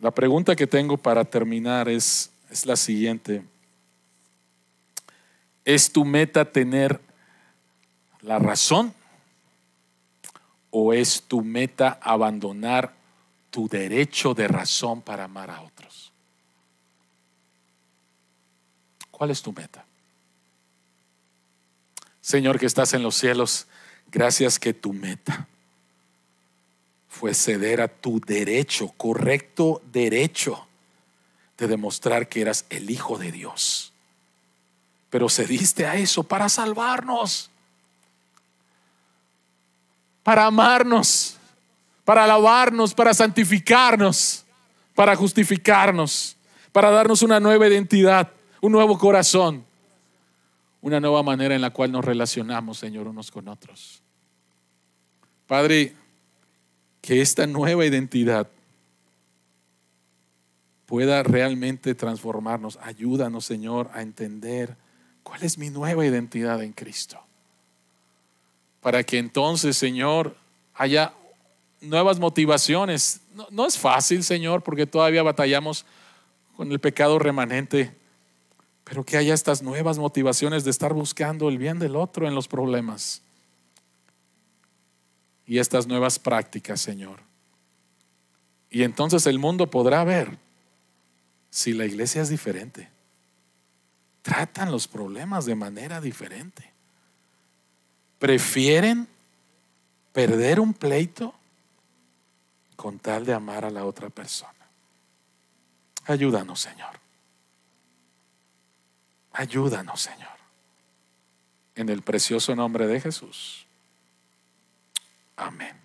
La 0.00 0.10
pregunta 0.10 0.54
que 0.54 0.66
tengo 0.66 0.96
para 0.96 1.24
terminar 1.24 1.88
es, 1.88 2.30
es 2.50 2.66
la 2.66 2.76
siguiente. 2.76 3.42
¿Es 5.64 5.92
tu 5.92 6.04
meta 6.04 6.44
tener 6.44 7.00
la 8.20 8.38
razón 8.38 8.94
o 10.70 10.92
es 10.92 11.22
tu 11.22 11.42
meta 11.42 11.98
abandonar 12.02 12.94
tu 13.50 13.68
derecho 13.68 14.34
de 14.34 14.48
razón 14.48 15.02
para 15.02 15.24
amar 15.24 15.50
a 15.50 15.62
otros? 15.62 16.12
¿Cuál 19.10 19.30
es 19.30 19.40
tu 19.40 19.52
meta? 19.52 19.84
Señor 22.20 22.58
que 22.58 22.66
estás 22.66 22.92
en 22.92 23.02
los 23.02 23.14
cielos, 23.14 23.66
gracias 24.10 24.58
que 24.58 24.74
tu 24.74 24.92
meta 24.92 25.48
fue 27.16 27.32
ceder 27.32 27.80
a 27.80 27.88
tu 27.88 28.20
derecho, 28.20 28.92
correcto 28.98 29.80
derecho 29.90 30.66
de 31.56 31.66
demostrar 31.66 32.28
que 32.28 32.42
eras 32.42 32.66
el 32.68 32.90
Hijo 32.90 33.16
de 33.16 33.32
Dios. 33.32 33.94
Pero 35.08 35.30
cediste 35.30 35.86
a 35.86 35.96
eso 35.96 36.24
para 36.24 36.50
salvarnos, 36.50 37.50
para 40.22 40.44
amarnos, 40.44 41.38
para 42.04 42.24
alabarnos, 42.24 42.92
para 42.92 43.14
santificarnos, 43.14 44.44
para 44.94 45.16
justificarnos, 45.16 46.36
para 46.70 46.90
darnos 46.90 47.22
una 47.22 47.40
nueva 47.40 47.66
identidad, 47.66 48.30
un 48.60 48.72
nuevo 48.72 48.98
corazón, 48.98 49.64
una 50.82 51.00
nueva 51.00 51.22
manera 51.22 51.54
en 51.54 51.62
la 51.62 51.70
cual 51.70 51.92
nos 51.92 52.04
relacionamos, 52.04 52.76
Señor, 52.76 53.08
unos 53.08 53.30
con 53.30 53.48
otros. 53.48 54.02
Padre, 55.46 55.94
que 57.06 57.20
esta 57.20 57.46
nueva 57.46 57.86
identidad 57.86 58.48
pueda 60.86 61.22
realmente 61.22 61.94
transformarnos. 61.94 62.80
Ayúdanos, 62.82 63.44
Señor, 63.44 63.88
a 63.94 64.02
entender 64.02 64.76
cuál 65.22 65.44
es 65.44 65.56
mi 65.56 65.70
nueva 65.70 66.04
identidad 66.04 66.60
en 66.64 66.72
Cristo. 66.72 67.20
Para 68.80 69.04
que 69.04 69.18
entonces, 69.18 69.76
Señor, 69.76 70.36
haya 70.74 71.14
nuevas 71.80 72.18
motivaciones. 72.18 73.20
No, 73.52 73.66
es 73.66 73.78
fácil, 73.78 74.24
Señor, 74.24 74.64
porque 74.64 74.84
todavía 74.84 75.22
batallamos 75.22 75.86
con 76.56 76.72
el 76.72 76.80
pecado 76.80 77.20
remanente, 77.20 77.94
pero 78.82 79.04
que 79.04 79.16
haya 79.16 79.32
estas 79.32 79.62
nuevas 79.62 79.98
motivaciones 79.98 80.64
de 80.64 80.72
estar 80.72 80.92
buscando 80.92 81.48
el 81.48 81.58
bien 81.58 81.78
del 81.78 81.94
otro 81.94 82.26
en 82.26 82.34
los 82.34 82.48
problemas 82.48 83.22
y 85.46 85.58
estas 85.58 85.86
nuevas 85.86 86.18
prácticas, 86.18 86.80
Señor. 86.80 87.20
Y 88.70 88.82
entonces 88.82 89.26
el 89.26 89.38
mundo 89.38 89.70
podrá 89.70 90.02
ver 90.04 90.38
si 91.50 91.72
la 91.72 91.86
iglesia 91.86 92.22
es 92.22 92.28
diferente. 92.28 92.90
Tratan 94.22 94.72
los 94.72 94.88
problemas 94.88 95.46
de 95.46 95.54
manera 95.54 96.00
diferente. 96.00 96.72
Prefieren 98.18 99.08
perder 100.12 100.58
un 100.58 100.74
pleito 100.74 101.34
con 102.74 102.98
tal 102.98 103.24
de 103.24 103.34
amar 103.34 103.64
a 103.64 103.70
la 103.70 103.84
otra 103.84 104.10
persona. 104.10 104.52
Ayúdanos, 106.06 106.60
Señor. 106.60 107.00
Ayúdanos, 109.32 110.00
Señor. 110.00 110.36
En 111.74 111.88
el 111.88 112.02
precioso 112.02 112.56
nombre 112.56 112.86
de 112.86 113.00
Jesús. 113.00 113.65
Amén. 115.36 115.76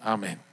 Amén. 0.00 0.51